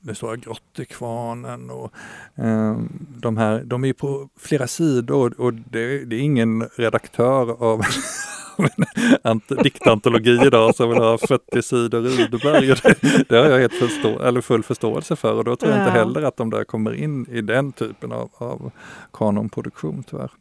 det 0.02 0.16
står 0.16 0.36
Grottekvarnen 0.36 1.70
och 1.70 1.92
eh, 2.36 2.78
de 3.18 3.38
här, 3.38 3.64
de 3.64 3.86
är 3.86 3.94
på 3.94 4.30
flera 4.38 4.68
sidor 4.68 5.42
och 5.42 5.54
det, 5.54 6.06
det 6.06 6.16
är 6.16 6.20
ingen 6.20 6.70
redaktör 6.76 7.64
av 7.64 7.82
diktantologi 9.64 10.40
idag 10.46 10.76
som 10.76 10.90
vill 10.90 10.98
ha 10.98 11.18
40 11.18 11.62
sidor 11.62 12.02
Rydberg. 12.02 12.68
Det, 12.68 13.30
det 13.30 13.38
har 13.38 13.46
jag 13.46 13.60
helt 13.60 13.74
förstå, 13.74 14.20
eller 14.20 14.42
full 14.42 14.64
förståelse 14.64 15.16
för 15.16 15.34
och 15.34 15.44
då 15.44 15.56
tror 15.56 15.72
jag 15.72 15.82
ja. 15.82 15.86
inte 15.86 16.00
heller 16.00 16.22
att 16.22 16.38
de 16.38 16.50
där 16.50 16.64
kommer 16.64 16.94
in 16.94 17.26
i 17.30 17.42
den 17.42 17.72
typen 17.72 18.12
av, 18.12 18.30
av 18.38 18.72
kanonproduktion 19.14 20.04
tyvärr. 20.04 20.32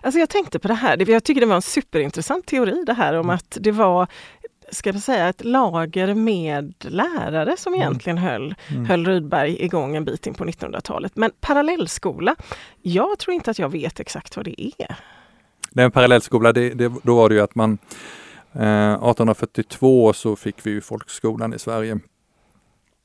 Alltså 0.00 0.20
jag 0.20 0.28
tänkte 0.28 0.58
på 0.58 0.68
det 0.68 0.74
här, 0.74 1.10
jag 1.10 1.24
tycker 1.24 1.40
det 1.40 1.46
var 1.46 1.56
en 1.56 1.62
superintressant 1.62 2.46
teori 2.46 2.84
det 2.86 2.92
här 2.92 3.14
om 3.14 3.26
mm. 3.26 3.34
att 3.34 3.58
det 3.60 3.72
var 3.72 4.06
ska 4.74 4.90
jag 4.90 5.02
säga, 5.02 5.28
ett 5.28 5.44
lager 5.44 6.14
med 6.14 6.74
lärare 6.78 7.56
som 7.56 7.74
mm. 7.74 7.82
egentligen 7.82 8.18
mm. 8.18 8.30
höll, 8.30 8.54
mm. 8.68 8.86
höll 8.86 9.06
Rydberg 9.06 9.64
igång 9.64 9.96
en 9.96 10.04
bit 10.04 10.26
in 10.26 10.34
på 10.34 10.44
1900-talet. 10.44 11.16
Men 11.16 11.30
parallellskola, 11.40 12.36
jag 12.82 13.18
tror 13.18 13.34
inte 13.34 13.50
att 13.50 13.58
jag 13.58 13.68
vet 13.68 14.00
exakt 14.00 14.36
vad 14.36 14.44
det 14.44 14.72
är. 14.78 14.96
En 15.74 15.90
parallellskola, 15.90 16.52
det, 16.52 16.70
det, 16.70 16.92
då 17.02 17.16
var 17.16 17.28
det 17.28 17.34
ju 17.34 17.40
att 17.40 17.54
man 17.54 17.78
eh, 18.52 18.92
1842 18.92 20.12
så 20.12 20.36
fick 20.36 20.66
vi 20.66 20.70
ju 20.70 20.80
folkskolan 20.80 21.54
i 21.54 21.58
Sverige. 21.58 21.98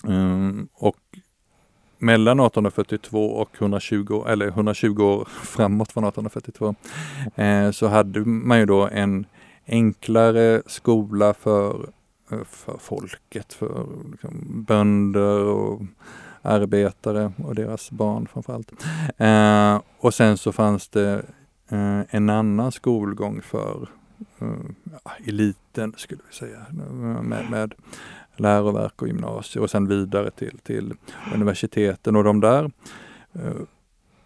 Mm, 0.03 0.67
och 0.73 0.97
mellan 1.97 2.39
1842 2.39 3.25
och 3.25 3.49
120, 3.59 4.23
eller 4.27 4.47
120 4.47 5.01
år 5.01 5.25
framåt 5.43 5.91
från 5.91 6.03
1842 6.03 6.75
eh, 7.35 7.71
så 7.71 7.87
hade 7.87 8.19
man 8.19 8.59
ju 8.59 8.65
då 8.65 8.87
en 8.87 9.25
enklare 9.69 10.61
skola 10.65 11.33
för, 11.33 11.89
eh, 12.31 12.43
för 12.43 12.77
folket, 12.77 13.53
för 13.53 13.87
liksom, 14.11 14.63
bönder 14.67 15.43
och 15.43 15.81
arbetare 16.41 17.31
och 17.43 17.55
deras 17.55 17.91
barn 17.91 18.27
framförallt. 18.27 18.71
Eh, 19.17 19.81
och 19.99 20.13
sen 20.13 20.37
så 20.37 20.51
fanns 20.51 20.87
det 20.87 21.25
eh, 21.69 22.01
en 22.09 22.29
annan 22.29 22.71
skolgång 22.71 23.41
för 23.41 23.87
eh, 24.39 25.27
eliten 25.27 25.93
skulle 25.97 26.21
vi 26.29 26.35
säga, 26.35 26.65
med, 27.21 27.49
med 27.49 27.73
läroverk 28.35 29.01
och 29.01 29.07
gymnasier 29.07 29.63
och 29.63 29.69
sen 29.69 29.87
vidare 29.87 30.31
till, 30.31 30.59
till 30.63 30.93
universiteten 31.33 32.15
och 32.15 32.23
de 32.23 32.39
där 32.39 32.71
eh, 33.33 33.61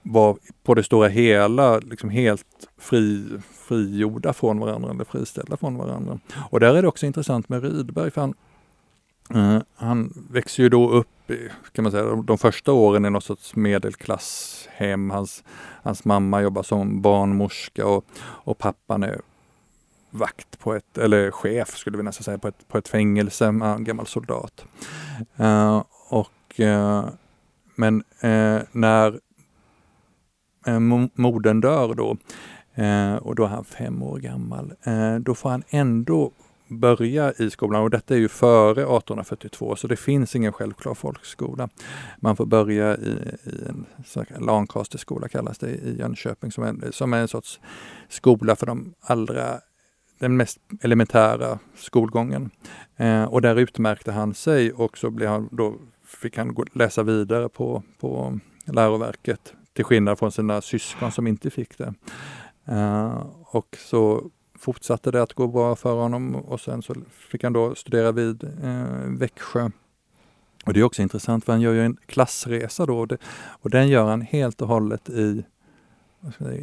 var 0.04 0.38
på 0.64 0.74
det 0.74 0.84
stora 0.84 1.08
hela 1.08 1.80
liksom 1.80 2.10
helt 2.10 2.68
fri, 2.78 3.30
frigjorda 3.68 4.34
från 4.34 4.60
varandra 4.60 4.92
eller 4.92 5.04
friställda 5.04 5.58
från 5.58 5.78
varandra. 5.78 6.20
Och 6.50 6.60
där 6.60 6.76
är 6.76 6.82
det 6.82 6.88
också 6.88 7.06
intressant 7.06 7.50
med 7.50 7.64
Rydberg 7.64 8.12
för 8.12 8.22
han, 8.22 8.34
eh, 9.30 9.62
han 9.76 10.14
växer 10.32 10.64
ju 10.64 10.70
då 10.70 10.90
upp 10.90 11.32
i, 11.32 11.50
kan 11.72 11.84
man 11.84 11.92
säga, 11.92 12.04
de, 12.04 12.26
de 12.26 12.38
första 12.38 12.72
åren 12.72 13.06
i 13.06 13.10
något 13.10 13.24
sorts 13.24 13.56
medelklasshem. 13.56 15.10
Hans, 15.10 15.44
hans 15.84 16.06
mamma 16.06 16.42
jobbar 16.42 16.64
som 16.64 17.02
barnmorska 17.02 17.88
och, 17.88 18.06
och 18.20 18.58
pappan 18.58 19.04
är 19.04 19.22
vakt 20.10 20.60
på 20.60 20.74
ett, 20.74 20.98
eller 20.98 21.32
chef 21.32 21.78
skulle 21.78 21.98
vi 21.98 22.04
nästan 22.04 22.24
säga, 22.24 22.38
på 22.38 22.48
ett, 22.48 22.68
på 22.68 22.78
ett 22.78 22.88
fängelse, 22.88 23.46
en 23.46 23.84
gammal 23.84 24.08
soldat. 24.08 24.66
Eh, 25.36 25.84
och, 26.10 26.60
eh, 26.60 27.06
men 27.76 28.04
eh, 28.20 28.62
när 28.72 29.20
Eh, 30.66 30.80
modern 31.14 31.62
dör 31.62 31.94
då, 31.94 32.18
eh, 32.74 33.16
och 33.16 33.36
då 33.36 33.44
är 33.44 33.48
han 33.48 33.64
fem 33.64 34.04
år 34.04 34.20
gammal, 34.20 34.74
eh, 34.84 35.16
då 35.16 35.36
får 35.36 35.50
han 35.50 35.64
ändå 35.70 36.32
börja 36.68 37.32
i 37.32 37.50
skolan 37.50 37.84
och 37.84 37.90
detta 37.90 38.14
är 38.14 38.18
ju 38.18 38.28
före 38.28 38.82
1842 38.82 39.76
så 39.76 39.88
det 39.88 39.96
finns 39.96 40.36
ingen 40.36 40.54
självklar 40.54 40.94
folkskola. 40.94 41.70
Man 42.18 42.36
får 42.36 42.46
börja 42.46 42.98
i, 42.98 43.10
i 43.44 43.66
en 43.68 43.86
Lancasterskola 44.46 45.28
kallas 45.28 45.58
det 45.58 45.70
i 45.70 45.98
Jönköping 46.00 46.52
som 46.52 46.64
är, 46.64 46.92
som 46.92 47.14
är 47.14 47.18
en 47.18 47.28
sorts 47.28 47.60
skola 48.10 48.56
för 48.56 48.66
de 48.66 48.94
allra 49.02 49.60
den 50.20 50.38
mest 50.38 50.60
elementära 50.82 51.60
skolgången. 51.76 52.50
Eh, 52.98 53.24
och 53.24 53.42
där 53.42 53.56
utmärkte 53.56 54.12
han 54.12 54.34
sig 54.34 54.72
och 54.72 54.98
så 54.98 55.10
blev 55.10 55.30
han, 55.30 55.50
då 55.52 55.76
fick 56.06 56.38
han 56.38 56.54
gå, 56.54 56.66
läsa 56.74 57.04
vidare 57.04 57.50
på, 57.50 57.84
på 58.00 58.40
läroverket 58.66 59.54
till 59.74 59.86
skillnad 59.86 60.20
från 60.20 60.32
sina 60.32 60.62
syskon 60.62 61.12
som 61.12 61.28
inte 61.28 61.50
fick 61.50 61.78
det. 61.78 61.94
Uh, 62.72 63.26
och 63.44 63.78
så 63.80 64.30
fortsatte 64.60 65.12
det 65.12 65.22
att 65.22 65.34
gå 65.34 65.48
bra 65.48 65.76
för 65.76 65.96
honom 65.96 66.36
och 66.36 66.62
sen 66.62 66.82
så 66.82 66.96
fick 67.32 67.44
han 67.44 67.54
då 67.54 67.76
studera 67.76 68.12
vid 68.12 68.44
uh, 68.44 69.18
Växjö. 69.20 69.70
Och 70.66 70.74
det 70.74 70.80
är 70.80 70.84
också 70.84 71.02
intressant 71.02 71.46
för 71.46 71.54
han 71.54 71.62
gör 71.62 71.74
ju 71.74 71.86
en 71.86 71.98
klassresa 72.06 72.86
då 72.86 73.00
och, 73.00 73.08
det, 73.08 73.18
och 73.62 73.70
den 73.70 73.88
gör 73.88 74.10
han 74.10 74.22
helt 74.22 74.62
och 74.62 74.68
hållet 74.68 75.10
i, 75.10 75.44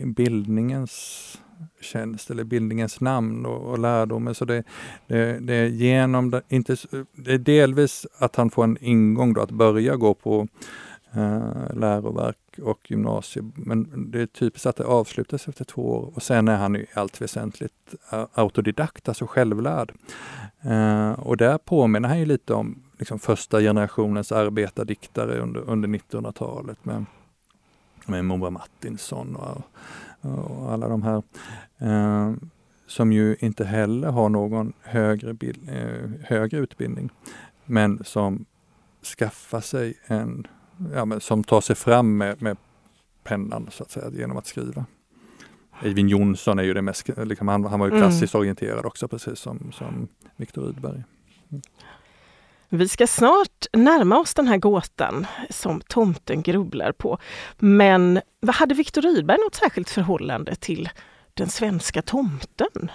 i 0.01 0.07
bildningens 0.07 1.39
tjänst 1.81 2.31
eller 2.31 2.45
bildningens 2.45 3.01
namn 3.01 3.47
och, 3.47 3.71
och 3.71 3.79
lärdomen. 3.79 4.35
Så 4.35 4.45
det, 4.45 4.65
det, 5.07 5.39
det, 5.41 5.55
är 5.55 5.67
genom 5.67 6.31
det, 6.31 6.43
inte, 6.49 6.77
det 7.13 7.33
är 7.33 7.39
delvis 7.39 8.07
att 8.19 8.37
han 8.37 8.51
får 8.51 8.65
en 8.65 8.79
ingång 8.81 9.33
då 9.33 9.41
att 9.41 9.51
börja 9.51 9.97
gå 9.97 10.15
på 10.15 10.49
eh, 11.13 11.75
läroverk 11.75 12.50
och 12.63 12.91
gymnasium. 12.91 13.53
Men 13.57 14.11
det 14.11 14.21
är 14.21 14.27
typiskt 14.27 14.67
att 14.67 14.77
det 14.77 14.85
avslutas 14.85 15.49
efter 15.49 15.65
två 15.65 15.83
år 15.83 16.13
och 16.15 16.23
sen 16.23 16.49
är 16.49 16.57
han 16.57 16.77
i 16.77 16.87
allt 16.95 17.21
väsentligt 17.21 17.95
eh, 18.13 18.27
autodidakt, 18.35 19.09
alltså 19.09 19.27
självlärd. 19.27 19.93
Eh, 20.61 21.13
och 21.13 21.37
där 21.37 21.59
påminner 21.59 22.09
han 22.09 22.19
ju 22.19 22.27
lite 22.27 22.55
om 22.55 22.83
liksom, 22.99 23.19
första 23.19 23.61
generationens 23.61 24.33
arbetardiktare 24.33 25.39
under, 25.39 25.61
under 25.61 25.89
1900-talet 25.89 26.85
med, 26.85 27.05
med 28.07 28.25
Moa 28.25 28.51
Martinsson 28.51 29.37
och, 29.37 29.63
och 30.21 30.73
alla 30.73 30.89
de 30.89 31.03
här. 31.03 31.23
Eh, 31.79 32.35
som 32.87 33.13
ju 33.13 33.37
inte 33.41 33.65
heller 33.65 34.09
har 34.09 34.29
någon 34.29 34.73
högre, 34.83 35.35
bild, 35.35 35.69
eh, 35.69 36.11
högre 36.25 36.59
utbildning, 36.59 37.11
men 37.65 38.05
som 38.05 38.45
skaffar 39.19 39.61
sig 39.61 39.95
en 40.07 40.47
ja, 40.95 41.05
men 41.05 41.21
som 41.21 41.45
tar 41.45 41.61
sig 41.61 41.77
fram 41.77 42.17
med, 42.17 42.43
med 42.43 42.57
pennan 43.25 43.69
så 43.71 43.83
att 43.83 43.91
säga, 43.91 44.11
genom 44.11 44.37
att 44.37 44.47
skriva. 44.47 44.85
Eivind 45.83 46.11
Jonsson 46.11 46.59
är 46.59 46.63
ju 46.63 46.75
det 46.75 46.83
mest, 46.83 47.09
liksom, 47.17 47.49
han, 47.49 47.65
han 47.65 47.81
var 47.81 47.87
ju 47.87 47.91
mm. 47.91 48.03
klassiskt 48.03 48.35
mm. 48.35 48.41
orienterad 48.41 48.87
också 48.87 49.09
precis 49.09 49.39
som, 49.39 49.73
som 49.73 50.09
Viktor 50.37 50.63
Rydberg. 50.63 51.03
Mm. 51.51 51.63
Vi 52.69 52.89
ska 52.89 53.07
snart 53.07 53.67
närma 53.73 54.19
oss 54.19 54.35
den 54.35 54.47
här 54.47 54.57
gåtan 54.57 55.27
som 55.51 55.81
tomten 55.81 56.43
grubblar 56.43 56.93
på. 56.93 57.19
Men 57.59 58.21
vad 58.41 58.55
hade 58.55 58.75
Viktor 58.75 59.03
Rydberg 59.03 59.39
något 59.39 59.55
särskilt 59.55 59.91
förhållande 59.91 60.55
till 60.55 60.89
den 61.35 61.49
svenska 61.49 62.03
tomten? 62.03 62.91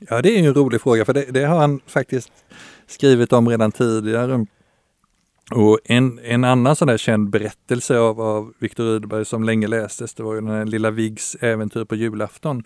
Ja, 0.00 0.22
det 0.22 0.38
är 0.38 0.48
en 0.48 0.54
rolig 0.54 0.80
fråga 0.80 1.04
för 1.04 1.14
det, 1.14 1.24
det 1.24 1.44
har 1.44 1.58
han 1.58 1.80
faktiskt 1.86 2.32
skrivit 2.86 3.32
om 3.32 3.48
redan 3.48 3.72
tidigare. 3.72 4.46
Och 5.50 5.78
en, 5.84 6.18
en 6.18 6.44
annan 6.44 6.76
sån 6.76 6.88
där 6.88 6.98
känd 6.98 7.30
berättelse 7.30 7.98
av, 7.98 8.20
av 8.20 8.52
Viktor 8.58 8.84
Rydberg 8.84 9.24
som 9.24 9.44
länge 9.44 9.66
lästes, 9.66 10.14
det 10.14 10.22
var 10.22 10.34
ju 10.34 10.40
den 10.40 10.50
här 10.50 10.64
Lilla 10.64 10.90
Viggs 10.90 11.36
äventyr 11.40 11.84
på 11.84 11.94
julafton 11.94 12.62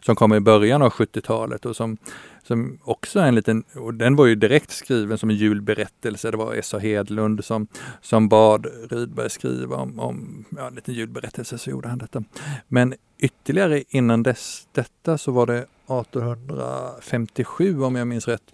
som 0.00 0.16
kom 0.16 0.34
i 0.34 0.40
början 0.40 0.82
av 0.82 0.92
70-talet 0.92 1.66
och 1.66 1.76
som, 1.76 1.96
som 2.42 2.78
också 2.82 3.20
är 3.20 3.26
en 3.26 3.34
liten, 3.34 3.64
och 3.76 3.94
den 3.94 4.16
var 4.16 4.26
ju 4.26 4.34
direkt 4.34 4.70
skriven 4.70 5.18
som 5.18 5.30
en 5.30 5.36
julberättelse. 5.36 6.30
Det 6.30 6.36
var 6.36 6.54
S.A. 6.54 6.78
Hedlund 6.78 7.44
som, 7.44 7.66
som 8.00 8.28
bad 8.28 8.66
Rydberg 8.90 9.30
skriva 9.30 9.76
om, 9.76 10.00
om 10.00 10.44
ja, 10.56 10.66
en 10.66 10.74
liten 10.74 10.94
julberättelse, 10.94 11.58
så 11.58 11.70
gjorde 11.70 11.88
han 11.88 11.98
detta. 11.98 12.24
Men 12.68 12.94
ytterligare 13.18 13.82
innan 13.88 14.22
dess, 14.22 14.68
detta 14.72 15.18
så 15.18 15.32
var 15.32 15.46
det 15.46 15.66
1857 15.86 17.82
om 17.82 17.96
jag 17.96 18.06
minns 18.06 18.28
rätt, 18.28 18.52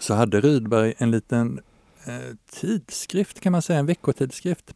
så 0.00 0.14
hade 0.14 0.40
Rydberg 0.40 0.94
en 0.98 1.10
liten 1.10 1.60
Eh, 2.06 2.36
tidskrift 2.50 3.40
kan 3.40 3.52
man 3.52 3.62
säga, 3.62 3.78
en 3.78 3.86
veckotidskrift. 3.86 4.74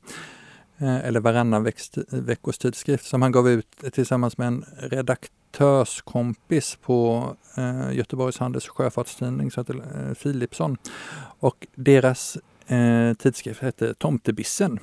Eh, 0.81 1.07
eller 1.07 1.21
varannan 1.21 1.73
veckos 2.11 2.59
tidskrift 2.59 3.05
som 3.05 3.23
han 3.23 3.33
gav 3.33 3.49
ut 3.49 3.67
tillsammans 3.93 4.39
med 4.39 4.49
en 4.49 4.65
redaktörskompis 4.79 6.79
på 6.83 7.29
eh, 7.57 7.93
Göteborgs 7.93 8.39
Handels 8.39 8.69
och 8.69 8.77
Sjöfartstidning, 8.77 9.51
heter 9.57 9.75
eh, 9.75 10.15
Philipsson. 10.15 10.77
Och 11.39 11.67
deras 11.75 12.39
tidskrift 13.19 13.63
hette 13.63 13.95
Tomtebissen. 13.95 14.79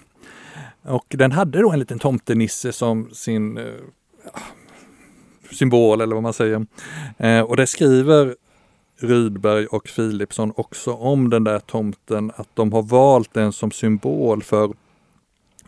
Och 0.82 1.06
den 1.10 1.32
hade 1.32 1.62
då 1.62 1.72
en 1.72 1.80
liten 1.80 2.00
tomtenisse 2.00 2.72
som 2.72 3.10
sin 3.14 3.60
symbol 5.52 6.02
eller 6.02 6.16
vad 6.16 6.24
man 6.24 6.34
säger. 6.34 6.66
och 7.48 7.58
det 7.58 7.68
skriver 7.68 8.36
Rydberg 8.98 9.66
och 9.66 9.90
Philipsson 9.96 10.54
också 10.56 10.94
om 10.94 11.30
den 11.30 11.44
där 11.44 11.60
tomten, 11.60 12.32
att 12.36 12.50
de 12.54 12.74
har 12.74 12.82
valt 12.82 13.34
den 13.34 13.54
som 13.54 13.72
symbol 13.72 14.44
för 14.44 14.74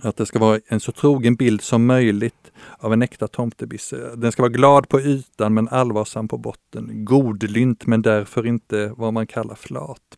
att 0.02 0.18
det 0.18 0.26
ska 0.26 0.40
vara 0.40 0.60
en 0.68 0.80
så 0.80 0.92
trogen 0.92 1.36
bild 1.36 1.62
som 1.62 1.86
möjligt 1.86 2.52
av 2.78 2.94
en 2.94 3.02
äkta 3.02 3.28
tomtebisse. 3.28 4.16
Den 4.16 4.32
ska 4.32 4.42
vara 4.42 4.52
glad 4.52 4.90
på 4.90 5.02
ytan 5.02 5.54
men 5.54 5.68
allvarsam 5.68 6.28
på 6.28 6.38
botten. 6.38 7.06
Godlynt 7.06 7.86
men 7.86 8.02
därför 8.02 8.46
inte 8.46 8.94
vad 8.98 9.14
man 9.14 9.28
kallar 9.28 9.56
flat. 9.56 10.18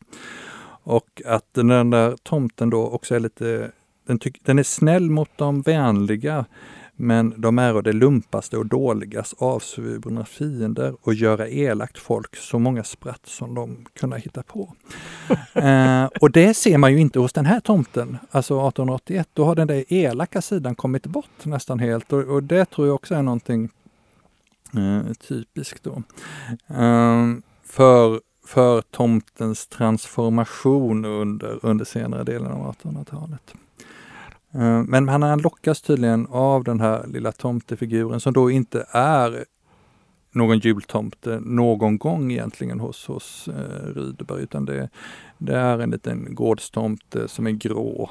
Och 0.84 1.22
att 1.26 1.54
den 1.54 1.90
där 1.90 2.16
tomten 2.24 2.70
då 2.70 2.88
också 2.88 3.16
är 3.16 3.20
lite, 3.20 3.72
den, 4.08 4.20
den 4.44 4.60
är 4.60 4.64
snäll 4.64 5.10
mot 5.10 5.30
de 5.36 5.62
vänliga 5.62 6.46
men 7.02 7.34
de 7.38 7.60
är 7.60 7.82
det 7.82 7.94
lumpaste 7.94 8.58
och 8.58 8.66
dåligas 8.66 9.36
avsvurna 9.38 10.26
fiender 10.26 10.96
och 11.02 11.14
göra 11.14 11.48
elakt 11.48 11.98
folk 11.98 12.36
så 12.36 12.60
många 12.60 12.84
spratt 12.84 13.22
som 13.26 13.56
de 13.56 13.86
kunna 13.94 14.16
hitta 14.16 14.44
på. 14.44 14.74
eh, 15.54 16.06
och 16.22 16.32
det 16.32 16.54
ser 16.54 16.78
man 16.78 16.92
ju 16.92 17.00
inte 17.00 17.20
hos 17.20 17.34
den 17.34 17.46
här 17.46 17.60
tomten, 17.60 18.18
alltså 18.32 18.54
1881. 18.54 19.30
Då 19.34 19.46
har 19.46 19.56
den 19.56 19.68
där 19.68 19.94
elaka 19.94 20.42
sidan 20.42 20.76
kommit 20.76 21.08
bort 21.08 21.46
nästan 21.46 21.80
helt 21.80 22.14
och, 22.14 22.24
och 22.24 22.44
det 22.44 22.66
tror 22.66 22.88
jag 22.88 22.96
också 22.96 23.16
är 23.16 23.22
någonting 23.22 23.70
eh, 24.74 25.14
typiskt 25.14 25.84
då. 25.84 26.04
Eh, 26.68 27.26
för, 27.64 28.22
för 28.46 28.82
tomtens 28.82 29.68
transformation 29.68 31.06
under, 31.06 31.66
under 31.66 31.86
senare 31.86 32.24
delen 32.24 32.52
av 32.52 32.76
1800-talet. 32.76 33.54
Eh, 34.54 34.84
men 34.84 35.08
han 35.08 35.42
lockas 35.42 35.82
tydligen 35.82 36.28
av 36.28 36.64
den 36.64 36.80
här 36.80 37.08
lilla 37.08 37.32
tomtefiguren 37.32 38.20
som 38.20 38.34
då 38.34 38.52
inte 38.52 38.86
är 38.92 39.46
någon 40.32 40.60
jultomte 40.60 41.40
någon 41.40 41.98
gång 41.98 42.32
egentligen 42.32 42.80
hos, 42.80 43.08
hos 43.08 43.48
eh, 43.48 43.94
Rydberg, 43.96 44.44
utan 44.44 44.66
det, 44.66 44.90
det, 45.38 45.56
är 45.56 45.80
en 45.80 45.92
liten 45.92 46.36
gårdstomte 46.36 47.28
som 47.28 47.48
är 47.48 47.52
grå. 47.52 48.10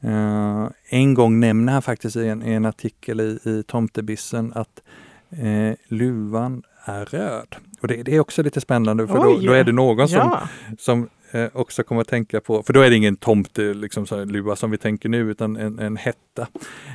Eh, 0.00 0.68
en 0.88 1.14
gång 1.14 1.40
nämner 1.40 1.72
han 1.72 1.82
faktiskt 1.82 2.16
i 2.16 2.28
en, 2.28 2.42
i 2.42 2.52
en 2.52 2.64
artikel 2.64 3.20
i, 3.20 3.38
i 3.44 3.62
Tomtebissen 3.66 4.52
att 4.54 4.82
eh, 5.30 5.74
luvan 5.88 6.62
är 6.84 7.04
röd. 7.04 7.56
Och 7.80 7.88
det, 7.88 8.02
det, 8.02 8.16
är 8.16 8.20
också 8.20 8.42
lite 8.42 8.60
spännande 8.60 9.06
för 9.06 9.14
då, 9.14 9.40
då, 9.46 9.52
är 9.52 9.64
det 9.64 9.72
någon 9.72 10.08
som, 10.08 10.18
ja. 10.18 10.48
som 10.78 11.08
eh, 11.34 11.48
också 11.52 11.82
kommer 11.82 12.00
att 12.00 12.08
tänka 12.08 12.40
på, 12.40 12.62
för 12.62 12.72
då 12.72 12.80
är 12.80 12.90
det 12.90 12.96
ingen 12.96 13.16
tomte, 13.16 13.74
liksom 13.74 14.06
så 14.06 14.24
lua 14.24 14.56
som 14.56 14.70
vi 14.70 14.78
tänker 14.78 15.08
nu, 15.08 15.30
utan 15.30 15.56
en, 15.56 15.78
en 15.78 15.96
hetta. 15.96 16.48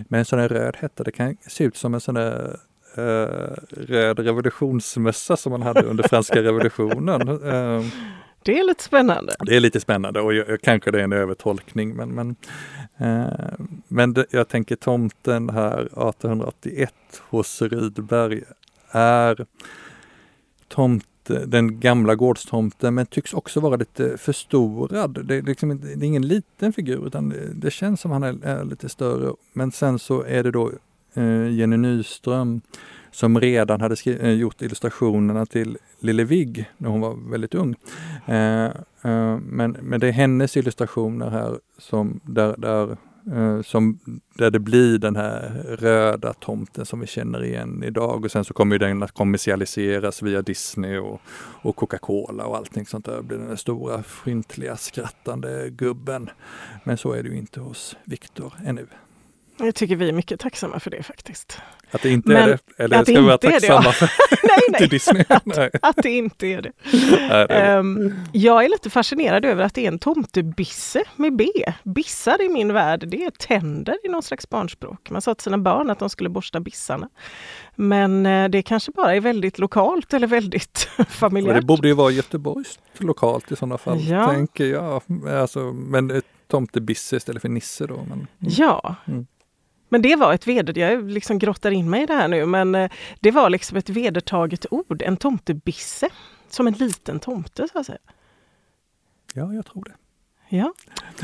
Men 0.07 0.19
en 0.19 0.25
sån 0.25 0.39
där 0.39 0.49
röd 0.49 0.75
hetta, 0.79 1.03
det 1.03 1.11
kan 1.11 1.37
se 1.47 1.63
ut 1.63 1.77
som 1.77 1.93
en 1.93 2.01
sån 2.01 2.15
där 2.15 2.59
eh, 2.95 3.53
röd 3.71 4.19
revolutionsmössa 4.19 5.37
som 5.37 5.51
man 5.51 5.61
hade 5.61 5.81
under 5.81 6.07
franska 6.07 6.43
revolutionen. 6.43 7.21
Eh, 7.49 7.83
det 8.43 8.59
är 8.59 8.63
lite 8.63 8.83
spännande. 8.83 9.35
Det 9.39 9.55
är 9.55 9.59
lite 9.59 9.79
spännande 9.79 10.21
och 10.21 10.33
jag, 10.33 10.61
kanske 10.61 10.91
det 10.91 10.99
är 10.99 11.03
en 11.03 11.13
övertolkning 11.13 11.95
men, 11.95 12.09
men, 12.09 12.35
eh, 12.97 13.65
men 13.87 14.13
det, 14.13 14.25
jag 14.29 14.47
tänker 14.47 14.75
tomten 14.75 15.49
här 15.49 15.79
1881 15.81 16.93
hos 17.29 17.61
Rydberg 17.61 18.43
är 18.91 19.45
tomt 20.67 21.05
Eh, 21.29 21.41
den 21.41 21.79
gamla 21.79 22.15
gårdstomten 22.15 22.95
men 22.95 23.05
tycks 23.05 23.33
också 23.33 23.59
vara 23.59 23.75
lite 23.75 24.17
förstorad. 24.17 25.25
Det 25.25 25.35
är, 25.35 25.41
liksom, 25.41 25.79
det 25.79 25.91
är 25.91 26.03
ingen 26.03 26.27
liten 26.27 26.73
figur 26.73 27.07
utan 27.07 27.33
det, 27.53 27.71
känns 27.71 28.01
som 28.01 28.11
han 28.11 28.23
är, 28.23 28.45
är, 28.45 28.63
lite 28.65 28.89
större. 28.89 29.33
Men 29.53 29.71
sen 29.71 29.99
så 29.99 30.23
är 30.23 30.43
det 30.43 30.51
då 30.51 30.71
eh, 31.13 31.49
Jenny 31.49 31.77
Nyström 31.77 32.61
som 33.11 33.39
redan 33.39 33.81
hade 33.81 33.95
skri- 33.95 34.19
eh, 34.21 34.31
gjort 34.31 34.61
illustrationerna 34.61 35.45
till 35.45 35.77
Lille 35.99 36.23
Vigg 36.23 36.69
när 36.77 36.89
hon 36.89 37.01
var 37.01 37.31
väldigt 37.31 37.55
ung. 37.55 37.75
Eh, 38.25 38.65
eh, 39.01 39.37
men, 39.37 39.77
men 39.81 39.99
det 39.99 40.07
är 40.07 40.11
hennes 40.11 40.57
illustrationer 40.57 41.29
här 41.29 41.59
som 41.77 42.19
där, 42.23 42.55
där 42.57 42.97
Eh, 43.35 43.61
som, 43.61 43.99
där 44.33 44.51
det 44.51 44.59
blir 44.59 44.97
den 44.97 45.15
här 45.15 45.63
röda 45.79 46.33
tomten 46.33 46.85
som 46.85 46.99
vi 46.99 47.07
känner 47.07 47.43
igen 47.43 47.83
idag 47.83 48.25
och 48.25 48.31
sen 48.31 48.45
så 48.45 48.53
kommer 48.53 48.79
den 48.79 49.03
att 49.03 49.11
kommersialiseras 49.11 50.21
via 50.21 50.41
Disney 50.41 50.97
och, 50.97 51.21
och 51.61 51.75
Coca-Cola 51.75 52.45
och 52.45 52.57
allting 52.57 52.85
sånt 52.85 53.05
där. 53.05 53.17
Det 53.17 53.23
blir 53.23 53.37
den 53.37 53.47
där 53.47 53.55
stora 53.55 54.03
fryntliga 54.03 54.77
skrattande 54.77 55.69
gubben. 55.69 56.29
Men 56.83 56.97
så 56.97 57.11
är 57.13 57.23
det 57.23 57.29
ju 57.29 57.37
inte 57.37 57.59
hos 57.59 57.97
Viktor 58.05 58.53
ännu. 58.65 58.87
Jag 59.65 59.75
tycker 59.75 59.95
vi 59.95 60.09
är 60.09 60.13
mycket 60.13 60.39
tacksamma 60.39 60.79
för 60.79 60.91
det 60.91 61.03
faktiskt. 61.03 61.61
Att 61.91 62.01
det 62.01 62.09
inte 62.09 62.29
Men, 62.29 62.37
är 62.37 62.47
det? 62.47 62.83
Eller 62.83 63.03
ska 63.03 63.13
vi 63.13 63.27
vara 63.27 63.37
tacksamma 63.37 63.81
det, 63.81 63.93
för 63.93 64.05
nej, 64.47 64.59
nej. 64.69 64.77
till 64.79 64.89
Disney? 64.89 65.25
Att, 65.29 65.75
att, 65.81 65.95
det 66.03 66.09
inte 66.09 66.47
är 66.47 66.61
det. 66.61 66.71
Nej, 67.29 67.47
det 67.47 67.53
är 67.53 67.79
um, 67.79 68.13
jag 68.31 68.65
är 68.65 68.69
lite 68.69 68.89
fascinerad 68.89 69.45
över 69.45 69.63
att 69.63 69.73
det 69.73 69.83
är 69.83 69.87
en 69.87 69.99
tomtebisse 69.99 71.03
med 71.15 71.35
B. 71.35 71.47
Bissar 71.83 72.41
i 72.41 72.49
min 72.49 72.73
värld, 72.73 73.07
det 73.07 73.25
är 73.25 73.29
tänder 73.29 73.97
i 74.03 74.09
någon 74.09 74.23
slags 74.23 74.49
barnspråk. 74.49 75.09
Man 75.09 75.21
sa 75.21 75.35
till 75.35 75.43
sina 75.43 75.57
barn 75.57 75.89
att 75.89 75.99
de 75.99 76.09
skulle 76.09 76.29
borsta 76.29 76.59
bissarna. 76.59 77.09
Men 77.75 78.25
uh, 78.25 78.49
det 78.49 78.61
kanske 78.61 78.91
bara 78.91 79.15
är 79.15 79.19
väldigt 79.19 79.59
lokalt 79.59 80.13
eller 80.13 80.27
väldigt 80.27 80.89
familjärt. 81.09 81.55
det 81.55 81.61
borde 81.61 81.87
ju 81.87 81.93
vara 81.93 82.11
Göteborgs 82.11 82.79
lokalt 82.97 83.51
i 83.51 83.55
sådana 83.55 83.77
fall, 83.77 84.01
ja. 84.01 84.27
tänker 84.27 84.65
jag. 84.65 85.01
Alltså, 85.27 85.59
men 85.73 86.21
tomtebisse 86.47 87.15
istället 87.15 87.41
för 87.41 87.49
Nisse 87.49 87.87
då. 87.87 88.05
Men, 88.09 88.27
ja. 88.39 88.95
Mm. 89.07 89.27
Men 89.89 90.01
det 90.01 90.15
var 90.15 90.33
ett 90.33 90.47
veder, 90.47 90.77
jag 90.77 91.09
liksom 91.09 91.39
grottar 91.39 91.71
in 91.71 91.89
mig 91.89 92.03
i 92.03 92.05
det 92.05 92.13
här 92.13 92.27
nu, 92.27 92.45
men 92.45 92.75
eh, 92.75 92.91
det 93.19 93.31
var 93.31 93.49
liksom 93.49 93.77
ett 93.77 93.89
vedertaget 93.89 94.65
ord, 94.71 95.01
en 95.01 95.17
tomtebisse. 95.17 96.09
Som 96.49 96.67
en 96.67 96.73
liten 96.73 97.19
tomte 97.19 97.67
så 97.71 97.79
att 97.79 97.85
säga. 97.85 97.97
Ja, 99.33 99.53
jag 99.53 99.65
tror 99.65 99.83
det. 99.83 99.95
Ja. 100.49 100.73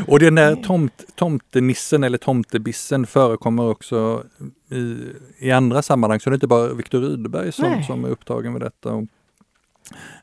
Och 0.08 0.20
den 0.20 0.36
där 0.36 0.56
tomt, 0.56 1.06
tomtenissen 1.16 2.04
eller 2.04 2.18
tomtebissen 2.18 3.08
förekommer 3.08 3.70
också 3.70 4.24
i, 4.70 4.98
i 5.38 5.52
andra 5.52 5.82
sammanhang. 5.82 6.20
Så 6.20 6.30
det 6.30 6.34
är 6.34 6.38
inte 6.38 6.48
bara 6.48 6.74
Viktor 6.74 7.02
Rydberg 7.02 7.52
som, 7.52 7.84
som 7.84 8.06
är 8.06 8.10
upptagen 8.10 8.54
med 8.54 8.62
detta. 8.62 8.94
Och, 8.94 9.04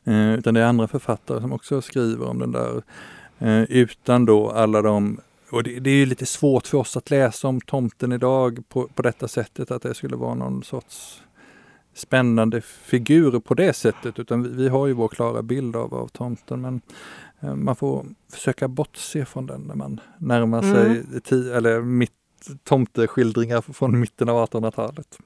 eh, 0.03 0.33
utan 0.33 0.53
det 0.53 0.61
är 0.61 0.65
andra 0.65 0.87
författare 0.87 1.41
som 1.41 1.53
också 1.53 1.81
skriver 1.81 2.27
om 2.27 2.39
den 2.39 2.51
där. 2.51 2.83
Eh, 3.39 3.63
utan 3.63 4.25
då 4.25 4.51
alla 4.51 4.81
de 4.81 5.19
och 5.53 5.63
det, 5.63 5.79
det, 5.79 5.89
är 5.89 6.05
lite 6.05 6.25
svårt 6.25 6.67
för 6.67 6.77
oss 6.77 6.97
att 6.97 7.09
läsa 7.09 7.47
om 7.47 7.61
tomten 7.61 8.11
idag 8.11 8.63
på, 8.69 8.87
på 8.87 9.01
detta 9.01 9.27
sättet, 9.27 9.71
att 9.71 9.81
det 9.81 9.93
skulle 9.93 10.15
vara 10.15 10.33
någon 10.33 10.63
sorts 10.63 11.23
spännande 11.93 12.61
figur 12.61 13.39
på 13.39 13.53
det 13.53 13.73
sättet, 13.73 14.19
utan 14.19 14.43
vi, 14.43 14.49
vi 14.49 14.69
har 14.69 14.87
ju 14.87 14.93
vår 14.93 15.07
klara 15.07 15.41
bild 15.41 15.75
av, 15.75 15.93
av 15.93 16.07
tomten. 16.07 16.61
Men 16.61 16.81
eh, 17.39 17.55
man 17.55 17.75
får 17.75 18.05
försöka 18.31 18.67
bortse 18.67 19.25
från 19.25 19.45
den 19.45 19.61
när 19.61 19.75
man 19.75 19.99
närmar 20.17 20.61
sig 20.61 20.85
mm. 20.85 21.21
tio, 21.23 21.57
eller 21.57 21.81
mitt, 21.81 22.11
tomteskildringar 22.63 23.61
från 23.61 23.99
mitten 23.99 24.29
av 24.29 24.49
1800-talet. 24.49 25.17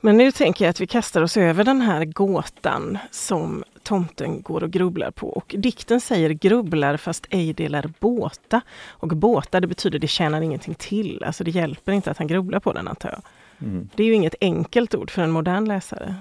Men 0.00 0.16
nu 0.16 0.32
tänker 0.32 0.64
jag 0.64 0.70
att 0.70 0.80
vi 0.80 0.86
kastar 0.86 1.22
oss 1.22 1.36
över 1.36 1.64
den 1.64 1.80
här 1.80 2.04
gåtan 2.04 2.98
som 3.10 3.64
tomten 3.86 4.42
går 4.42 4.62
och 4.62 4.70
grubblar 4.70 5.10
på. 5.10 5.28
Och 5.28 5.54
dikten 5.58 6.00
säger 6.00 6.30
grubblar 6.30 6.96
fast 6.96 7.26
ej 7.30 7.52
delar 7.52 7.90
båta. 8.00 8.60
Och 8.88 9.08
båta 9.08 9.60
det 9.60 9.66
betyder 9.66 9.98
det 9.98 10.08
tjänar 10.08 10.40
ingenting 10.40 10.74
till. 10.74 11.24
Alltså 11.24 11.44
det 11.44 11.50
hjälper 11.50 11.92
inte 11.92 12.10
att 12.10 12.18
han 12.18 12.26
grubblar 12.26 12.60
på 12.60 12.72
den 12.72 12.88
antar 12.88 13.08
jag. 13.08 13.22
Mm. 13.68 13.88
Det 13.94 14.02
är 14.02 14.06
ju 14.06 14.14
inget 14.14 14.34
enkelt 14.40 14.94
ord 14.94 15.10
för 15.10 15.22
en 15.22 15.30
modern 15.30 15.64
läsare. 15.64 16.14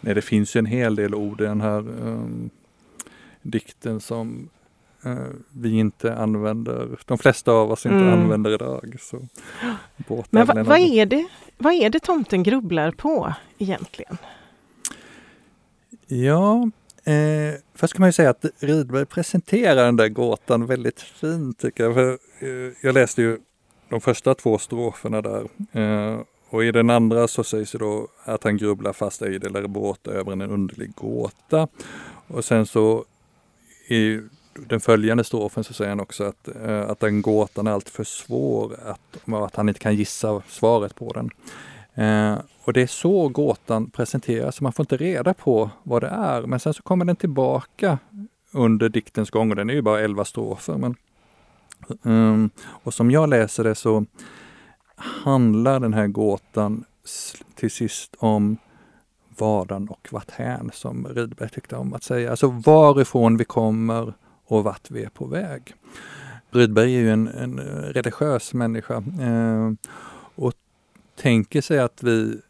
Nej, 0.00 0.14
det 0.14 0.22
finns 0.22 0.56
en 0.56 0.66
hel 0.66 0.94
del 0.94 1.14
ord 1.14 1.40
i 1.40 1.44
den 1.44 1.60
här 1.60 1.78
um, 1.78 2.50
dikten 3.42 4.00
som 4.00 4.48
uh, 5.06 5.16
vi 5.50 5.78
inte 5.78 6.14
använder, 6.14 6.88
de 7.04 7.18
flesta 7.18 7.52
av 7.52 7.70
oss 7.70 7.86
inte 7.86 7.98
mm. 7.98 8.12
använder 8.12 8.54
idag. 8.54 8.96
Så 9.00 9.16
Men 10.30 10.46
va, 10.46 10.62
vad, 10.62 10.78
är 10.78 11.06
det, 11.06 11.26
vad 11.58 11.74
är 11.74 11.90
det 11.90 12.00
tomten 12.00 12.42
grubblar 12.42 12.90
på 12.90 13.34
egentligen? 13.58 14.18
Ja, 16.08 16.70
eh, 17.04 17.54
först 17.74 17.92
kan 17.92 18.00
man 18.00 18.08
ju 18.08 18.12
säga 18.12 18.30
att 18.30 18.44
Rydberg 18.58 19.06
presenterar 19.06 19.84
den 19.84 19.96
där 19.96 20.08
gåtan 20.08 20.66
väldigt 20.66 21.00
fint 21.00 21.58
tycker 21.58 21.84
jag. 21.84 21.94
För, 21.94 22.18
eh, 22.38 22.72
jag 22.82 22.94
läste 22.94 23.22
ju 23.22 23.38
de 23.88 24.00
första 24.00 24.34
två 24.34 24.58
stroferna 24.58 25.22
där. 25.22 25.48
Eh, 25.72 26.20
och 26.50 26.64
i 26.64 26.72
den 26.72 26.90
andra 26.90 27.28
så 27.28 27.44
sägs 27.44 27.72
det 27.72 27.78
då 27.78 28.08
att 28.24 28.44
han 28.44 28.56
grubblar 28.56 28.92
fast 28.92 29.22
ej 29.22 29.36
eller 29.36 29.66
båt 29.66 30.06
över 30.06 30.32
en 30.32 30.42
underlig 30.42 30.94
gåta. 30.94 31.68
Och 32.26 32.44
sen 32.44 32.66
så 32.66 33.04
i 33.88 34.20
den 34.54 34.80
följande 34.80 35.24
strofen 35.24 35.64
så 35.64 35.72
säger 35.72 35.88
han 35.88 36.00
också 36.00 36.24
att, 36.24 36.48
eh, 36.48 36.90
att 36.90 37.00
den 37.00 37.22
gåtan 37.22 37.66
är 37.66 37.70
alltför 37.70 38.04
svår, 38.04 38.76
att, 38.84 39.32
att 39.32 39.56
han 39.56 39.68
inte 39.68 39.80
kan 39.80 39.94
gissa 39.94 40.42
svaret 40.48 40.94
på 40.94 41.12
den. 41.12 41.30
Eh, 41.96 42.38
och 42.64 42.72
det 42.72 42.82
är 42.82 42.86
så 42.86 43.28
gåtan 43.28 43.90
presenteras, 43.90 44.60
man 44.60 44.72
får 44.72 44.82
inte 44.82 44.96
reda 44.96 45.34
på 45.34 45.70
vad 45.82 46.02
det 46.02 46.08
är. 46.08 46.42
Men 46.42 46.60
sen 46.60 46.74
så 46.74 46.82
kommer 46.82 47.04
den 47.04 47.16
tillbaka 47.16 47.98
under 48.52 48.88
diktens 48.88 49.30
gång 49.30 49.50
och 49.50 49.56
den 49.56 49.70
är 49.70 49.74
ju 49.74 49.82
bara 49.82 50.00
elva 50.00 50.24
strofer. 50.24 50.76
Men, 50.76 50.94
um, 52.02 52.50
och 52.58 52.94
som 52.94 53.10
jag 53.10 53.28
läser 53.28 53.64
det 53.64 53.74
så 53.74 54.04
handlar 54.96 55.80
den 55.80 55.94
här 55.94 56.06
gåtan 56.06 56.84
till 57.54 57.70
sist 57.70 58.14
om 58.18 58.56
vadan 59.38 59.88
och 59.88 60.08
varthän 60.10 60.70
som 60.72 61.06
Rydberg 61.06 61.48
tyckte 61.48 61.76
om 61.76 61.94
att 61.94 62.02
säga. 62.02 62.30
Alltså 62.30 62.48
varifrån 62.48 63.36
vi 63.36 63.44
kommer 63.44 64.14
och 64.46 64.64
vart 64.64 64.90
vi 64.90 65.04
är 65.04 65.08
på 65.08 65.26
väg. 65.26 65.74
Rydberg 66.50 66.96
är 66.96 67.00
ju 67.00 67.10
en, 67.10 67.28
en 67.28 67.58
eh, 67.58 67.64
religiös 67.64 68.54
människa 68.54 68.96
eh, 68.96 69.72
tänker 71.16 71.60
sig 71.60 71.78
att 71.78 72.02
vi 72.02 72.40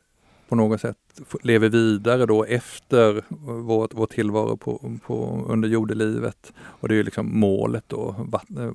på 0.49 0.55
något 0.55 0.81
sätt 0.81 0.97
lever 1.43 1.69
vidare 1.69 2.27
då 2.27 2.45
efter 2.45 3.25
vår, 3.61 3.89
vår 3.93 4.07
tillvaro 4.07 4.57
på, 4.57 4.99
på, 5.07 5.45
under 5.49 5.69
jordelivet. 5.69 6.53
Och 6.59 6.89
det 6.89 6.95
är 6.95 6.97
ju 6.97 7.03
liksom 7.03 7.39
målet 7.39 7.85
då, 7.87 8.27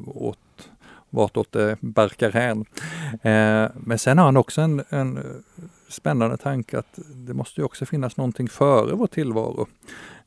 åt, 0.05 0.69
vartåt 1.09 1.51
det 1.51 1.77
barkar 1.81 2.31
hän. 2.31 2.65
Eh, 3.11 3.71
men 3.75 3.99
sen 3.99 4.17
har 4.17 4.25
han 4.25 4.37
också 4.37 4.61
en, 4.61 4.83
en 4.89 5.43
spännande 5.89 6.37
tanke 6.37 6.79
att 6.79 6.99
det 7.15 7.33
måste 7.33 7.61
ju 7.61 7.65
också 7.65 7.85
finnas 7.85 8.17
någonting 8.17 8.49
före 8.49 8.95
vår 8.95 9.07
tillvaro. 9.07 9.67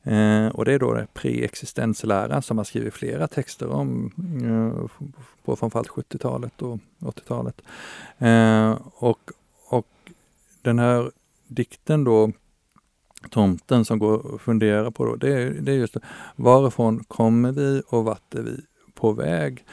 Eh, 0.03 0.47
och 0.47 0.65
det 0.65 0.73
är 0.73 0.79
då 0.79 1.05
preexistensläran 1.13 2.41
som 2.41 2.57
han 2.57 2.65
skriver 2.65 2.91
flera 2.91 3.27
texter 3.27 3.67
om 3.67 4.11
eh, 4.43 5.01
på 5.45 5.55
framförallt 5.55 5.89
70-talet 5.89 6.61
och 6.61 6.79
80-talet. 6.99 7.61
Eh, 8.17 8.77
och 8.93 9.31
den 10.65 10.79
här 10.79 11.11
dikten 11.47 12.03
då, 12.03 12.31
tomten 13.29 13.85
som 13.85 13.99
går 13.99 14.25
och 14.25 14.41
funderar 14.41 14.91
på 14.91 15.05
då, 15.05 15.15
det 15.15 15.33
är, 15.33 15.49
det 15.49 15.71
är 15.71 15.75
just 15.75 15.93
det, 15.93 15.99
varifrån 16.35 17.03
kommer 17.03 17.51
vi 17.51 17.81
och 17.87 18.05
vart 18.05 18.35
är 18.35 18.41
vi 18.41 18.61
på 18.93 19.11
väg? 19.11 19.65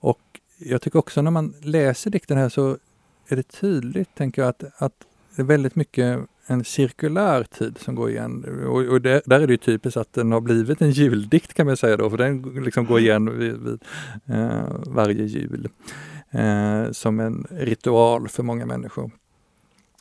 Och 0.00 0.20
jag 0.58 0.82
tycker 0.82 0.98
också 0.98 1.22
när 1.22 1.30
man 1.30 1.54
läser 1.62 2.10
dikten 2.10 2.38
här 2.38 2.48
så 2.48 2.76
är 3.28 3.36
det 3.36 3.42
tydligt, 3.42 4.14
tänker 4.14 4.42
jag, 4.42 4.48
att, 4.48 4.64
att 4.76 4.92
det 5.36 5.42
är 5.42 5.46
väldigt 5.46 5.76
mycket 5.76 6.20
en 6.46 6.64
cirkulär 6.64 7.42
tid 7.42 7.78
som 7.78 7.94
går 7.94 8.10
igen. 8.10 8.44
Och, 8.66 8.82
och 8.82 9.00
det, 9.00 9.22
där 9.26 9.40
är 9.40 9.46
det 9.46 9.52
ju 9.52 9.56
typiskt 9.56 9.96
att 9.96 10.12
den 10.12 10.32
har 10.32 10.40
blivit 10.40 10.82
en 10.82 10.90
juldikt 10.90 11.54
kan 11.54 11.66
man 11.66 11.76
säga 11.76 11.96
då, 11.96 12.10
för 12.10 12.16
den 12.16 12.42
liksom 12.42 12.86
går 12.86 12.98
igen 13.00 13.38
vid, 13.38 13.56
vid 13.58 13.82
eh, 14.26 14.62
varje 14.86 15.24
jul. 15.24 15.68
Eh, 16.30 16.90
som 16.90 17.20
en 17.20 17.46
ritual 17.50 18.28
för 18.28 18.42
många 18.42 18.66
människor. 18.66 19.10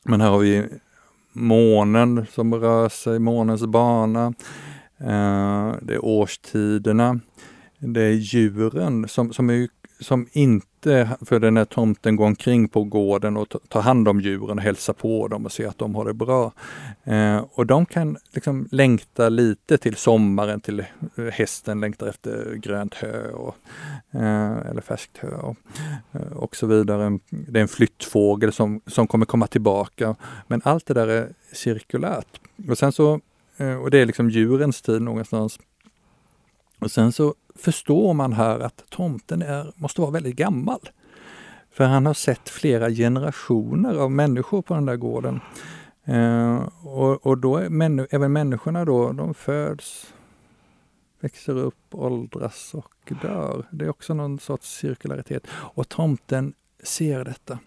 Men 0.10 0.22
här 0.22 0.30
har 0.30 0.40
vi 0.40 0.66
månen 1.34 2.26
som 2.32 2.56
rör 2.56 2.90
sig, 2.90 3.20
månens 3.20 3.66
bana. 3.66 4.34
Eh, 5.00 5.74
det 5.82 5.94
är 5.94 6.06
årstiderna. 6.06 7.20
Det 7.80 8.02
är 8.02 8.12
djuren 8.12 9.08
som, 9.08 9.34
som, 9.34 9.50
är, 9.50 9.68
som 10.00 10.28
inte, 10.32 11.10
för 11.22 11.40
den 11.40 11.58
här 11.58 11.66
tomten 11.66 12.16
går 12.16 12.26
omkring 12.26 12.68
på 12.68 12.84
gården 12.84 13.38
och 13.38 13.56
tar 13.68 13.82
hand 13.82 14.08
om 14.08 14.22
djuren 14.22 14.58
och 14.58 14.64
hälsar 14.64 14.94
på 14.94 15.28
dem 15.28 15.46
och 15.46 15.52
ser 15.52 15.68
att 15.68 15.78
de 15.78 15.96
har 15.96 16.06
det 16.06 16.14
bra. 16.14 16.52
Eh, 17.04 17.46
och 17.52 17.66
de 17.66 17.86
kan 17.86 18.18
liksom 18.32 18.68
längta 18.72 19.30
lite 19.30 19.78
till 19.78 19.96
sommaren, 19.96 20.62
till 20.62 20.86
hästen 21.32 21.80
längtar 21.80 22.08
efter 22.08 22.56
grönt 22.56 22.96
hö 22.96 23.32
och, 23.32 23.56
eh, 24.12 24.58
eller 24.58 24.82
färskt 24.82 25.18
hö 25.18 25.36
och, 25.36 25.58
eh, 26.12 26.32
och 26.32 26.56
så 26.56 26.68
vidare. 26.68 27.20
Det 27.30 27.60
är 27.60 27.62
en 27.62 27.68
flyttfågel 27.68 28.54
som, 28.54 28.82
som 28.88 29.08
kommer 29.08 29.26
komma 29.26 29.48
tillbaka. 29.48 30.16
Men 30.48 30.62
allt 30.66 30.86
det 30.86 30.94
där 30.94 31.08
är 31.08 31.30
cirkulärt. 31.54 32.40
Och 32.70 32.78
sen 32.78 32.92
så, 32.92 33.20
eh, 33.58 33.76
och 33.76 33.92
det 33.92 33.98
är 33.98 34.06
liksom 34.06 34.30
djurens 34.30 34.82
tid 34.82 35.02
någonstans. 35.02 35.60
Och 36.80 36.92
sen 36.92 37.12
så 37.12 37.34
förstår 37.64 38.14
man 38.14 38.34
här 38.34 38.60
att 38.60 38.84
tomten 38.90 39.42
är, 39.42 39.72
måste 39.76 40.02
vara 40.02 40.12
väldigt 40.12 40.36
gammal. 40.36 40.90
För 41.72 41.84
han 41.84 42.06
har 42.06 42.14
sett 42.14 42.50
flera 42.50 42.90
generationer 42.90 43.96
av 43.96 44.12
människor 44.12 44.62
på 44.62 44.74
den 44.74 44.86
där 44.86 44.96
gården. 44.96 45.40
Eh, 46.06 46.68
och, 46.84 47.26
och, 47.26 47.38
då 47.38 47.58
är 47.58 47.70
män, 47.70 48.08
även 48.12 48.34
människorna 48.34 48.86
då, 48.86 49.12
de 49.12 49.34
föds, 49.34 50.14
växer 51.20 51.58
upp, 51.58 51.76
åldras 51.92 52.74
och 52.74 53.14
dör. 53.22 53.66
Det 53.72 53.86
är 53.86 53.90
också 53.90 54.14
någon 54.14 54.40
sorts 54.40 54.78
cirkularitet. 54.78 55.44
Och 55.52 55.90
tomten 55.90 56.54
ser 56.84 57.24
detta. 57.24 57.60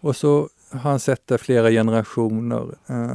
Och 0.00 0.16
så 0.16 0.48
har 0.70 0.90
han 0.90 1.00
sett 1.00 1.26
det 1.26 1.38
flera 1.38 1.70
generationer 1.70 2.74
eh, 2.86 3.10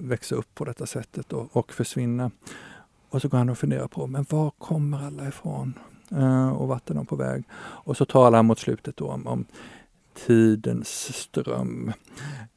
växa 0.00 0.34
upp 0.34 0.54
på 0.54 0.64
detta 0.64 0.86
sättet 0.86 1.32
och, 1.32 1.56
och 1.56 1.72
försvinna. 1.72 2.30
Och 3.10 3.22
så 3.22 3.28
går 3.28 3.38
han 3.38 3.48
och 3.48 3.58
funderar 3.58 3.88
på, 3.88 4.06
men 4.06 4.26
var 4.30 4.50
kommer 4.50 5.06
alla 5.06 5.28
ifrån? 5.28 5.78
Uh, 6.12 6.48
och 6.48 6.68
vart 6.68 6.90
är 6.90 6.94
de 6.94 7.06
på 7.06 7.16
väg? 7.16 7.44
Och 7.54 7.96
så 7.96 8.04
talar 8.04 8.38
han 8.38 8.46
mot 8.46 8.58
slutet 8.58 8.96
då 8.96 9.08
om, 9.08 9.26
om 9.26 9.44
tidens 10.26 11.16
ström. 11.16 11.92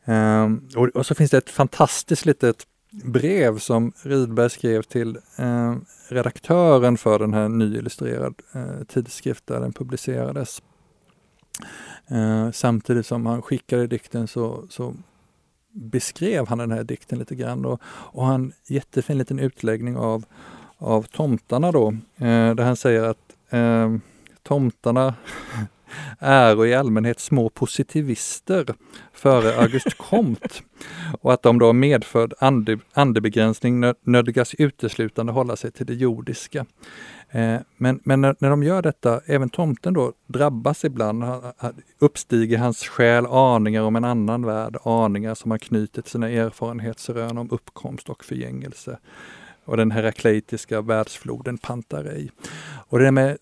Uh, 0.07 0.77
och, 0.77 0.87
och, 0.87 1.05
så 1.05 1.15
finns 1.15 1.31
det 1.31 1.37
ett 1.37 1.49
fantastiskt 1.49 2.25
litet 2.25 2.67
brev 2.91 3.57
som 3.57 3.91
Rydberg 4.03 4.49
skrev 4.49 4.81
till 4.81 5.17
uh, 5.39 5.75
redaktören 6.09 6.97
för 6.97 7.19
den 7.19 7.33
här 7.33 7.49
nyillustrerad 7.49 8.35
uh, 8.55 8.83
tidskrift 8.87 9.47
där 9.47 9.59
den 9.59 9.73
publicerades. 9.73 10.61
samtidigt 12.53 13.05
som 13.05 13.25
han 13.25 13.41
skickade 13.41 13.87
dikten 13.87 14.27
så, 14.27 14.65
så 14.69 14.95
beskrev 15.71 16.47
han 16.47 16.57
den 16.57 16.71
här 16.71 16.83
dikten 16.83 17.19
lite 17.19 17.35
grann 17.35 17.65
och, 17.65 17.81
och 17.85 18.25
han 18.25 18.53
jättefin 18.67 19.17
liten 19.17 19.39
utläggning 19.39 19.97
av, 19.97 20.25
av 20.77 21.03
tomtarna 21.03 21.71
då, 21.71 21.87
eh, 22.15 22.55
där 22.55 22.63
han 22.63 22.75
säger 22.75 23.03
att 23.03 23.35
eh, 23.49 23.97
tomtarna 24.43 25.15
är 26.19 26.65
i 26.65 26.73
allmänhet 26.73 27.19
små 27.19 27.49
positivister 27.49 28.65
före 29.13 29.61
August 29.61 29.97
Comte 29.97 30.49
och 31.21 31.33
att 31.33 31.43
de 31.43 31.59
då 31.59 31.73
medförd 31.73 32.33
ande, 32.39 32.79
andebegränsning 32.93 33.83
nödgas 34.05 34.53
uteslutande 34.53 35.31
hålla 35.31 35.55
sig 35.55 35.71
till 35.71 35.85
det 35.85 35.93
jordiska. 35.93 36.65
Eh, 37.29 37.57
men, 37.77 37.99
men 38.03 38.21
när, 38.21 38.35
när 38.39 38.49
de 38.49 38.63
gör 38.63 38.81
detta, 38.81 39.21
även 39.25 39.49
tomten 39.49 39.93
då 39.93 40.13
drabbas 40.27 40.85
ibland, 40.85 41.23
uppstiger 41.99 42.57
hans 42.57 42.83
själ 42.83 43.25
aningar 43.25 43.81
om 43.81 43.95
en 43.95 44.05
annan 44.05 44.45
värld, 44.45 44.77
aningar 44.83 45.35
som 45.35 45.51
har 45.51 45.57
knutit 45.57 46.07
sina 46.07 46.29
erfarenhetsrön 46.29 47.37
om 47.37 47.51
uppkomst 47.51 48.09
och 48.09 48.25
förgängelse. 48.25 48.99
Och 49.65 49.77
den 49.77 49.91
herakleitiska 49.91 50.81
världsfloden 50.81 51.57
Pantarei. 51.57 52.31
Och 52.87 52.99
det 52.99 53.11
med 53.11 53.37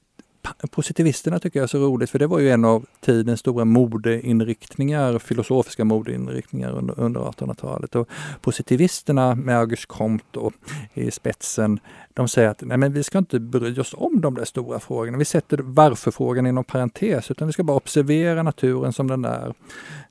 positivisterna 0.72 1.40
tycker 1.40 1.60
jag 1.60 1.64
är 1.64 1.68
så 1.68 1.80
roligt, 1.80 2.10
för 2.10 2.20
det 2.20 2.28
var 2.28 2.40
ju 2.40 2.50
en 2.50 2.66
av 2.66 2.86
tidens 3.02 3.40
stora 3.40 3.66
modeinriktningar, 3.66 5.20
filosofiska 5.20 5.86
modeinriktningar 5.86 6.72
under, 6.72 7.00
under 7.00 7.22
1800-talet. 7.22 7.96
Och 7.96 8.10
positivisterna 8.42 9.36
med 9.36 9.58
August 9.58 9.86
Comte 9.86 10.40
och 10.40 10.54
i 10.94 11.12
spetsen, 11.12 11.80
de 12.14 12.28
säger 12.28 12.50
att 12.50 12.62
nej, 12.62 12.78
men 12.78 12.94
vi 12.94 13.04
ska 13.04 13.18
inte 13.18 13.40
bry 13.40 13.80
oss 13.80 13.96
om 13.98 14.22
de 14.22 14.36
där 14.36 14.46
stora 14.46 14.80
frågorna. 14.80 15.18
Vi 15.18 15.26
sätter 15.26 15.58
varför-frågan 15.58 16.48
inom 16.48 16.64
parentes, 16.64 17.32
utan 17.32 17.48
vi 17.48 17.54
ska 17.54 17.64
bara 17.64 17.78
observera 17.78 18.44
naturen 18.44 18.94
som 18.94 19.08
den 19.08 19.26
är. 19.26 19.54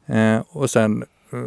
Eh, 0.07 0.43
och 0.49 0.71
sen 0.71 1.05
eh, 1.33 1.39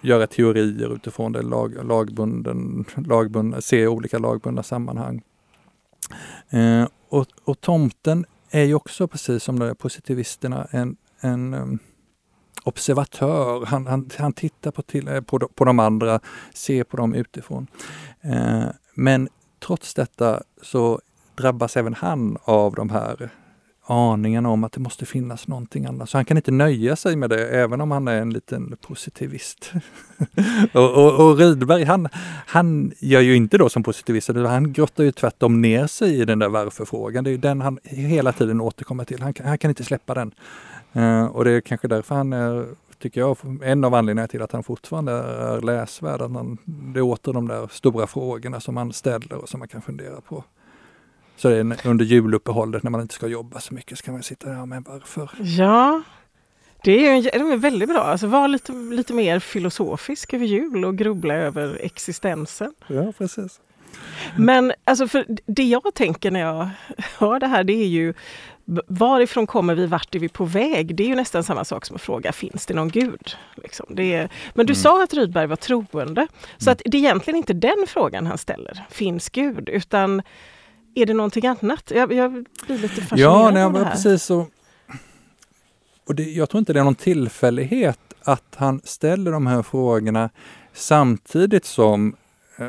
göra 0.00 0.26
teorier 0.26 0.94
utifrån 0.94 1.32
det 1.32 1.42
lag, 1.42 1.74
lagbunden, 1.84 2.84
lagbunden, 3.06 3.62
se 3.62 3.86
olika 3.86 4.18
lagbundna 4.18 4.62
sammanhang. 4.62 5.22
Eh, 6.50 6.88
och, 7.08 7.26
och, 7.44 7.60
tomten 7.60 8.26
är 8.50 8.64
ju 8.64 8.74
också, 8.74 9.08
precis 9.08 9.42
som 9.42 9.58
de 9.58 9.74
positivisterna, 9.74 10.68
en, 10.70 10.96
en 11.20 11.54
um, 11.54 11.78
observatör. 12.64 13.66
Han, 13.66 13.86
han, 13.86 14.10
han 14.18 14.32
tittar 14.32 14.70
på, 14.70 14.82
till, 14.82 15.08
eh, 15.08 15.20
på, 15.20 15.38
de, 15.38 15.48
på 15.54 15.64
de 15.64 15.78
andra, 15.78 16.20
ser 16.54 16.84
på 16.84 16.96
dem 16.96 17.14
utifrån. 17.14 17.66
Eh, 18.20 18.64
men 18.94 19.28
trots 19.66 19.94
detta 19.94 20.42
så 20.62 21.00
drabbas 21.34 21.76
även 21.76 21.94
han 21.94 22.38
av 22.44 22.74
de 22.74 22.90
här 22.90 23.30
aningen 23.86 24.46
om 24.46 24.64
att 24.64 24.72
det 24.72 24.80
måste 24.80 25.06
finnas 25.06 25.48
någonting 25.48 25.86
annat. 25.86 26.08
Så 26.08 26.18
han 26.18 26.24
kan 26.24 26.36
inte 26.36 26.50
nöja 26.50 26.96
sig 26.96 27.16
med 27.16 27.30
det, 27.30 27.48
även 27.48 27.80
om 27.80 27.90
han 27.90 28.08
är 28.08 28.20
en 28.20 28.30
liten 28.30 28.76
positivist. 28.80 29.72
och, 30.72 30.94
och, 30.94 31.26
och 31.26 31.38
Rydberg, 31.38 31.84
han, 31.84 32.08
han 32.46 32.92
gör 32.98 33.20
ju 33.20 33.36
inte 33.36 33.58
då 33.58 33.68
som 33.68 33.82
positivist, 33.82 34.28
han 34.28 34.72
grottar 34.72 35.04
ju 35.04 35.12
tvärtom 35.12 35.62
ner 35.62 35.86
sig 35.86 36.20
i 36.20 36.24
den 36.24 36.38
där 36.38 36.48
varför-frågan. 36.48 37.24
Det 37.24 37.30
är 37.30 37.38
den 37.38 37.60
han 37.60 37.78
hela 37.84 38.32
tiden 38.32 38.60
återkommer 38.60 39.04
till. 39.04 39.22
Han, 39.22 39.34
han 39.44 39.58
kan 39.58 39.70
inte 39.70 39.84
släppa 39.84 40.14
den. 40.14 40.34
Uh, 40.96 41.24
och 41.24 41.44
det 41.44 41.50
är 41.50 41.60
kanske 41.60 41.88
därför 41.88 42.14
han 42.14 42.32
är, 42.32 42.66
tycker 42.98 43.20
jag, 43.20 43.36
en 43.62 43.84
av 43.84 43.94
anledningarna 43.94 44.28
till 44.28 44.42
att 44.42 44.52
han 44.52 44.62
fortfarande 44.62 45.12
är 45.12 45.60
läsvärd. 45.60 46.22
Att 46.22 46.32
han, 46.32 46.58
det 46.64 46.98
är 46.98 47.02
åter 47.02 47.32
de 47.32 47.48
där 47.48 47.68
stora 47.70 48.06
frågorna 48.06 48.60
som 48.60 48.76
han 48.76 48.92
ställer 48.92 49.34
och 49.34 49.48
som 49.48 49.58
man 49.58 49.68
kan 49.68 49.82
fundera 49.82 50.20
på. 50.20 50.44
Så 51.36 51.48
det 51.48 51.56
är 51.56 51.86
under 51.86 52.04
juluppehållet 52.04 52.82
när 52.82 52.90
man 52.90 53.00
inte 53.00 53.14
ska 53.14 53.26
jobba 53.26 53.60
så 53.60 53.74
mycket 53.74 53.98
så 53.98 54.04
kan 54.04 54.14
man 54.14 54.22
sitta 54.22 54.48
där, 54.48 54.66
men 54.66 54.82
varför? 54.82 55.30
Ja, 55.38 56.02
det 56.84 57.06
är, 57.06 57.22
det 57.22 57.34
är 57.34 57.56
väldigt 57.56 57.88
bra. 57.88 58.00
Alltså 58.00 58.26
var 58.26 58.48
lite, 58.48 58.72
lite 58.72 59.12
mer 59.12 59.38
filosofisk 59.38 60.34
över 60.34 60.46
jul 60.46 60.84
och 60.84 60.98
grubbla 60.98 61.34
över 61.34 61.78
existensen. 61.82 62.74
Ja, 62.86 63.12
precis. 63.18 63.60
Men 64.36 64.72
alltså 64.84 65.08
för 65.08 65.26
det 65.46 65.64
jag 65.64 65.94
tänker 65.94 66.30
när 66.30 66.40
jag 66.40 66.68
hör 67.18 67.40
det 67.40 67.46
här, 67.46 67.64
det 67.64 67.72
är 67.72 67.86
ju 67.86 68.14
varifrån 68.86 69.46
kommer 69.46 69.74
vi, 69.74 69.86
vart 69.86 70.14
är 70.14 70.18
vi 70.18 70.28
på 70.28 70.44
väg? 70.44 70.96
Det 70.96 71.02
är 71.02 71.08
ju 71.08 71.14
nästan 71.14 71.44
samma 71.44 71.64
sak 71.64 71.86
som 71.86 71.96
att 71.96 72.02
fråga, 72.02 72.32
finns 72.32 72.66
det 72.66 72.74
någon 72.74 72.88
gud? 72.88 73.36
Liksom. 73.54 73.86
Det 73.88 74.14
är, 74.14 74.28
men 74.54 74.66
du 74.66 74.72
mm. 74.72 74.82
sa 74.82 75.04
att 75.04 75.14
Rydberg 75.14 75.46
var 75.46 75.56
troende, 75.56 76.26
så 76.58 76.70
mm. 76.70 76.72
att 76.72 76.82
det 76.84 76.96
är 76.96 77.00
egentligen 77.00 77.36
inte 77.36 77.52
den 77.52 77.84
frågan 77.88 78.26
han 78.26 78.38
ställer, 78.38 78.84
finns 78.90 79.28
Gud? 79.28 79.68
Utan 79.68 80.22
är 80.94 81.06
det 81.06 81.14
någonting 81.14 81.46
annat? 81.46 81.92
Jag, 81.94 82.12
jag 82.12 82.32
blir 82.66 82.78
lite 82.78 83.00
fascinerad 83.00 83.32
ja, 83.32 83.50
nej, 83.50 83.62
av 83.62 83.72
det 83.72 83.84
här. 83.84 83.90
Precis 83.90 84.22
så. 84.22 84.46
Och 86.06 86.14
det, 86.14 86.22
jag 86.22 86.50
tror 86.50 86.58
inte 86.58 86.72
det 86.72 86.80
är 86.80 86.84
någon 86.84 86.94
tillfällighet 86.94 87.98
att 88.24 88.54
han 88.56 88.80
ställer 88.84 89.32
de 89.32 89.46
här 89.46 89.62
frågorna 89.62 90.30
samtidigt 90.72 91.64
som 91.64 92.16
eh, 92.58 92.68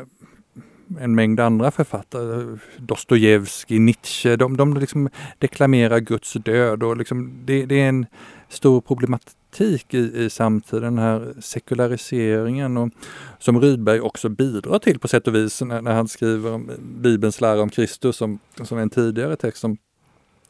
en 1.00 1.14
mängd 1.14 1.40
andra 1.40 1.70
författare, 1.70 2.58
Dostojevskij, 2.76 3.78
Nietzsche, 3.78 4.36
de, 4.36 4.56
de 4.56 4.76
liksom 4.76 5.08
deklamerar 5.38 5.98
Guds 5.98 6.32
död 6.32 6.82
och 6.82 6.96
liksom 6.96 7.42
det, 7.44 7.66
det 7.66 7.80
är 7.80 7.88
en 7.88 8.06
stor 8.48 8.80
problematik 8.80 9.94
i, 9.94 10.24
i 10.24 10.30
samtiden, 10.30 10.82
den 10.82 10.98
här 10.98 11.34
sekulariseringen 11.40 12.76
och, 12.76 12.90
som 13.38 13.60
Rydberg 13.60 14.00
också 14.00 14.28
bidrar 14.28 14.78
till 14.78 14.98
på 14.98 15.08
sätt 15.08 15.28
och 15.28 15.34
vis 15.34 15.62
när, 15.62 15.82
när 15.82 15.92
han 15.92 16.08
skriver 16.08 16.52
om 16.52 16.70
Bibelns 16.78 17.40
lära 17.40 17.62
om 17.62 17.70
Kristus 17.70 18.16
som, 18.16 18.38
som 18.62 18.78
en 18.78 18.90
tidigare 18.90 19.36
text 19.36 19.60
som, 19.60 19.76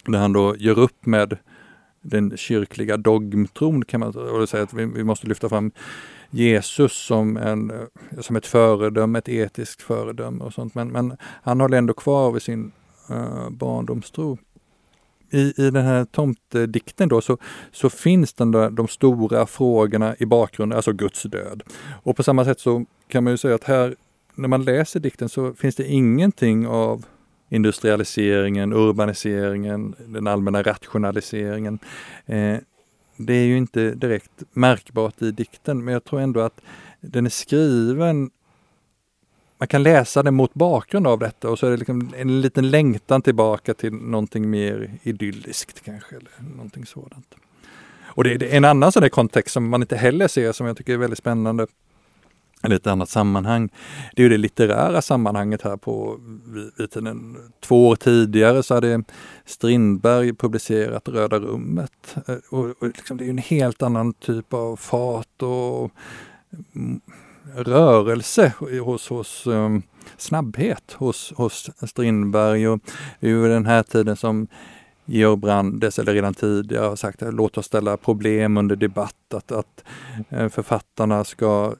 där 0.04 0.18
han 0.18 0.32
då 0.32 0.56
gör 0.56 0.78
upp 0.78 1.06
med 1.06 1.38
den 2.00 2.36
kyrkliga 2.36 2.96
dogmtron 2.96 3.84
kan 3.84 4.00
man 4.00 4.16
och 4.16 4.48
säga 4.48 4.62
att 4.62 4.74
vi, 4.74 4.84
vi 4.84 5.04
måste 5.04 5.26
lyfta 5.26 5.48
fram 5.48 5.70
Jesus 6.30 6.92
som, 6.92 7.36
en, 7.36 7.72
som 8.20 8.36
ett 8.36 8.46
föredöme, 8.46 9.18
ett 9.18 9.28
etiskt 9.28 9.82
föredöme 9.82 10.44
och 10.44 10.54
sånt. 10.54 10.74
Men, 10.74 10.88
men 10.88 11.16
han 11.42 11.60
håller 11.60 11.78
ändå 11.78 11.94
kvar 11.94 12.32
vid 12.32 12.42
sin 12.42 12.72
uh, 13.10 13.50
barndomstro 13.50 14.38
i, 15.36 15.54
i 15.56 15.70
den 15.70 15.84
här 15.84 16.04
tomtedikten 16.04 17.08
då 17.08 17.20
så, 17.20 17.38
så 17.72 17.90
finns 17.90 18.32
den 18.32 18.50
där, 18.50 18.70
de 18.70 18.88
stora 18.88 19.46
frågorna 19.46 20.16
i 20.18 20.26
bakgrunden, 20.26 20.76
alltså 20.76 20.92
Guds 20.92 21.22
död. 21.22 21.62
Och 22.02 22.16
på 22.16 22.22
samma 22.22 22.44
sätt 22.44 22.60
så 22.60 22.84
kan 23.08 23.24
man 23.24 23.32
ju 23.32 23.36
säga 23.36 23.54
att 23.54 23.64
här, 23.64 23.94
när 24.34 24.48
man 24.48 24.64
läser 24.64 25.00
dikten 25.00 25.28
så 25.28 25.54
finns 25.54 25.74
det 25.74 25.86
ingenting 25.86 26.66
av 26.66 27.04
industrialiseringen, 27.48 28.72
urbaniseringen, 28.72 29.94
den 30.06 30.26
allmänna 30.26 30.62
rationaliseringen. 30.62 31.78
Eh, 32.26 32.56
det 33.16 33.34
är 33.34 33.44
ju 33.44 33.56
inte 33.56 33.90
direkt 33.90 34.42
märkbart 34.52 35.22
i 35.22 35.30
dikten, 35.30 35.84
men 35.84 35.94
jag 35.94 36.04
tror 36.04 36.20
ändå 36.20 36.40
att 36.40 36.60
den 37.00 37.26
är 37.26 37.30
skriven 37.30 38.30
man 39.58 39.68
kan 39.68 39.82
läsa 39.82 40.22
det 40.22 40.30
mot 40.30 40.54
bakgrund 40.54 41.06
av 41.06 41.18
detta 41.18 41.50
och 41.50 41.58
så 41.58 41.66
är 41.66 41.70
det 41.70 41.76
liksom 41.76 42.14
en 42.16 42.40
liten 42.40 42.70
längtan 42.70 43.22
tillbaka 43.22 43.74
till 43.74 43.92
någonting 43.92 44.50
mer 44.50 44.90
idylliskt 45.02 45.84
kanske, 45.84 46.16
eller 46.16 46.30
någonting 46.56 46.86
sådant. 46.86 47.34
Och 48.04 48.24
det 48.24 48.30
är 48.32 48.56
en 48.56 48.64
annan 48.64 48.92
sån 48.92 49.02
där 49.02 49.08
kontext 49.08 49.52
som 49.52 49.68
man 49.68 49.82
inte 49.82 49.96
heller 49.96 50.28
ser 50.28 50.52
som 50.52 50.66
jag 50.66 50.76
tycker 50.76 50.92
är 50.92 50.96
väldigt 50.96 51.18
spännande, 51.18 51.66
eller 52.62 52.76
ett 52.76 52.86
annat 52.86 53.08
sammanhang. 53.08 53.68
Det 54.16 54.24
är 54.24 54.30
det 54.30 54.36
litterära 54.36 55.02
sammanhanget 55.02 55.62
här 55.62 55.76
på 55.76 56.20
Vitinen. 56.78 57.36
Två 57.60 57.88
år 57.88 57.96
tidigare 57.96 58.62
så 58.62 58.74
hade 58.74 59.02
Strindberg 59.44 60.34
publicerat 60.34 61.08
Röda 61.08 61.38
rummet. 61.38 62.16
Eh, 62.28 62.36
och, 62.50 62.64
och 62.64 62.86
liksom 62.86 63.16
det 63.16 63.24
är 63.24 63.30
en 63.30 63.38
helt 63.38 63.82
annan 63.82 64.12
typ 64.12 64.54
av 64.54 64.76
fart 64.76 65.42
och 65.42 65.92
rörelse 67.54 68.52
hos, 68.84 69.08
hos 69.08 69.46
um, 69.46 69.82
snabbhet 70.16 70.92
hos, 70.92 71.32
hos 71.36 71.70
Strindberg 71.82 72.68
och 72.68 72.80
det 73.20 73.30
är 73.30 73.48
den 73.48 73.66
här 73.66 73.82
tiden 73.82 74.16
som 74.16 74.48
Georg 75.04 75.36
Brandes, 75.36 75.98
eller 75.98 76.14
redan 76.14 76.34
tidigare, 76.34 76.86
har 76.86 76.96
sagt 76.96 77.22
att 77.22 77.34
låt 77.34 77.58
oss 77.58 77.66
ställa 77.66 77.96
problem 77.96 78.56
under 78.56 78.76
debatt, 78.76 79.34
att, 79.34 79.52
att 79.52 79.84
eh, 80.28 80.48
författarna 80.48 81.24
ska 81.24 81.74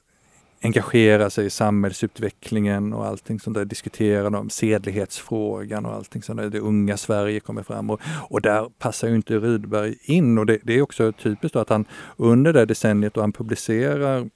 engagera 0.61 1.29
sig 1.29 1.45
i 1.45 1.49
samhällsutvecklingen 1.49 2.93
och 2.93 3.05
allting 3.05 3.39
sånt 3.39 3.53
där, 3.53 3.65
diskutera 3.65 4.39
om 4.39 4.49
sedlighetsfrågan 4.49 5.85
och 5.85 5.93
allting 5.93 6.21
sånt 6.21 6.39
där. 6.39 6.49
Det 6.49 6.59
unga 6.59 6.97
Sverige 6.97 7.39
kommer 7.39 7.63
fram 7.63 7.89
och, 7.89 8.01
och 8.29 8.41
där 8.41 8.69
passar 8.79 9.07
ju 9.07 9.15
inte 9.15 9.37
Rydberg 9.37 9.95
in 10.01 10.37
och 10.37 10.45
det, 10.45 10.59
det 10.63 10.73
är 10.73 10.81
också 10.81 11.11
typiskt 11.11 11.55
att 11.55 11.69
han 11.69 11.85
under 12.17 12.53
det 12.53 12.65
decenniet 12.65 13.13
då 13.13 13.21
han 13.21 13.31
publicerar 13.31 14.29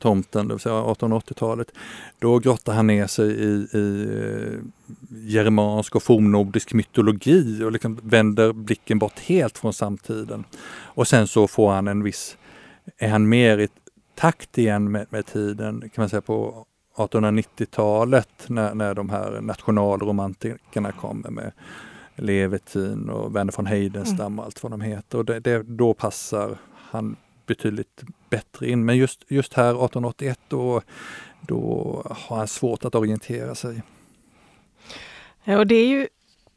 tomten, 0.00 0.48
det 0.48 0.54
vill 0.54 0.60
säga 0.60 0.74
1880-talet, 0.74 1.72
då 2.18 2.38
grottar 2.38 2.72
han 2.72 2.86
ner 2.86 3.06
sig 3.06 3.30
i, 3.30 3.66
i 3.72 4.08
eh, 4.22 4.58
germansk 5.10 5.96
och 5.96 6.02
fornnordisk 6.02 6.72
mytologi 6.72 7.64
och 7.64 7.72
liksom 7.72 8.00
vänder 8.02 8.52
blicken 8.52 8.98
bort 8.98 9.18
helt 9.18 9.58
från 9.58 9.72
samtiden. 9.72 10.44
Och 10.72 11.08
sen 11.08 11.26
så 11.26 11.48
får 11.48 11.72
han 11.72 11.88
en 11.88 12.02
viss, 12.02 12.36
är 12.98 13.08
han 13.08 13.28
mer 13.28 13.58
i 13.58 13.68
takt 14.14 14.58
igen 14.58 14.90
med, 14.90 15.06
med 15.10 15.26
tiden, 15.26 15.80
kan 15.80 16.02
man 16.02 16.08
säga 16.08 16.20
på 16.22 16.66
1890-talet 16.96 18.44
när, 18.46 18.74
när 18.74 18.94
de 18.94 19.10
här 19.10 19.40
nationalromantikerna 19.40 20.92
kommer 20.92 21.30
med 21.30 21.52
Levetin 22.16 23.10
och 23.10 23.36
Verner 23.36 23.52
von 23.56 23.66
Heidenstam 23.66 24.38
och 24.38 24.44
allt 24.44 24.62
vad 24.62 24.72
de 24.72 24.80
heter. 24.80 25.18
Och 25.18 25.24
det, 25.24 25.40
det, 25.40 25.62
då 25.62 25.94
passar 25.94 26.58
han 26.74 27.16
betydligt 27.46 28.02
bättre 28.30 28.68
in. 28.68 28.84
Men 28.84 28.96
just, 28.96 29.24
just 29.28 29.54
här 29.54 29.68
1881 29.70 30.40
då, 30.48 30.82
då 31.40 32.02
har 32.10 32.36
han 32.36 32.48
svårt 32.48 32.84
att 32.84 32.94
orientera 32.94 33.54
sig. 33.54 33.82
Ja, 35.44 35.58
och 35.58 35.66
det 35.66 35.74
är 35.74 35.86
ju 35.86 36.08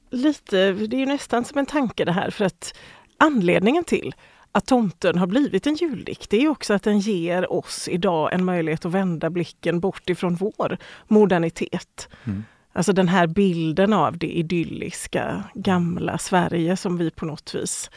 lite, 0.09 0.71
det 0.71 1.01
är 1.01 1.05
nästan 1.05 1.45
som 1.45 1.57
en 1.57 1.65
tanke 1.65 2.05
det 2.05 2.11
här 2.11 2.29
för 2.29 2.45
att 2.45 2.73
anledningen 3.17 3.83
till 3.83 4.15
att 4.51 4.65
tomten 4.65 5.17
har 5.17 5.27
blivit 5.27 5.67
en 5.67 5.75
juldikt, 5.75 6.29
det 6.29 6.43
är 6.43 6.47
också 6.47 6.73
att 6.73 6.83
den 6.83 6.99
ger 6.99 7.51
oss 7.53 7.87
idag 7.87 8.33
en 8.33 8.45
möjlighet 8.45 8.85
att 8.85 8.91
vända 8.91 9.29
blicken 9.29 9.79
bort 9.79 10.09
ifrån 10.09 10.35
vår 10.35 10.77
modernitet. 11.07 12.09
Mm. 12.23 12.43
Alltså 12.73 12.93
den 12.93 13.07
här 13.07 13.27
bilden 13.27 13.93
av 13.93 14.17
det 14.17 14.37
idylliska 14.37 15.43
gamla 15.53 16.17
Sverige 16.17 16.77
som 16.77 16.97
vi 16.97 17.11
på 17.11 17.25
något 17.25 17.55
vis 17.55 17.89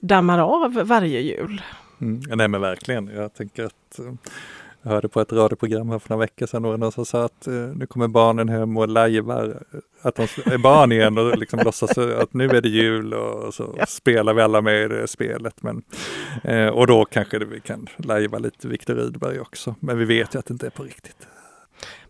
dammar 0.00 0.38
av 0.38 0.72
varje 0.72 1.20
jul. 1.20 1.62
Mm, 2.00 2.20
nej 2.28 2.48
men 2.48 2.60
verkligen, 2.60 3.08
jag 3.08 3.34
tänker 3.34 3.64
att 3.64 3.98
eh, 3.98 4.12
jag 4.82 4.90
hörde 4.90 5.08
på 5.08 5.20
ett 5.20 5.32
radioprogram 5.32 5.90
här 5.90 5.98
för 5.98 6.10
några 6.10 6.20
veckor 6.20 6.46
sedan 6.46 6.62
någon 6.62 6.92
som 6.92 7.06
sa 7.06 7.24
att 7.24 7.46
eh, 7.46 7.52
nu 7.54 7.86
kommer 7.86 8.08
barnen 8.08 8.48
hem 8.48 8.76
och 8.76 8.88
lajvar 8.88 9.62
att 10.02 10.14
de 10.14 10.22
är 10.22 10.58
barn 10.58 10.92
igen 10.92 11.18
och 11.18 11.38
liksom 11.38 11.60
låtsas 11.64 11.98
att 11.98 12.34
nu 12.34 12.48
är 12.48 12.60
det 12.60 12.68
jul 12.68 13.14
och 13.14 13.54
så 13.54 13.74
ja. 13.78 13.86
spelar 13.86 14.34
vi 14.34 14.42
alla 14.42 14.60
med 14.60 14.84
i 14.84 14.88
det 14.88 15.08
spelet. 15.08 15.62
Men, 15.62 15.82
eh, 16.44 16.66
och 16.66 16.86
då 16.86 17.04
kanske 17.04 17.38
vi 17.38 17.60
kan 17.60 17.86
lajva 17.96 18.38
lite 18.38 18.68
Viktor 18.68 18.94
Rydberg 18.94 19.40
också. 19.40 19.74
Men 19.80 19.98
vi 19.98 20.04
vet 20.04 20.34
ju 20.34 20.38
att 20.38 20.46
det 20.46 20.52
inte 20.52 20.66
är 20.66 20.70
på 20.70 20.82
riktigt. 20.82 21.26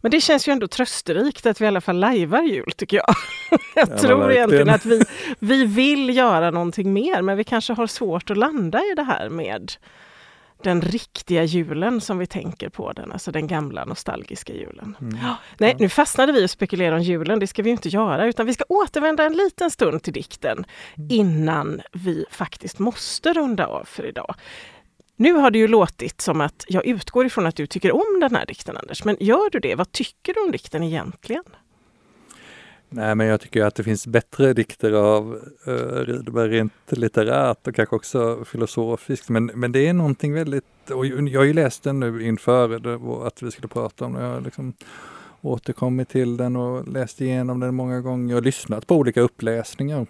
Men 0.01 0.11
det 0.11 0.21
känns 0.21 0.49
ju 0.49 0.53
ändå 0.53 0.67
trösterikt 0.67 1.47
att 1.47 1.61
vi 1.61 1.65
i 1.65 1.69
alla 1.69 1.81
fall 1.81 1.97
lajvar 1.97 2.43
jul 2.43 2.73
tycker 2.77 2.97
jag. 2.97 3.15
jag 3.75 3.89
ja, 3.91 3.99
tror 3.99 4.33
egentligen 4.33 4.69
att 4.69 4.85
vi, 4.85 5.03
vi 5.39 5.65
vill 5.65 6.17
göra 6.17 6.51
någonting 6.51 6.93
mer 6.93 7.23
men 7.23 7.37
vi 7.37 7.45
kanske 7.45 7.73
har 7.73 7.87
svårt 7.87 8.31
att 8.31 8.37
landa 8.37 8.79
i 8.79 8.95
det 8.97 9.03
här 9.03 9.29
med 9.29 9.73
den 10.63 10.83
riktiga 10.83 11.45
julen 11.45 12.01
som 12.01 12.19
vi 12.19 12.27
tänker 12.27 12.69
på 12.69 12.93
den, 12.93 13.13
alltså 13.13 13.33
den 13.33 13.47
gamla 13.47 13.85
nostalgiska 13.85 14.53
julen. 14.53 14.97
Mm. 15.01 15.19
Ja, 15.23 15.37
nej, 15.59 15.77
nu 15.79 15.89
fastnade 15.89 16.33
vi 16.33 16.45
och 16.45 16.51
spekulerade 16.51 16.97
om 16.97 17.03
julen, 17.03 17.39
det 17.39 17.47
ska 17.47 17.63
vi 17.63 17.71
inte 17.71 17.89
göra, 17.89 18.27
utan 18.27 18.47
vi 18.47 18.55
ska 18.55 18.65
återvända 18.69 19.25
en 19.25 19.33
liten 19.33 19.71
stund 19.71 20.03
till 20.03 20.13
dikten 20.13 20.65
mm. 20.97 21.09
innan 21.11 21.81
vi 21.93 22.25
faktiskt 22.31 22.79
måste 22.79 23.33
runda 23.33 23.67
av 23.67 23.85
för 23.85 24.07
idag. 24.07 24.35
Nu 25.21 25.33
har 25.33 25.51
det 25.51 25.59
ju 25.59 25.69
låtit 25.69 26.21
som 26.21 26.41
att 26.41 26.65
jag 26.69 26.87
utgår 26.87 27.27
ifrån 27.27 27.47
att 27.47 27.57
du 27.57 27.67
tycker 27.67 27.93
om 27.93 28.21
den 28.21 28.35
här 28.35 28.47
dikten 28.47 28.77
Anders, 28.77 29.05
men 29.05 29.17
gör 29.21 29.51
du 29.51 29.59
det? 29.59 29.75
Vad 29.75 29.93
tycker 29.93 30.35
du 30.35 30.41
om 30.41 30.51
dikten 30.51 30.83
egentligen? 30.83 31.45
Nej, 32.89 33.15
men 33.15 33.27
jag 33.27 33.41
tycker 33.41 33.65
att 33.65 33.75
det 33.75 33.85
finns 33.85 34.07
bättre 34.07 34.53
dikter 34.53 34.93
av 34.93 35.41
eh, 35.67 35.73
uh, 35.73 35.79
Rydberg 35.79 36.51
rent 36.51 36.73
litterärt 36.89 37.67
och 37.67 37.75
kanske 37.75 37.97
också 37.97 38.45
filosofiskt. 38.45 39.29
Men, 39.29 39.47
men 39.47 39.73
det 39.73 39.89
är 39.89 39.93
någonting 39.93 40.35
väldigt, 40.35 40.91
och 40.91 41.07
jag 41.07 41.41
har 41.41 41.45
ju 41.45 41.53
läst 41.53 41.83
den 41.83 42.01
nu 42.01 42.27
inför 42.27 42.69
det, 42.79 43.27
att 43.27 43.43
vi 43.43 43.51
skulle 43.51 43.69
prata 43.69 44.05
om 44.05 44.13
den. 44.13 44.23
Jag 44.23 44.35
har 44.35 44.41
liksom 44.41 44.73
återkommit 45.41 46.09
till 46.09 46.37
den 46.37 46.57
och 46.57 46.89
läst 46.89 47.21
igenom 47.21 47.61
den 47.61 47.75
många 47.75 48.01
gånger 48.01 48.37
och 48.37 48.43
lyssnat 48.43 48.87
på 48.87 48.97
olika 48.97 49.21
uppläsningar. 49.21 50.07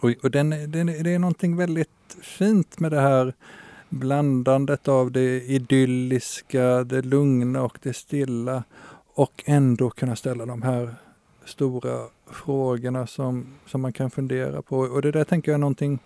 Och, 0.00 0.10
och 0.22 0.30
den, 0.30 0.50
den, 0.50 0.86
det 0.86 1.14
är 1.14 1.18
någonting 1.18 1.56
väldigt 1.56 2.16
fint 2.22 2.80
med 2.80 2.92
det 2.92 3.00
här 3.00 3.34
blandandet 3.88 4.88
av 4.88 5.12
det 5.12 5.42
idylliska, 5.42 6.84
det 6.84 7.02
lugna 7.02 7.62
och 7.62 7.78
det 7.82 7.92
stilla 7.92 8.64
och 9.14 9.44
ändå 9.46 9.90
kunna 9.90 10.16
ställa 10.16 10.46
de 10.46 10.62
här 10.62 10.94
stora 11.44 12.06
frågorna 12.30 13.06
som, 13.06 13.46
som 13.66 13.80
man 13.80 13.92
kan 13.92 14.10
fundera 14.10 14.62
på. 14.62 14.78
Och 14.78 15.02
det 15.02 15.10
där 15.10 15.24
tänker 15.24 15.52
jag 15.52 15.54
är 15.54 15.60
någonting 15.60 15.98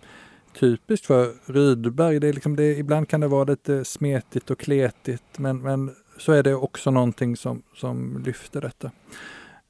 typiskt 0.59 1.05
för 1.05 1.33
Rydberg. 1.45 2.19
Det 2.19 2.27
är 2.27 2.33
liksom 2.33 2.55
det, 2.55 2.77
ibland 2.77 3.07
kan 3.09 3.19
det 3.19 3.27
vara 3.27 3.43
lite 3.43 3.85
smetigt 3.85 4.51
och 4.51 4.59
kletigt 4.59 5.39
men, 5.39 5.61
men 5.61 5.95
så 6.17 6.31
är 6.31 6.43
det 6.43 6.55
också 6.55 6.91
någonting 6.91 7.37
som, 7.37 7.61
som 7.75 8.23
lyfter 8.25 8.61
detta. 8.61 8.91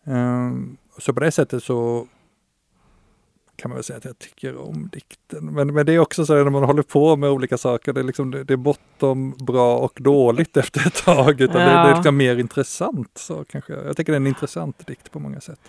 Um, 0.03 0.77
så 0.97 1.13
på 1.13 1.19
det 1.19 1.31
sättet 1.31 1.63
så 1.63 2.07
kan 3.55 3.69
man 3.69 3.75
väl 3.75 3.83
säga 3.83 3.97
att 3.97 4.05
jag 4.05 4.19
tycker 4.19 4.57
om 4.57 4.89
dikten. 4.91 5.45
Men, 5.45 5.73
men 5.73 5.85
det 5.85 5.93
är 5.93 5.99
också 5.99 6.25
så 6.25 6.33
när 6.33 6.49
man 6.49 6.63
håller 6.63 6.83
på 6.83 7.15
med 7.15 7.29
olika 7.29 7.57
saker, 7.57 7.93
det 7.93 7.99
är, 7.99 8.03
liksom, 8.03 8.31
det, 8.31 8.43
det 8.43 8.53
är 8.53 8.57
bortom 8.57 9.35
bra 9.39 9.77
och 9.77 9.97
dåligt 10.01 10.57
efter 10.63 10.87
ett 10.87 11.05
tag. 11.05 11.41
Utan 11.41 11.61
ja. 11.61 11.67
det, 11.67 11.73
det, 11.73 11.91
är 11.91 11.95
liksom 11.95 12.17
mer 12.17 12.37
intressant. 12.37 13.11
Så 13.15 13.45
kanske. 13.49 13.73
Jag 13.73 13.97
tycker 13.97 14.11
det 14.11 14.15
är 14.15 14.21
en 14.21 14.27
intressant 14.27 14.87
dikt 14.87 15.11
på 15.11 15.19
många 15.19 15.41
sätt. 15.41 15.59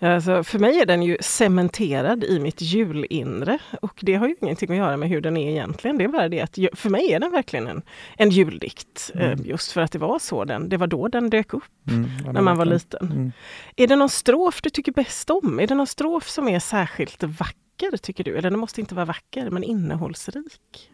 Alltså, 0.00 0.44
för 0.44 0.58
mig 0.58 0.80
är 0.80 0.86
den 0.86 1.02
ju 1.02 1.16
cementerad 1.20 2.24
i 2.24 2.38
mitt 2.38 2.62
julinre 2.62 3.58
och 3.82 3.98
det 4.02 4.14
har 4.14 4.28
ju 4.28 4.36
ingenting 4.40 4.70
att 4.70 4.76
göra 4.76 4.96
med 4.96 5.08
hur 5.08 5.20
den 5.20 5.36
är 5.36 5.50
egentligen. 5.50 5.98
Det 5.98 6.04
är 6.04 6.08
bara 6.08 6.28
det 6.28 6.40
att 6.40 6.58
för 6.74 6.90
mig 6.90 7.12
är 7.12 7.20
den 7.20 7.32
verkligen 7.32 7.66
en, 7.66 7.82
en 8.16 8.30
juldikt. 8.30 9.10
Eh, 9.14 9.32
mm. 9.32 9.44
Just 9.44 9.72
för 9.72 9.80
att 9.80 9.92
det 9.92 9.98
var 9.98 10.18
så 10.18 10.44
den, 10.44 10.68
det 10.68 10.76
var 10.76 10.86
då 10.86 11.08
den 11.08 11.30
dök 11.30 11.54
upp 11.54 11.64
mm, 11.90 12.10
när 12.32 12.40
man 12.40 12.56
var 12.56 12.64
liten. 12.64 13.12
Mm. 13.12 13.32
Är 13.76 13.86
det 13.86 13.96
någon 13.96 14.08
strof 14.08 14.62
du 14.62 14.70
tycker 14.70 14.92
bäst 14.92 15.30
om? 15.30 15.60
Är 15.60 15.66
det 15.66 15.74
någon 15.74 15.86
strof 15.86 16.28
som 16.28 16.48
är 16.48 16.60
särskilt 16.60 17.22
vacker 17.22 17.96
tycker 17.96 18.24
du? 18.24 18.36
Eller 18.36 18.50
den 18.50 18.60
måste 18.60 18.80
inte 18.80 18.94
vara 18.94 19.06
vacker 19.06 19.50
men 19.50 19.64
innehållsrik? 19.64 20.90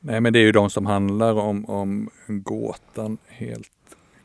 Nej 0.00 0.20
men 0.20 0.32
det 0.32 0.38
är 0.38 0.44
ju 0.44 0.52
de 0.52 0.70
som 0.70 0.86
handlar 0.86 1.34
om, 1.34 1.64
om 1.64 2.10
gåtan 2.28 3.18
helt 3.28 3.70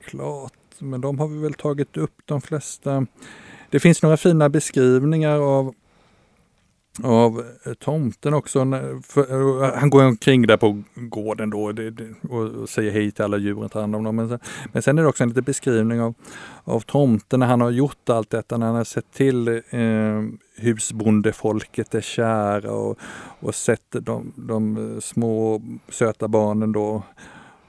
klart. 0.05 0.53
Men 0.79 1.01
de 1.01 1.19
har 1.19 1.27
vi 1.27 1.37
väl 1.37 1.53
tagit 1.53 1.97
upp 1.97 2.21
de 2.25 2.41
flesta. 2.41 3.05
Det 3.71 3.79
finns 3.79 4.01
några 4.01 4.17
fina 4.17 4.49
beskrivningar 4.49 5.39
av 5.39 5.73
av 7.03 7.43
eh, 7.65 7.73
tomten 7.73 8.33
också. 8.33 8.65
För, 9.03 9.63
eh, 9.63 9.73
han 9.75 9.89
går 9.89 10.03
omkring 10.03 10.47
där 10.47 10.57
på 10.57 10.81
gården 10.95 11.49
då 11.49 11.73
och 12.29 12.69
säger 12.69 12.91
hej 12.91 13.11
till 13.11 13.23
alla 13.23 13.37
djuren, 13.37 13.69
tar 13.69 13.81
hand 13.81 13.95
om 13.95 14.03
dem. 14.03 14.15
Men 14.15 14.29
sen, 14.29 14.39
men 14.71 14.81
sen 14.81 14.97
är 14.97 15.03
det 15.03 15.09
också 15.09 15.23
en 15.23 15.29
liten 15.29 15.43
beskrivning 15.43 16.01
av, 16.01 16.13
av 16.63 16.79
tomten 16.79 17.39
när 17.39 17.47
han 17.47 17.61
har 17.61 17.69
gjort 17.69 18.09
allt 18.09 18.29
detta, 18.29 18.57
när 18.57 18.65
han 18.65 18.75
har 18.75 18.83
sett 18.83 19.11
till 19.13 19.47
eh, 19.47 20.21
husbondefolket 20.57 21.95
är 21.95 22.01
kära 22.01 22.71
och, 22.71 22.99
och 23.39 23.55
sett 23.55 23.91
de, 23.91 24.33
de 24.35 24.97
små 25.01 25.61
söta 25.89 26.27
barnen 26.27 26.71
då 26.71 27.03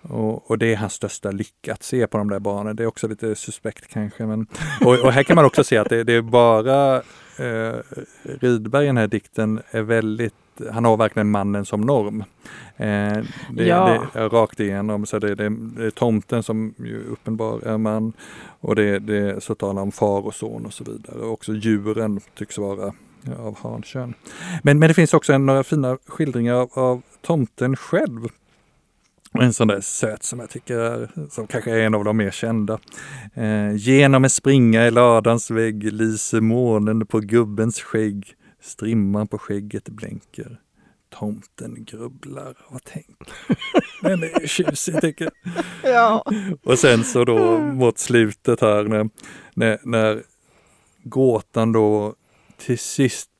och, 0.02 0.50
och, 0.50 0.58
det 0.58 0.72
är 0.72 0.76
hans 0.76 0.92
största 0.92 1.30
lycka 1.30 1.72
att 1.72 1.82
se 1.82 2.06
på 2.06 2.18
de 2.18 2.28
där 2.28 2.38
barnen. 2.38 2.76
Det 2.76 2.82
är 2.82 2.86
också 2.86 3.08
lite 3.08 3.34
suspekt 3.34 3.88
kanske. 3.88 4.26
Men, 4.26 4.46
och, 4.84 5.04
och 5.04 5.12
här 5.12 5.22
kan 5.22 5.36
man 5.36 5.44
också 5.44 5.64
se 5.64 5.76
att 5.76 5.88
det, 5.88 6.04
det 6.04 6.12
är 6.12 6.22
bara 6.22 6.96
eh, 7.38 7.76
Rydberg 8.22 8.84
i 8.84 8.86
den 8.86 8.96
här 8.96 9.06
dikten 9.06 9.60
är 9.70 9.82
väldigt 9.82 10.34
han 10.70 10.84
har 10.84 10.96
verkligen 10.96 11.30
mannen 11.30 11.64
som 11.64 11.80
norm. 11.80 12.24
Eh, 12.76 13.24
det, 13.50 13.64
ja. 13.64 14.06
det 14.12 14.20
är 14.20 14.28
rakt 14.28 14.60
igenom. 14.60 15.06
Så 15.06 15.18
det, 15.18 15.34
det, 15.34 15.48
det 15.48 15.86
är 15.86 15.90
tomten 15.90 16.42
som 16.42 16.74
ju 16.78 17.04
uppenbar 17.04 17.66
är 17.66 17.78
man. 17.78 18.12
Och 18.60 18.76
det, 18.76 18.98
det 18.98 19.44
så 19.44 19.54
talar 19.54 19.82
om 19.82 19.92
far 19.92 20.26
och 20.26 20.34
son 20.34 20.66
och 20.66 20.72
så 20.72 20.84
vidare. 20.84 21.18
Och 21.18 21.32
också 21.32 21.52
djuren 21.52 22.20
tycks 22.34 22.58
vara 22.58 22.92
av 23.38 23.58
hankön. 23.58 24.14
Men, 24.62 24.78
men 24.78 24.88
det 24.88 24.94
finns 24.94 25.14
också 25.14 25.38
några 25.38 25.64
fina 25.64 25.98
skildringar 26.06 26.54
av, 26.54 26.70
av 26.72 27.02
tomten 27.20 27.76
själv. 27.76 28.28
En 29.40 29.52
sån 29.52 29.68
där 29.68 29.80
söt 29.80 30.22
som 30.22 30.40
jag 30.40 30.50
tycker 30.50 30.78
är, 30.78 31.10
som 31.30 31.46
kanske 31.46 31.70
är 31.70 31.78
en 31.78 31.94
av 31.94 32.04
de 32.04 32.16
mer 32.16 32.30
kända. 32.30 32.78
Eh, 33.34 33.76
genom 33.76 34.24
en 34.24 34.30
springa 34.30 34.86
i 34.86 34.90
ladans 34.90 35.50
vägg 35.50 35.92
lyser 35.92 36.40
månen 36.40 37.06
på 37.06 37.20
gubbens 37.20 37.80
skägg. 37.80 38.34
Strimman 38.60 39.28
på 39.28 39.38
skägget 39.38 39.88
blänker. 39.88 40.60
Tomten 41.10 41.84
grubblar 41.84 42.56
och 42.66 42.84
tänker. 42.84 43.32
Den 44.02 44.22
är 44.22 44.46
tjusig 44.46 45.00
tycker 45.00 45.24
jag. 45.24 45.32
Ja. 45.92 46.24
Och 46.62 46.78
sen 46.78 47.04
så 47.04 47.24
då 47.24 47.58
mot 47.58 47.98
slutet 47.98 48.60
här 48.60 48.84
när, 48.84 49.10
när, 49.54 49.78
när 49.82 50.22
gåtan 51.04 51.72
då 51.72 52.14
till 52.56 52.78
sist 52.78 53.31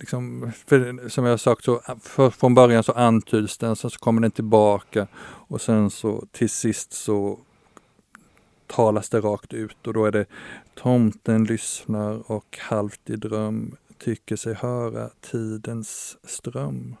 liksom, 0.00 0.52
för, 0.66 1.08
som 1.08 1.24
jag 1.24 1.40
sagt, 1.40 1.64
så, 1.64 1.80
för, 2.02 2.30
från 2.30 2.54
början 2.54 2.82
så 2.82 2.92
antyds 2.92 3.58
den, 3.58 3.76
sen 3.76 3.90
så 3.90 3.98
kommer 3.98 4.22
den 4.22 4.30
tillbaka 4.30 5.06
och 5.22 5.60
sen 5.60 5.90
så 5.90 6.24
till 6.32 6.50
sist 6.50 6.92
så 6.92 7.38
talas 8.66 9.08
det 9.08 9.20
rakt 9.20 9.52
ut 9.52 9.86
och 9.86 9.92
då 9.92 10.04
är 10.04 10.12
det 10.12 10.26
tomten 10.74 11.44
lyssnar 11.44 12.30
och 12.32 12.58
halvt 12.60 13.10
i 13.10 13.16
dröm 13.16 13.76
tycker 13.98 14.36
sig 14.36 14.54
höra 14.54 15.10
tidens 15.20 16.16
ström. 16.24 16.96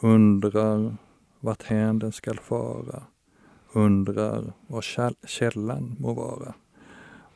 Undrar 0.00 0.96
vart 1.40 1.62
hän 1.62 1.98
den 1.98 2.12
skall 2.12 2.38
fara. 2.38 3.02
Undrar 3.72 4.52
var 4.66 4.84
källan 5.26 5.96
må 5.98 6.14
vara. 6.14 6.54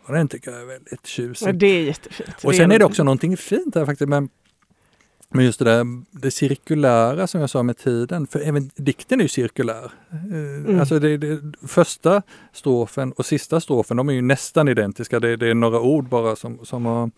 Och 0.05 0.15
den 0.15 0.29
tycker 0.29 0.51
jag 0.51 0.61
är 0.61 0.67
väldigt 0.67 1.07
tjusig. 1.07 1.49
Ja, 1.49 1.53
det 1.53 1.67
är 1.67 1.83
jättefint. 1.83 2.45
Och 2.45 2.55
sen 2.55 2.71
är 2.71 2.79
det 2.79 2.85
också 2.85 3.05
någonting 3.05 3.37
fint 3.37 3.75
här 3.75 3.87
faktiskt 3.87 4.09
med 4.09 4.29
men 5.33 5.45
just 5.45 5.59
det 5.59 5.65
där 5.65 6.03
det 6.11 6.31
cirkulära 6.31 7.27
som 7.27 7.41
jag 7.41 7.51
sa 7.51 7.63
med 7.63 7.77
tiden, 7.77 8.27
för 8.27 8.41
även 8.41 8.71
dikten 8.75 9.21
är 9.21 9.25
ju 9.25 9.29
cirkulär. 9.29 9.93
Eh, 10.11 10.17
mm. 10.35 10.81
Alltså 10.81 10.99
det, 10.99 11.17
det, 11.17 11.41
första 11.67 12.23
strofen 12.53 13.13
och 13.13 13.27
sista 13.27 13.61
strofen, 13.61 13.97
de 13.97 14.09
är 14.09 14.13
ju 14.13 14.23
nästan 14.23 14.69
identiska. 14.69 15.21
Det, 15.21 15.37
det, 15.37 15.49
är 15.49 15.55
några 15.55 15.81
ord 15.81 16.09
bara 16.09 16.37
som, 16.37 16.59
som 16.65 16.87
har 16.87 17.11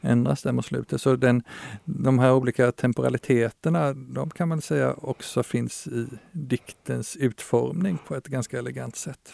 ändrats 0.00 0.42
där 0.42 0.52
mot 0.52 0.66
slutet. 0.66 1.00
Så 1.00 1.16
den, 1.16 1.42
de 1.84 2.18
här 2.18 2.32
olika 2.32 2.72
temporaliteterna, 2.72 3.92
de 3.92 4.30
kan 4.30 4.48
man 4.48 4.62
säga 4.62 4.94
också 4.94 5.42
finns 5.42 5.86
i 5.86 6.06
diktens 6.32 7.16
utformning 7.16 7.98
på 8.06 8.14
ett 8.14 8.26
ganska 8.26 8.58
elegant 8.58 8.96
sätt. 8.96 9.32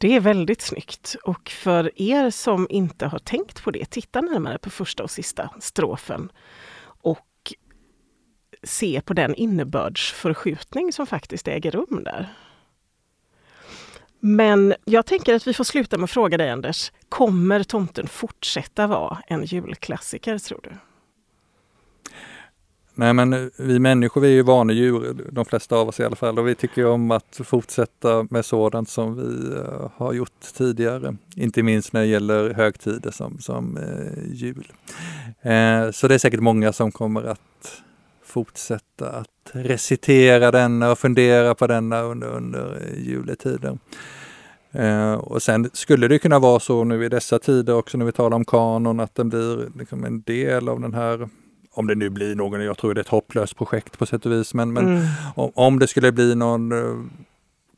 Det 0.00 0.16
är 0.16 0.20
väldigt 0.20 0.62
snyggt 0.62 1.16
och 1.24 1.48
för 1.48 2.02
er 2.02 2.30
som 2.30 2.66
inte 2.70 3.06
har 3.06 3.18
tänkt 3.18 3.64
på 3.64 3.70
det, 3.70 3.90
titta 3.90 4.20
närmare 4.20 4.58
på 4.58 4.70
första 4.70 5.02
och 5.02 5.10
sista 5.10 5.50
strofen 5.60 6.30
se 8.64 9.00
på 9.00 9.14
den 9.14 9.34
innebördsförskjutning 9.34 10.92
som 10.92 11.06
faktiskt 11.06 11.48
äger 11.48 11.70
rum 11.70 12.02
där. 12.04 12.34
Men 14.20 14.74
jag 14.84 15.06
tänker 15.06 15.34
att 15.34 15.46
vi 15.46 15.54
får 15.54 15.64
sluta 15.64 15.98
med 15.98 16.04
att 16.04 16.10
fråga 16.10 16.36
dig 16.36 16.50
Anders, 16.50 16.92
kommer 17.08 17.62
tomten 17.62 18.08
fortsätta 18.08 18.86
vara 18.86 19.18
en 19.26 19.44
julklassiker 19.44 20.38
tror 20.38 20.60
du? 20.62 20.70
Nej 22.96 23.12
men 23.12 23.50
vi 23.58 23.78
människor 23.78 24.20
vi 24.20 24.28
är 24.28 24.32
ju 24.32 24.42
vanedjur, 24.42 25.28
de 25.32 25.44
flesta 25.44 25.76
av 25.76 25.88
oss 25.88 26.00
i 26.00 26.04
alla 26.04 26.16
fall, 26.16 26.38
och 26.38 26.48
vi 26.48 26.54
tycker 26.54 26.86
om 26.86 27.10
att 27.10 27.40
fortsätta 27.44 28.26
med 28.30 28.44
sådant 28.44 28.88
som 28.88 29.16
vi 29.16 29.56
eh, 29.56 29.90
har 29.96 30.12
gjort 30.12 30.40
tidigare. 30.54 31.16
Inte 31.36 31.62
minst 31.62 31.92
när 31.92 32.00
det 32.00 32.06
gäller 32.06 32.54
högtider 32.54 33.10
som, 33.10 33.38
som 33.38 33.76
eh, 33.76 34.34
jul. 34.34 34.72
Eh, 35.42 35.90
så 35.90 36.08
det 36.08 36.14
är 36.14 36.18
säkert 36.18 36.40
många 36.40 36.72
som 36.72 36.92
kommer 36.92 37.22
att 37.22 37.82
fortsätta 38.34 39.10
att 39.10 39.50
recitera 39.52 40.50
denna 40.50 40.90
och 40.90 40.98
fundera 40.98 41.54
på 41.54 41.66
denna 41.66 42.02
under, 42.02 42.28
under 42.28 42.80
juletiden. 42.96 43.78
och 45.18 45.42
sen 45.42 45.70
skulle 45.72 46.08
det 46.08 46.18
kunna 46.18 46.38
vara 46.38 46.60
så 46.60 46.84
nu 46.84 47.04
i 47.04 47.08
dessa 47.08 47.38
tider 47.38 47.74
också 47.74 47.98
när 47.98 48.04
vi 48.04 48.12
talar 48.12 48.36
om 48.36 48.44
kanon, 48.44 49.00
att 49.00 49.14
den 49.14 49.28
blir 49.28 49.78
liksom 49.78 50.04
en 50.04 50.22
del 50.22 50.68
av 50.68 50.80
den 50.80 50.94
här 50.94 51.28
om 51.74 51.86
det 51.86 51.94
nu 51.94 52.10
blir 52.10 52.34
någon, 52.34 52.64
jag 52.64 52.78
tror 52.78 52.94
det 52.94 52.98
är 52.98 53.02
ett 53.02 53.08
hopplöst 53.08 53.56
projekt 53.56 53.98
på 53.98 54.06
sätt 54.06 54.26
och 54.26 54.32
vis, 54.32 54.54
men, 54.54 54.72
men 54.72 54.86
mm. 54.86 55.06
om, 55.34 55.50
om, 55.54 55.78
det 55.78 55.86
skulle 55.86 56.12
bli 56.12 56.34
någon 56.34 56.72
uh, 56.72 57.04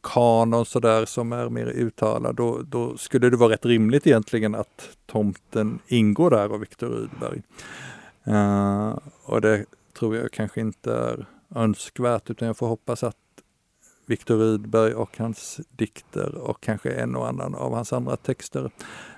kanon 0.02 0.66
sådär 0.66 1.04
som 1.04 1.32
är 1.32 1.48
mer 1.48 1.66
uttalad, 1.66 2.36
då, 2.36 2.62
då, 2.62 2.96
skulle 2.96 3.30
det 3.30 3.36
vara 3.36 3.52
rätt 3.52 3.66
rimligt 3.66 4.06
egentligen 4.06 4.54
att 4.54 4.88
tomten 5.06 5.78
ingår 5.86 6.30
där 6.30 6.48
av 6.54 6.60
Viktor 6.60 6.88
Rydberg. 6.88 7.42
Uh, 8.28 8.98
och 9.24 9.40
det 9.40 9.64
tror 9.98 10.16
jag 10.16 10.32
kanske 10.32 10.60
inte 10.60 10.92
är 10.92 11.26
önskvärt, 11.54 12.30
utan 12.30 12.46
jag 12.48 12.56
får 12.56 12.66
hoppas 12.66 13.02
att 13.02 13.16
Viktor 14.06 14.38
Rydberg 14.38 14.94
och 14.94 15.18
hans 15.18 15.60
dikter 15.70 16.34
och 16.34 16.60
kanske 16.60 16.90
en 16.90 17.16
och 17.16 17.28
annan 17.28 17.54
av 17.54 17.74
hans 17.74 17.92
andra 17.92 18.16
texter 18.16 18.70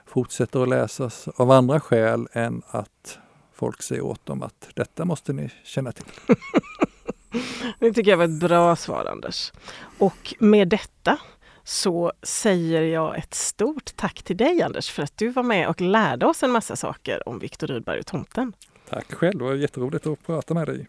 fortsätter 0.07 0.63
att 0.63 0.69
läsas 0.69 1.29
av 1.29 1.51
andra 1.51 1.81
skäl 1.81 2.29
än 2.33 2.63
att 2.67 3.19
folk 3.53 3.83
säger 3.83 4.03
åt 4.03 4.27
dem 4.27 4.43
att 4.43 4.69
detta 4.75 5.05
måste 5.05 5.33
ni 5.33 5.51
känna 5.65 5.93
till. 5.93 6.07
det 7.79 7.93
tycker 7.93 8.11
jag 8.11 8.19
var 8.19 8.25
ett 8.25 8.41
bra 8.41 8.77
svar 8.77 9.05
Anders. 9.05 9.53
Och 9.99 10.35
med 10.39 10.69
detta 10.69 11.19
så 11.65 12.13
säger 12.23 12.83
jag 12.83 13.19
ett 13.19 13.35
stort 13.35 13.97
tack 13.97 14.23
till 14.23 14.37
dig 14.37 14.63
Anders 14.63 14.91
för 14.91 15.03
att 15.03 15.17
du 15.17 15.29
var 15.29 15.43
med 15.43 15.69
och 15.69 15.81
lärde 15.81 16.27
oss 16.27 16.43
en 16.43 16.51
massa 16.51 16.77
saker 16.77 17.29
om 17.29 17.39
Viktor 17.39 17.67
Rydberg 17.67 17.99
och 17.99 18.07
tomten. 18.07 18.53
Tack 18.91 19.15
själv, 19.15 19.39
det 19.39 19.45
var 19.45 19.55
jätteroligt 19.55 20.07
att 20.07 20.27
prata 20.27 20.55
med 20.55 20.67
dig. 20.67 20.87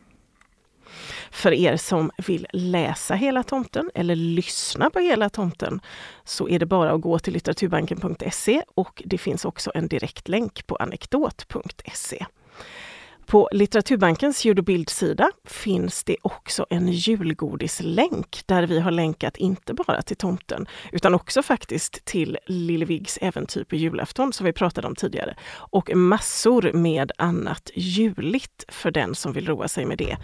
För 1.31 1.51
er 1.51 1.77
som 1.77 2.11
vill 2.27 2.47
läsa 2.53 3.15
Hela 3.15 3.43
tomten 3.43 3.91
eller 3.95 4.15
lyssna 4.15 4.89
på 4.89 4.99
Hela 4.99 5.29
tomten 5.29 5.81
så 6.23 6.49
är 6.49 6.59
det 6.59 6.65
bara 6.65 6.91
att 6.91 7.01
gå 7.01 7.19
till 7.19 7.33
litteraturbanken.se 7.33 8.63
och 8.75 9.03
det 9.05 9.17
finns 9.17 9.45
också 9.45 9.71
en 9.75 9.87
direktlänk 9.87 10.67
på 10.67 10.75
anekdot.se. 10.75 12.25
På 13.29 13.49
Litteraturbankens 13.51 14.45
ljud 14.45 14.59
och 14.59 14.65
bildsida 14.65 15.31
finns 15.45 16.03
det 16.03 16.15
också 16.21 16.65
en 16.69 16.87
julgodislänk 16.87 18.41
där 18.45 18.63
vi 18.63 18.79
har 18.79 18.91
länkat 18.91 19.37
inte 19.37 19.73
bara 19.73 20.01
till 20.01 20.17
tomten 20.17 20.67
utan 20.91 21.13
också 21.13 21.43
faktiskt 21.43 22.05
till 22.05 22.37
Lillevigs 22.45 23.19
äventyr 23.21 23.63
på 23.63 23.75
julafton 23.75 24.33
som 24.33 24.45
vi 24.45 24.53
pratade 24.53 24.87
om 24.87 24.95
tidigare 24.95 25.35
och 25.51 25.95
massor 25.95 26.71
med 26.73 27.11
annat 27.17 27.71
juligt 27.75 28.65
för 28.67 28.91
den 28.91 29.15
som 29.15 29.33
vill 29.33 29.47
roa 29.47 29.67
sig 29.67 29.85
med 29.85 29.97
det 29.97 30.17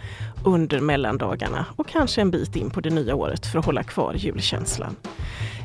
under 0.44 0.80
mellandagarna 0.80 1.66
och 1.76 1.88
kanske 1.88 2.20
en 2.20 2.30
bit 2.30 2.56
in 2.56 2.70
på 2.70 2.80
det 2.80 2.90
nya 2.90 3.14
året 3.14 3.46
för 3.46 3.58
att 3.58 3.66
hålla 3.66 3.82
kvar 3.82 4.14
julkänslan. 4.14 4.96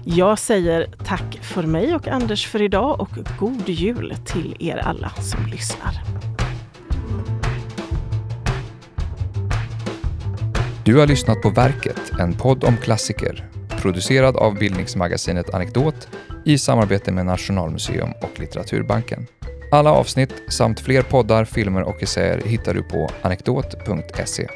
Jag 0.05 0.39
säger 0.39 0.87
tack 1.05 1.39
för 1.41 1.63
mig 1.63 1.95
och 1.95 2.07
Anders 2.07 2.47
för 2.47 2.61
idag 2.61 3.01
och 3.01 3.09
god 3.39 3.69
jul 3.69 4.15
till 4.25 4.55
er 4.59 4.77
alla 4.77 5.09
som 5.09 5.45
lyssnar. 5.45 6.30
Du 10.91 10.97
har 10.97 11.07
lyssnat 11.07 11.41
på 11.41 11.49
Verket, 11.49 12.11
en 12.19 12.33
podd 12.33 12.63
om 12.63 12.77
klassiker, 12.77 13.49
producerad 13.81 14.35
av 14.35 14.57
bildningsmagasinet 14.57 15.53
Anekdot 15.53 16.07
i 16.45 16.57
samarbete 16.57 17.11
med 17.11 17.25
Nationalmuseum 17.25 18.11
och 18.21 18.39
Litteraturbanken. 18.39 19.27
Alla 19.71 19.91
avsnitt 19.91 20.33
samt 20.49 20.79
fler 20.79 21.01
poddar, 21.01 21.45
filmer 21.45 21.81
och 21.81 22.03
essäer 22.03 22.41
hittar 22.45 22.73
du 22.73 22.83
på 22.83 23.09
anekdot.se. 23.21 24.47